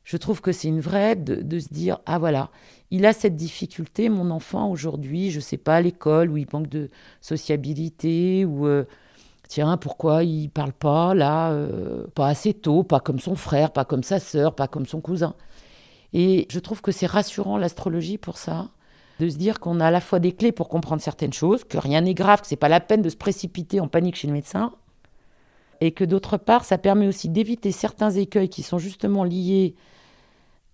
je 0.03 0.17
trouve 0.17 0.41
que 0.41 0.51
c'est 0.51 0.67
une 0.67 0.79
vraie 0.81 1.11
aide 1.11 1.47
de, 1.47 1.59
se 1.59 1.69
dire, 1.69 1.99
ah 2.05 2.17
voilà, 2.17 2.49
il 2.89 3.05
a 3.05 3.13
cette 3.13 3.35
difficulté, 3.35 4.09
mon 4.09 4.31
enfant, 4.31 4.69
aujourd'hui, 4.69 5.29
je 5.31 5.37
ne 5.37 5.41
sais 5.41 5.57
pas, 5.57 5.75
à 5.75 5.81
l'école, 5.81 6.31
où 6.31 6.37
il 6.37 6.47
manque 6.51 6.69
de 6.69 6.89
sociabilité, 7.21 8.45
ou... 8.45 8.67
Euh, 8.67 8.85
tiens, 9.51 9.75
pourquoi 9.75 10.23
il 10.23 10.49
parle 10.49 10.71
pas 10.71 11.13
là, 11.13 11.51
euh, 11.51 12.07
pas 12.15 12.27
assez 12.27 12.53
tôt, 12.53 12.83
pas 12.83 13.01
comme 13.01 13.19
son 13.19 13.35
frère, 13.35 13.71
pas 13.71 13.83
comme 13.83 14.01
sa 14.01 14.17
sœur, 14.17 14.55
pas 14.55 14.69
comme 14.69 14.85
son 14.85 15.01
cousin. 15.01 15.35
Et 16.13 16.47
je 16.49 16.59
trouve 16.59 16.81
que 16.81 16.93
c'est 16.93 17.05
rassurant 17.05 17.57
l'astrologie 17.57 18.17
pour 18.17 18.37
ça, 18.37 18.69
de 19.19 19.27
se 19.27 19.35
dire 19.35 19.59
qu'on 19.59 19.81
a 19.81 19.87
à 19.87 19.91
la 19.91 19.99
fois 19.99 20.19
des 20.19 20.31
clés 20.31 20.53
pour 20.53 20.69
comprendre 20.69 21.01
certaines 21.01 21.33
choses, 21.33 21.65
que 21.65 21.77
rien 21.77 21.99
n'est 21.99 22.13
grave, 22.13 22.41
que 22.41 22.47
c'est 22.47 22.55
pas 22.55 22.69
la 22.69 22.79
peine 22.79 23.01
de 23.01 23.09
se 23.09 23.17
précipiter 23.17 23.81
en 23.81 23.89
panique 23.89 24.15
chez 24.15 24.27
le 24.27 24.33
médecin, 24.33 24.71
et 25.81 25.91
que 25.91 26.03
d'autre 26.03 26.37
part, 26.37 26.63
ça 26.63 26.77
permet 26.77 27.07
aussi 27.07 27.27
d'éviter 27.27 27.71
certains 27.71 28.11
écueils 28.11 28.49
qui 28.49 28.61
sont 28.61 28.77
justement 28.77 29.23
liés 29.23 29.75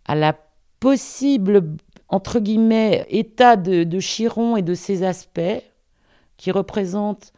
à 0.06 0.16
la 0.16 0.38
possible, 0.80 1.76
entre 2.10 2.40
guillemets, 2.40 3.08
état 3.10 3.56
de, 3.56 4.00
Chiron 4.00 4.58
et 4.58 4.62
de 4.62 4.74
ses 4.74 5.04
aspects, 5.04 5.64
qui 6.36 6.52
représentent 6.52 7.34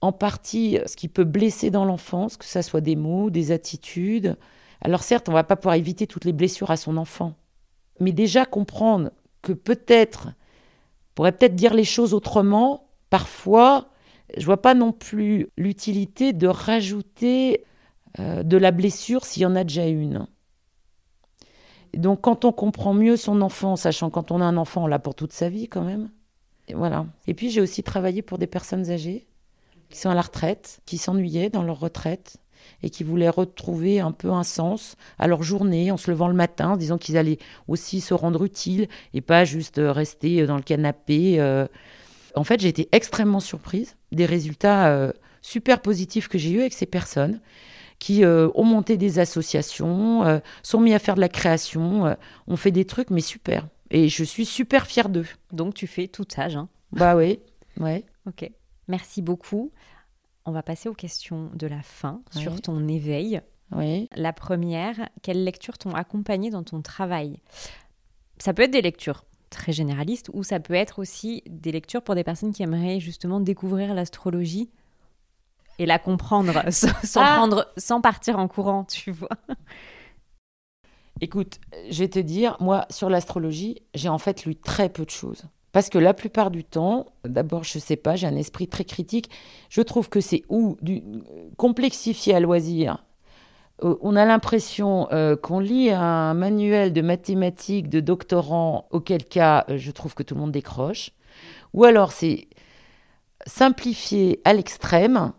en 0.00 0.12
partie 0.12 0.78
ce 0.86 0.96
qui 0.96 1.08
peut 1.08 1.24
blesser 1.24 1.70
dans 1.70 1.84
l'enfance, 1.84 2.36
que 2.36 2.44
ce 2.44 2.62
soit 2.62 2.80
des 2.80 2.96
mots, 2.96 3.30
des 3.30 3.52
attitudes. 3.52 4.36
Alors 4.80 5.02
certes, 5.02 5.28
on 5.28 5.32
va 5.32 5.44
pas 5.44 5.56
pouvoir 5.56 5.76
éviter 5.76 6.06
toutes 6.06 6.24
les 6.24 6.32
blessures 6.32 6.70
à 6.70 6.76
son 6.76 6.96
enfant, 6.96 7.34
mais 8.00 8.12
déjà 8.12 8.44
comprendre 8.44 9.10
que 9.42 9.52
peut-être, 9.52 10.30
pourrait 11.14 11.32
peut-être 11.32 11.54
dire 11.54 11.74
les 11.74 11.84
choses 11.84 12.12
autrement, 12.12 12.88
parfois, 13.08 13.90
je 14.36 14.44
vois 14.44 14.62
pas 14.62 14.74
non 14.74 14.92
plus 14.92 15.48
l'utilité 15.56 16.32
de 16.32 16.46
rajouter 16.46 17.64
euh, 18.18 18.42
de 18.42 18.56
la 18.56 18.70
blessure 18.70 19.24
s'il 19.24 19.42
y 19.42 19.46
en 19.46 19.56
a 19.56 19.64
déjà 19.64 19.86
une. 19.86 20.26
donc 21.96 22.22
quand 22.22 22.44
on 22.44 22.52
comprend 22.52 22.94
mieux 22.94 23.16
son 23.16 23.40
enfant, 23.40 23.76
sachant 23.76 24.10
quand 24.10 24.30
on 24.30 24.40
a 24.40 24.44
un 24.44 24.56
enfant, 24.56 24.84
on 24.84 24.86
l'a 24.86 24.98
pour 24.98 25.14
toute 25.14 25.32
sa 25.32 25.48
vie 25.48 25.68
quand 25.68 25.84
même. 25.84 26.10
Et 26.68 26.74
voilà. 26.74 27.06
Et 27.26 27.34
puis 27.34 27.50
j'ai 27.50 27.60
aussi 27.60 27.82
travaillé 27.82 28.22
pour 28.22 28.38
des 28.38 28.46
personnes 28.46 28.90
âgées 28.90 29.26
qui 29.90 29.98
sont 29.98 30.10
à 30.10 30.14
la 30.14 30.22
retraite, 30.22 30.80
qui 30.86 30.98
s'ennuyaient 30.98 31.50
dans 31.50 31.62
leur 31.62 31.78
retraite 31.80 32.38
et 32.82 32.90
qui 32.90 33.04
voulaient 33.04 33.28
retrouver 33.28 34.00
un 34.00 34.12
peu 34.12 34.30
un 34.30 34.42
sens 34.42 34.96
à 35.18 35.26
leur 35.26 35.42
journée 35.42 35.90
en 35.90 35.96
se 35.96 36.10
levant 36.10 36.28
le 36.28 36.34
matin, 36.34 36.70
en 36.70 36.76
disant 36.76 36.98
qu'ils 36.98 37.16
allaient 37.16 37.38
aussi 37.68 38.00
se 38.00 38.14
rendre 38.14 38.44
utiles 38.44 38.88
et 39.12 39.20
pas 39.20 39.44
juste 39.44 39.80
rester 39.82 40.46
dans 40.46 40.56
le 40.56 40.62
canapé. 40.62 41.40
Euh. 41.40 41.66
En 42.34 42.44
fait, 42.44 42.60
j'ai 42.60 42.68
été 42.68 42.88
extrêmement 42.92 43.40
surprise 43.40 43.96
des 44.12 44.26
résultats 44.26 44.88
euh, 44.88 45.12
super 45.42 45.80
positifs 45.80 46.28
que 46.28 46.38
j'ai 46.38 46.50
eus 46.50 46.60
avec 46.60 46.72
ces 46.72 46.86
personnes 46.86 47.40
qui 47.98 48.24
euh, 48.24 48.48
ont 48.54 48.64
monté 48.64 48.96
des 48.96 49.18
associations, 49.18 50.40
sont 50.62 50.80
mis 50.80 50.92
à 50.92 50.98
faire 50.98 51.14
de 51.14 51.20
la 51.20 51.28
création, 51.28 52.16
ont 52.48 52.56
fait 52.56 52.72
des 52.72 52.84
trucs, 52.84 53.10
mais 53.10 53.20
super. 53.20 53.68
Et 53.90 54.08
je 54.08 54.24
suis 54.24 54.44
super 54.44 54.86
fière 54.86 55.08
d'eux. 55.08 55.26
Donc 55.52 55.74
tu 55.74 55.86
fais 55.86 56.08
tout 56.08 56.26
âge. 56.36 56.56
Hein. 56.56 56.68
Bah 56.92 57.16
oui, 57.16 57.38
ouais. 57.78 58.04
Ok. 58.26 58.50
Merci 58.88 59.22
beaucoup. 59.22 59.70
On 60.44 60.52
va 60.52 60.62
passer 60.62 60.88
aux 60.88 60.94
questions 60.94 61.50
de 61.54 61.66
la 61.66 61.82
fin 61.82 62.20
sur 62.30 62.60
ton 62.60 62.86
éveil. 62.88 63.40
Oui. 63.72 64.08
La 64.14 64.32
première, 64.32 65.08
quelles 65.22 65.42
lectures 65.42 65.78
t'ont 65.78 65.94
accompagné 65.94 66.50
dans 66.50 66.62
ton 66.62 66.82
travail? 66.82 67.40
Ça 68.38 68.52
peut 68.52 68.62
être 68.62 68.70
des 68.70 68.82
lectures 68.82 69.24
très 69.54 69.72
généralistes 69.72 70.30
ou 70.34 70.42
ça 70.42 70.60
peut 70.60 70.74
être 70.74 70.98
aussi 70.98 71.42
des 71.46 71.72
lectures 71.72 72.02
pour 72.02 72.14
des 72.14 72.24
personnes 72.24 72.52
qui 72.52 72.62
aimeraient 72.62 73.00
justement 73.00 73.40
découvrir 73.40 73.94
l'astrologie 73.94 74.70
et 75.78 75.86
la 75.86 75.98
comprendre 75.98 76.62
sans, 76.70 77.20
ah 77.22 77.36
prendre, 77.36 77.72
sans 77.76 78.00
partir 78.00 78.38
en 78.38 78.48
courant, 78.48 78.84
tu 78.90 79.10
vois. 79.10 79.28
Écoute, 81.20 81.60
je 81.90 82.00
vais 82.00 82.08
te 82.08 82.18
dire, 82.18 82.56
moi, 82.60 82.86
sur 82.90 83.08
l'astrologie, 83.08 83.82
j'ai 83.94 84.08
en 84.08 84.18
fait 84.18 84.44
lu 84.44 84.56
très 84.56 84.88
peu 84.88 85.04
de 85.04 85.10
choses. 85.10 85.44
Parce 85.72 85.88
que 85.88 85.98
la 85.98 86.14
plupart 86.14 86.50
du 86.50 86.64
temps, 86.64 87.06
d'abord, 87.24 87.64
je 87.64 87.78
ne 87.78 87.82
sais 87.82 87.96
pas, 87.96 88.14
j'ai 88.14 88.26
un 88.26 88.36
esprit 88.36 88.68
très 88.68 88.84
critique. 88.84 89.30
Je 89.70 89.80
trouve 89.80 90.08
que 90.08 90.20
c'est 90.20 90.42
ou 90.48 90.76
du 90.82 91.02
complexifié 91.56 92.34
à 92.34 92.40
loisir. 92.40 93.04
Euh, 93.84 93.96
on 94.00 94.16
a 94.16 94.24
l'impression 94.24 95.08
euh, 95.12 95.36
qu'on 95.36 95.60
lit 95.60 95.90
un 95.90 96.34
manuel 96.34 96.92
de 96.92 97.02
mathématiques 97.02 97.88
de 97.88 98.00
doctorant, 98.00 98.86
auquel 98.90 99.24
cas 99.24 99.64
euh, 99.68 99.76
je 99.76 99.90
trouve 99.90 100.14
que 100.14 100.22
tout 100.22 100.34
le 100.34 100.40
monde 100.40 100.52
décroche. 100.52 101.10
Ou 101.72 101.84
alors 101.84 102.12
c'est 102.12 102.48
simplifié 103.46 104.40
à 104.44 104.52
l'extrême. 104.52 105.32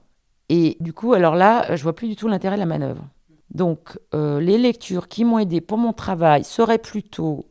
Et 0.50 0.78
du 0.80 0.93
coup, 0.93 1.14
alors 1.14 1.36
là, 1.36 1.76
je 1.76 1.82
vois 1.82 1.96
plus 1.96 2.08
du 2.08 2.16
tout 2.16 2.28
l'intérêt 2.28 2.56
de 2.56 2.60
la 2.60 2.68
manœuvre. 2.68 3.04
Donc, 3.52 3.98
les 4.14 4.58
lectures 4.58 5.08
qui 5.08 5.24
m'ont 5.24 5.39
aidé 5.39 5.62
pour 5.62 5.78
mon 5.78 5.93
travail 5.93 6.43
seraient 6.43 6.78
plutôt 6.78 7.46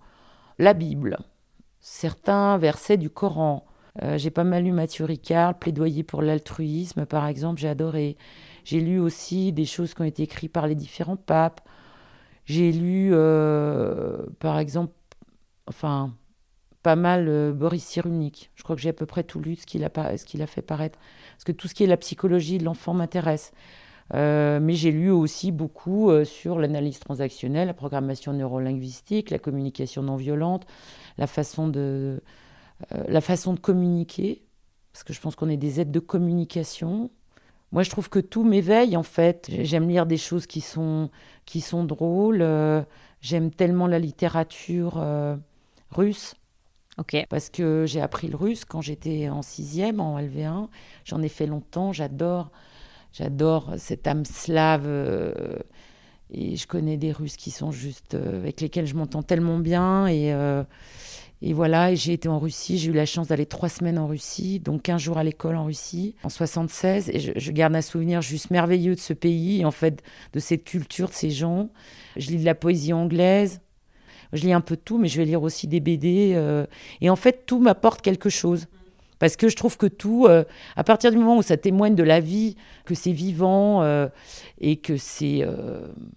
la 0.59 0.74
Bible, 0.74 1.18
certains 1.80 2.59
versets 2.59 2.99
du 2.99 3.11
Coran. 3.11 3.64
J'ai 4.16 4.30
pas 4.30 4.45
mal 4.45 4.64
lu 4.64 4.72
Mathieu 4.72 5.07
Ricard, 5.07 5.59
Plaidoyer 5.59 6.03
pour 6.03 6.20
l'altruisme, 6.20 7.07
par 7.07 7.26
exemple, 7.26 7.59
j'ai 7.59 7.68
adoré. 7.68 8.16
J'ai 8.64 8.80
lu 8.80 8.98
aussi 8.98 9.52
des 9.52 9.64
choses 9.64 9.94
qui 9.94 10.02
ont 10.02 10.06
été 10.06 10.22
écrites 10.22 10.52
par 10.52 10.66
les 10.66 10.74
différents 10.74 11.16
papes. 11.16 11.60
J'ai 12.46 12.72
lu, 12.72 13.10
euh, 13.12 14.26
par 14.40 14.58
exemple, 14.58 14.92
enfin, 15.66 16.14
pas 16.82 16.96
mal 16.96 17.28
euh, 17.28 17.52
Boris 17.52 17.84
Cyrulnik. 17.84 18.50
Je 18.54 18.62
crois 18.62 18.76
que 18.76 18.82
j'ai 18.82 18.90
à 18.90 18.94
peu 18.94 19.06
près 19.06 19.24
tout 19.24 19.40
lu 19.40 19.56
ce 19.56 19.66
qu'il 19.66 19.84
a, 19.84 20.16
ce 20.16 20.24
qu'il 20.24 20.42
a 20.42 20.46
fait 20.46 20.62
paraître. 20.62 20.98
Parce 21.36 21.44
que 21.44 21.52
tout 21.52 21.68
ce 21.68 21.74
qui 21.74 21.84
est 21.84 21.86
la 21.86 21.96
psychologie 21.96 22.58
de 22.58 22.64
l'enfant 22.64 22.94
m'intéresse. 22.94 23.52
mais 24.12 24.74
j'ai 24.74 24.92
lu 24.92 25.10
aussi 25.10 25.52
beaucoup 25.52 26.10
sur 26.24 26.58
l'analyse 26.58 26.98
transactionnelle, 26.98 27.68
la 27.68 27.74
programmation 27.74 28.32
neurolinguistique, 28.32 29.30
la 29.30 29.38
communication 29.38 30.02
non 30.02 30.16
violente, 30.16 30.66
la 31.18 31.26
façon 31.26 31.68
de, 31.68 32.20
euh, 32.92 33.04
la 33.08 33.20
façon 33.20 33.54
de 33.54 33.60
communiquer, 33.60 34.44
parce 34.92 35.04
que 35.04 35.12
je 35.12 35.20
pense 35.20 35.36
qu'on 35.36 35.48
est 35.48 35.56
des 35.56 35.80
aides 35.80 35.90
de 35.92 36.00
communication. 36.00 37.10
Moi, 37.74 37.82
je 37.82 37.90
trouve 37.90 38.08
que 38.08 38.20
tout 38.20 38.44
m'éveille, 38.44 38.96
en 38.96 39.02
fait. 39.02 39.50
J'aime 39.62 39.88
lire 39.88 40.06
des 40.06 40.16
choses 40.16 40.46
qui 40.46 40.60
sont, 40.60 41.10
qui 41.44 41.60
sont 41.60 41.82
drôles. 41.82 42.40
Euh, 42.40 42.82
j'aime 43.20 43.50
tellement 43.50 43.88
la 43.88 43.98
littérature 43.98 44.94
euh, 44.98 45.36
russe. 45.90 46.36
Parce 47.28 47.50
que 47.50 47.84
j'ai 47.84 48.00
appris 48.00 48.28
le 48.28 48.36
russe 48.36 48.64
quand 48.64 48.80
j'étais 48.80 49.28
en 49.28 49.42
sixième, 49.42 49.98
en 49.98 50.20
LV1. 50.20 50.68
J'en 51.04 51.20
ai 51.20 51.28
fait 51.28 51.48
longtemps. 51.48 51.92
J'adore, 51.92 52.52
j'adore 53.12 53.72
cette 53.76 54.06
âme 54.06 54.24
slave. 54.24 54.86
et 56.30 56.54
je 56.54 56.66
connais 56.68 56.96
des 56.96 57.10
Russes 57.10 57.36
qui 57.36 57.50
sont 57.50 57.72
juste 57.72 58.14
avec 58.14 58.60
lesquels 58.60 58.86
je 58.86 58.94
m'entends 58.94 59.24
tellement 59.24 59.58
bien 59.58 60.06
et 60.06 60.32
et 61.47 61.53
voilà, 61.53 61.95
j'ai 61.95 62.14
été 62.14 62.26
en 62.26 62.38
Russie, 62.38 62.78
j'ai 62.78 62.90
eu 62.90 62.95
la 62.95 63.05
chance 63.05 63.28
d'aller 63.28 63.45
trois 63.45 63.68
semaines 63.68 63.99
en 63.99 64.07
Russie, 64.07 64.61
donc 64.61 64.80
15 64.80 64.99
jours 64.99 65.18
à 65.18 65.24
l'école 65.24 65.57
en 65.57 65.66
Russie, 65.66 66.14
en 66.22 66.30
76. 66.30 67.11
Et 67.11 67.20
je, 67.20 67.53
garde 67.53 67.76
un 67.76 67.82
souvenir 67.82 68.22
juste 68.22 68.51
merveilleux 68.51 68.95
de 68.95 69.01
ce 69.01 69.12
pays, 69.12 69.62
en 69.66 69.70
fait, 69.70 70.03
de 70.32 70.40
cette 70.40 70.64
culture, 70.64 71.11
de 71.11 71.12
ces 71.12 71.28
gens. 71.28 71.68
Je 72.16 72.30
lis 72.30 72.38
de 72.38 72.47
la 72.47 72.55
poésie 72.55 72.95
anglaise, 72.95 73.61
je 74.32 74.40
lis 74.40 74.55
un 74.55 74.62
peu 74.62 74.74
tout, 74.74 74.97
mais 74.97 75.07
je 75.07 75.18
vais 75.18 75.26
lire 75.26 75.42
aussi 75.42 75.68
des 75.68 75.80
BD. 75.80 76.32
Euh, 76.34 76.64
et 77.03 77.11
en 77.11 77.16
fait, 77.16 77.45
tout 77.45 77.59
m'apporte 77.59 78.01
quelque 78.01 78.30
chose. 78.30 78.66
Parce 79.18 79.36
que 79.36 79.51
je 79.51 79.57
trouve 79.57 79.76
que 79.76 79.86
tout, 79.86 80.24
euh, 80.26 80.45
à 80.76 80.82
partir 80.82 81.11
du 81.11 81.18
moment 81.18 81.36
où 81.36 81.42
ça 81.42 81.59
témoigne 81.59 81.95
de 81.95 82.03
la 82.03 82.20
vie, 82.20 82.57
que 82.86 82.95
c'est 82.95 83.12
vivant 83.12 83.82
euh, 83.82 84.09
et 84.62 84.76
que 84.76 84.97
c'est 84.97 85.47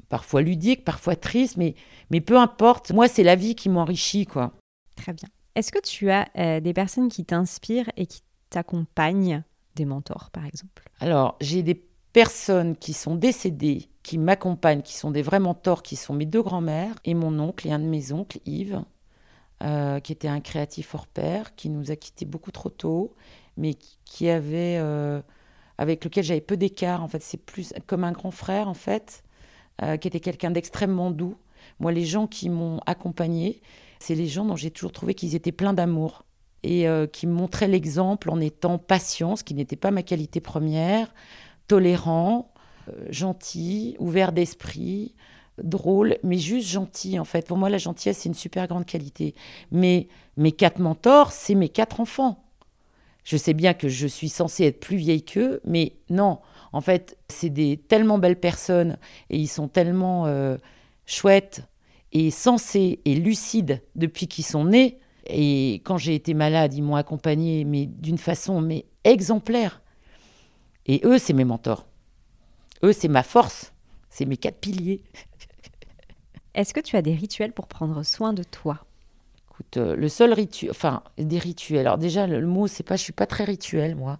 parfois 0.08 0.42
ludique, 0.42 0.86
parfois 0.86 1.18
triste, 1.18 1.58
mais, 1.58 1.76
mais 2.12 2.22
peu 2.22 2.38
importe, 2.38 2.94
moi, 2.94 3.10
c'est 3.10 3.24
la 3.24 3.36
vie 3.36 3.56
qui 3.56 3.68
m'enrichit, 3.68 4.26
quoi. 4.26 4.54
Très 4.98 5.14
bien. 5.14 5.30
Est-ce 5.56 5.72
que 5.72 5.80
tu 5.80 6.12
as 6.12 6.28
euh, 6.38 6.60
des 6.60 6.74
personnes 6.74 7.08
qui 7.08 7.24
t'inspirent 7.24 7.90
et 7.96 8.06
qui 8.06 8.22
t'accompagnent, 8.50 9.44
des 9.76 9.86
mentors 9.86 10.30
par 10.32 10.46
exemple 10.46 10.84
Alors, 11.00 11.38
j'ai 11.40 11.64
des 11.64 11.76
personnes 12.14 12.76
qui 12.76 12.94
sont 12.94 13.16
décédées, 13.16 13.90
qui 14.04 14.18
m'accompagnent, 14.18 14.82
qui 14.82 14.96
sont 14.96 15.12
des 15.12 15.22
vrais 15.22 15.40
mentors, 15.40 15.84
qui 15.84 15.96
sont 15.96 16.14
mes 16.14 16.26
deux 16.26 16.42
grands-mères 16.42 16.96
et 17.06 17.14
mon 17.14 17.40
oncle 17.40 17.68
et 17.68 17.72
un 17.72 17.80
de 17.80 17.86
mes 17.86 18.12
oncles, 18.12 18.40
Yves. 18.46 18.82
euh, 19.64 20.00
qui 20.00 20.12
était 20.12 20.28
un 20.28 20.42
créatif 20.42 20.94
hors 20.94 21.08
pair, 21.08 21.56
qui 21.56 21.70
nous 21.70 21.90
a 21.92 21.96
quittés 21.96 22.26
beaucoup 22.26 22.52
trop 22.52 22.70
tôt, 22.70 23.16
mais 23.56 23.74
qui 24.06 24.30
avait, 24.30 24.78
euh, 24.80 25.22
avec 25.80 26.04
lequel 26.06 26.24
j'avais 26.24 26.42
peu 26.42 26.58
d'écart. 26.58 27.04
En 27.04 27.08
fait, 27.08 27.22
c'est 27.24 27.38
plus 27.38 27.74
comme 27.88 28.04
un 28.04 28.12
grand 28.12 28.32
frère, 28.32 28.68
en 28.68 28.76
fait, 28.76 29.24
qui 30.02 30.08
était 30.08 30.20
quelqu'un 30.20 30.50
d'extrêmement 30.50 31.12
doux. 31.12 31.38
Moi, 31.80 31.92
les 31.92 32.06
gens 32.06 32.26
qui 32.26 32.50
m'ont 32.50 32.80
accompagné, 32.88 33.62
c'est 34.00 34.16
les 34.16 34.28
gens 34.28 34.46
dont 34.46 34.56
j'ai 34.56 34.72
toujours 34.72 34.92
trouvé 34.92 35.14
qu'ils 35.14 35.36
étaient 35.36 35.52
pleins 35.52 35.74
d'amour 35.74 36.24
et 36.64 36.88
qui 37.14 37.28
me 37.28 37.34
montraient 37.34 37.68
l'exemple 37.68 38.30
en 38.30 38.42
étant 38.42 38.78
patient, 38.78 39.36
ce 39.36 39.44
qui 39.44 39.54
n'était 39.54 39.76
pas 39.78 39.92
ma 39.92 40.04
qualité 40.04 40.42
première, 40.42 41.14
tolérant, 41.68 42.52
gentil, 43.10 43.96
ouvert 44.00 44.34
d'esprit, 44.34 45.14
drôle, 45.64 46.18
mais 46.24 46.38
juste 46.38 46.68
gentil 46.68 47.20
en 47.20 47.26
fait. 47.26 47.48
Pour 47.48 47.58
moi, 47.58 47.70
la 47.70 47.78
gentillesse, 47.78 48.20
c'est 48.20 48.30
une 48.30 48.36
super 48.36 48.68
grande 48.68 48.86
qualité. 48.86 49.34
Mais 49.72 50.08
mes 50.36 50.52
quatre 50.52 50.80
mentors, 50.80 51.32
c'est 51.32 51.56
mes 51.56 51.70
quatre 51.70 52.00
enfants. 52.00 52.44
Je 53.24 53.38
sais 53.38 53.54
bien 53.54 53.74
que 53.74 53.90
je 53.90 54.08
suis 54.08 54.30
censée 54.30 54.66
être 54.66 54.80
plus 54.80 54.98
vieille 54.98 55.24
qu'eux, 55.24 55.60
mais 55.66 55.94
non. 56.10 56.40
En 56.72 56.82
fait, 56.82 57.18
c'est 57.28 57.50
des 57.50 57.78
tellement 57.78 58.20
belles 58.20 58.40
personnes 58.40 58.98
et 59.30 59.38
ils 59.38 59.48
sont 59.48 59.68
tellement 59.68 60.28
euh, 60.28 60.58
chouettes 61.06 61.64
et 62.12 62.32
sensés 62.32 63.00
et 63.06 63.16
lucides 63.16 63.82
depuis 63.96 64.28
qu'ils 64.28 64.46
sont 64.46 64.66
nés. 64.66 65.00
Et 65.28 65.82
quand 65.84 65.98
j'ai 65.98 66.16
été 66.16 66.34
malade, 66.34 66.74
ils 66.74 66.82
m'ont 66.82 66.96
accompagnée, 66.96 67.66
mais 67.66 67.86
d'une 67.86 68.18
façon 68.18 68.62
mais 68.62 68.86
exemplaire. 69.04 69.82
Et 70.86 71.02
eux, 71.04 71.18
c'est 71.18 71.34
mes 71.34 71.44
mentors. 71.44 71.86
Eux, 72.84 72.94
c'est 72.94 73.10
ma 73.10 73.24
force. 73.24 73.74
C'est 74.10 74.26
mes 74.26 74.38
quatre 74.38 74.60
piliers. 74.60 75.04
Est-ce 76.54 76.74
que 76.74 76.80
tu 76.80 76.96
as 76.96 77.02
des 77.02 77.14
rituels 77.14 77.52
pour 77.52 77.68
prendre 77.68 78.02
soin 78.04 78.34
de 78.34 78.44
toi? 78.44 78.86
Écoute, 79.52 79.78
euh, 79.78 79.96
le 79.96 80.08
seul 80.08 80.34
rituel, 80.34 80.72
enfin, 80.72 81.04
des 81.18 81.40
rituels. 81.40 81.82
Alors 81.82 81.98
déjà, 81.98 82.26
le, 82.26 82.46
mot, 82.48 82.68
c'est 82.68 82.84
pas, 82.84 82.96
je 82.96 83.04
suis 83.04 83.14
pas 83.14 83.26
très 83.26 83.44
rituel, 83.44 83.96
moi. 83.96 84.18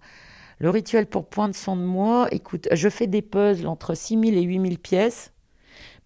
Le 0.58 0.70
rituel 0.70 1.06
pour 1.06 1.28
prendre 1.28 1.54
soin 1.54 1.76
de 1.76 1.82
moi, 1.82 2.28
écoute, 2.32 2.68
je 2.72 2.88
fais 2.88 3.06
des 3.06 3.22
puzzles 3.22 3.66
entre 3.66 3.94
6000 3.94 4.36
et 4.36 4.42
8000 4.42 4.78
pièces 4.78 5.32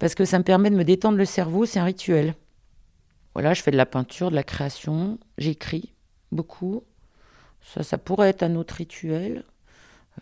parce 0.03 0.17
que 0.17 0.25
ça 0.25 0.37
me 0.37 0.43
permet 0.43 0.69
de 0.69 0.75
me 0.75 0.83
détendre 0.83 1.17
le 1.17 1.25
cerveau, 1.25 1.65
c'est 1.65 1.79
un 1.79 1.85
rituel. 1.85 2.35
Voilà, 3.35 3.55
je 3.55 3.63
fais 3.63 3.71
de 3.71 3.77
la 3.77 3.87
peinture, 3.87 4.31
de 4.31 4.35
la 4.35 4.43
création, 4.43 5.21
j'écris 5.39 5.93
beaucoup. 6.33 6.83
Ça, 7.61 7.85
ça 7.85 7.99
pourrait 7.99 8.31
être 8.31 8.43
un 8.43 8.57
autre 8.57 8.75
rituel. 8.75 9.45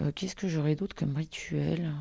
Euh, 0.02 0.12
qu'est-ce 0.14 0.36
que 0.36 0.48
j'aurais 0.48 0.74
d'autre 0.74 0.94
comme 0.94 1.16
rituel? 1.16 1.92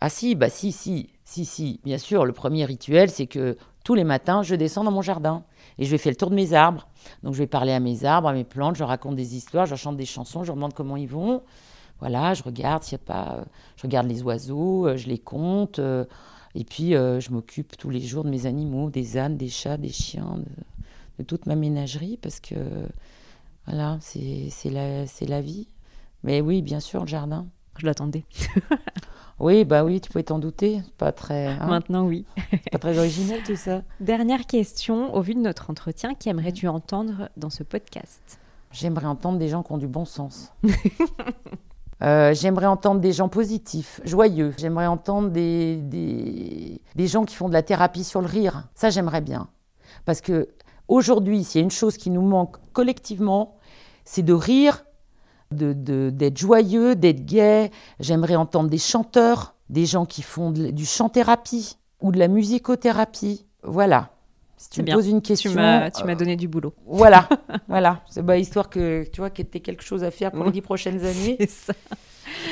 Ah 0.00 0.08
si, 0.08 0.34
bah 0.34 0.48
si, 0.48 0.72
si, 0.72 1.10
si, 1.26 1.44
si. 1.44 1.78
Bien 1.84 1.98
sûr, 1.98 2.24
le 2.24 2.32
premier 2.32 2.64
rituel, 2.64 3.10
c'est 3.10 3.26
que 3.26 3.58
tous 3.84 3.94
les 3.94 4.04
matins, 4.04 4.42
je 4.42 4.54
descends 4.54 4.84
dans 4.84 4.90
mon 4.90 5.02
jardin 5.02 5.44
et 5.76 5.84
je 5.84 5.90
vais 5.90 5.98
faire 5.98 6.12
le 6.12 6.16
tour 6.16 6.30
de 6.30 6.34
mes 6.36 6.54
arbres. 6.54 6.88
Donc 7.22 7.34
je 7.34 7.38
vais 7.38 7.46
parler 7.46 7.72
à 7.72 7.80
mes 7.80 8.06
arbres, 8.06 8.28
à 8.28 8.32
mes 8.32 8.44
plantes, 8.44 8.76
je 8.76 8.82
raconte 8.82 9.14
des 9.14 9.36
histoires, 9.36 9.66
je 9.66 9.74
chante 9.74 9.98
des 9.98 10.06
chansons, 10.06 10.42
je 10.42 10.52
demande 10.52 10.72
comment 10.72 10.96
ils 10.96 11.06
vont. 11.06 11.42
Voilà, 12.00 12.32
je 12.32 12.42
regarde 12.42 12.82
s'il 12.82 12.92
y 12.92 13.02
a 13.02 13.04
pas, 13.04 13.44
je 13.76 13.82
regarde 13.82 14.06
les 14.06 14.22
oiseaux, 14.22 14.86
euh, 14.86 14.96
je 14.96 15.06
les 15.06 15.18
compte. 15.18 15.80
Euh, 15.80 16.06
et 16.56 16.64
puis 16.64 16.94
euh, 16.94 17.20
je 17.20 17.30
m'occupe 17.30 17.76
tous 17.76 17.90
les 17.90 18.00
jours 18.00 18.24
de 18.24 18.30
mes 18.30 18.46
animaux, 18.46 18.90
des 18.90 19.18
ânes, 19.18 19.36
des 19.36 19.48
chats, 19.48 19.76
des 19.76 19.90
chiens, 19.90 20.38
de, 21.18 21.24
toute 21.24 21.46
ma 21.46 21.54
ménagerie 21.54 22.18
parce 22.20 22.40
que 22.40 22.54
voilà, 23.66 23.98
c'est 24.00 24.70
la, 24.70 25.04
la 25.04 25.40
vie. 25.40 25.68
Mais 26.22 26.40
oui, 26.40 26.62
bien 26.62 26.80
sûr, 26.80 27.02
le 27.02 27.08
jardin. 27.08 27.46
Je 27.78 27.86
l'attendais. 27.86 28.24
Oui, 29.38 29.66
bah 29.66 29.84
oui, 29.84 30.00
tu 30.00 30.10
pouvais 30.10 30.24
t'en 30.24 30.38
douter. 30.38 30.80
Pas 30.96 31.12
très. 31.12 31.48
Hein. 31.48 31.66
Maintenant, 31.66 32.06
oui. 32.06 32.24
pas 32.72 32.78
très 32.78 32.98
original 32.98 33.42
tout 33.44 33.54
ça. 33.56 33.82
Dernière 34.00 34.46
question, 34.46 35.14
au 35.14 35.20
vu 35.20 35.34
de 35.34 35.40
notre 35.40 35.68
entretien, 35.68 36.14
qui 36.14 36.30
aimerais-tu 36.30 36.68
entendre 36.68 37.28
dans 37.36 37.50
ce 37.50 37.62
podcast? 37.62 38.40
J'aimerais 38.72 39.06
entendre 39.06 39.38
des 39.38 39.48
gens 39.48 39.62
qui 39.62 39.72
ont 39.72 39.78
du 39.78 39.88
bon 39.88 40.06
sens. 40.06 40.54
Euh, 42.02 42.34
j'aimerais 42.34 42.66
entendre 42.66 43.00
des 43.00 43.12
gens 43.12 43.28
positifs, 43.28 44.00
joyeux. 44.04 44.52
J'aimerais 44.58 44.86
entendre 44.86 45.30
des, 45.30 45.80
des, 45.80 47.06
gens 47.06 47.24
qui 47.24 47.34
font 47.34 47.48
de 47.48 47.54
la 47.54 47.62
thérapie 47.62 48.04
sur 48.04 48.20
le 48.20 48.26
rire. 48.26 48.68
Ça, 48.74 48.90
j'aimerais 48.90 49.22
bien. 49.22 49.48
Parce 50.04 50.20
que 50.20 50.48
aujourd'hui, 50.88 51.42
s'il 51.42 51.60
y 51.60 51.62
a 51.62 51.64
une 51.64 51.70
chose 51.70 51.96
qui 51.96 52.10
nous 52.10 52.22
manque 52.22 52.56
collectivement, 52.72 53.56
c'est 54.04 54.22
de 54.22 54.34
rire 54.34 54.84
d'être 55.50 56.36
joyeux, 56.36 56.96
d'être 56.96 57.24
gai. 57.24 57.70
J'aimerais 57.98 58.36
entendre 58.36 58.68
des 58.68 58.78
chanteurs, 58.78 59.54
des 59.70 59.86
gens 59.86 60.04
qui 60.04 60.22
font 60.22 60.50
du 60.50 60.84
chant-thérapie 60.84 61.78
ou 62.00 62.12
de 62.12 62.18
la 62.18 62.28
musicothérapie. 62.28 63.46
Voilà. 63.62 64.10
Si 64.66 64.70
tu 64.70 64.82
me 64.82 64.92
poses 64.92 65.08
une 65.08 65.22
question. 65.22 65.50
Tu 65.52 66.04
m'as 66.04 66.14
donné 66.14 66.36
du 66.36 66.48
boulot. 66.48 66.74
Voilà, 66.86 67.28
voilà. 67.68 68.02
C'est 68.08 68.24
bah, 68.24 68.36
histoire 68.36 68.68
que 68.68 69.04
tu 69.12 69.20
vois 69.20 69.30
qu'il 69.30 69.44
y 69.46 69.56
ait 69.56 69.60
quelque 69.60 69.84
chose 69.84 70.02
à 70.02 70.10
faire 70.10 70.32
pour 70.32 70.44
les 70.44 70.50
dix 70.50 70.62
prochaines 70.62 71.00
années. 71.04 71.36
C'est 71.38 71.50
ça. 71.50 71.72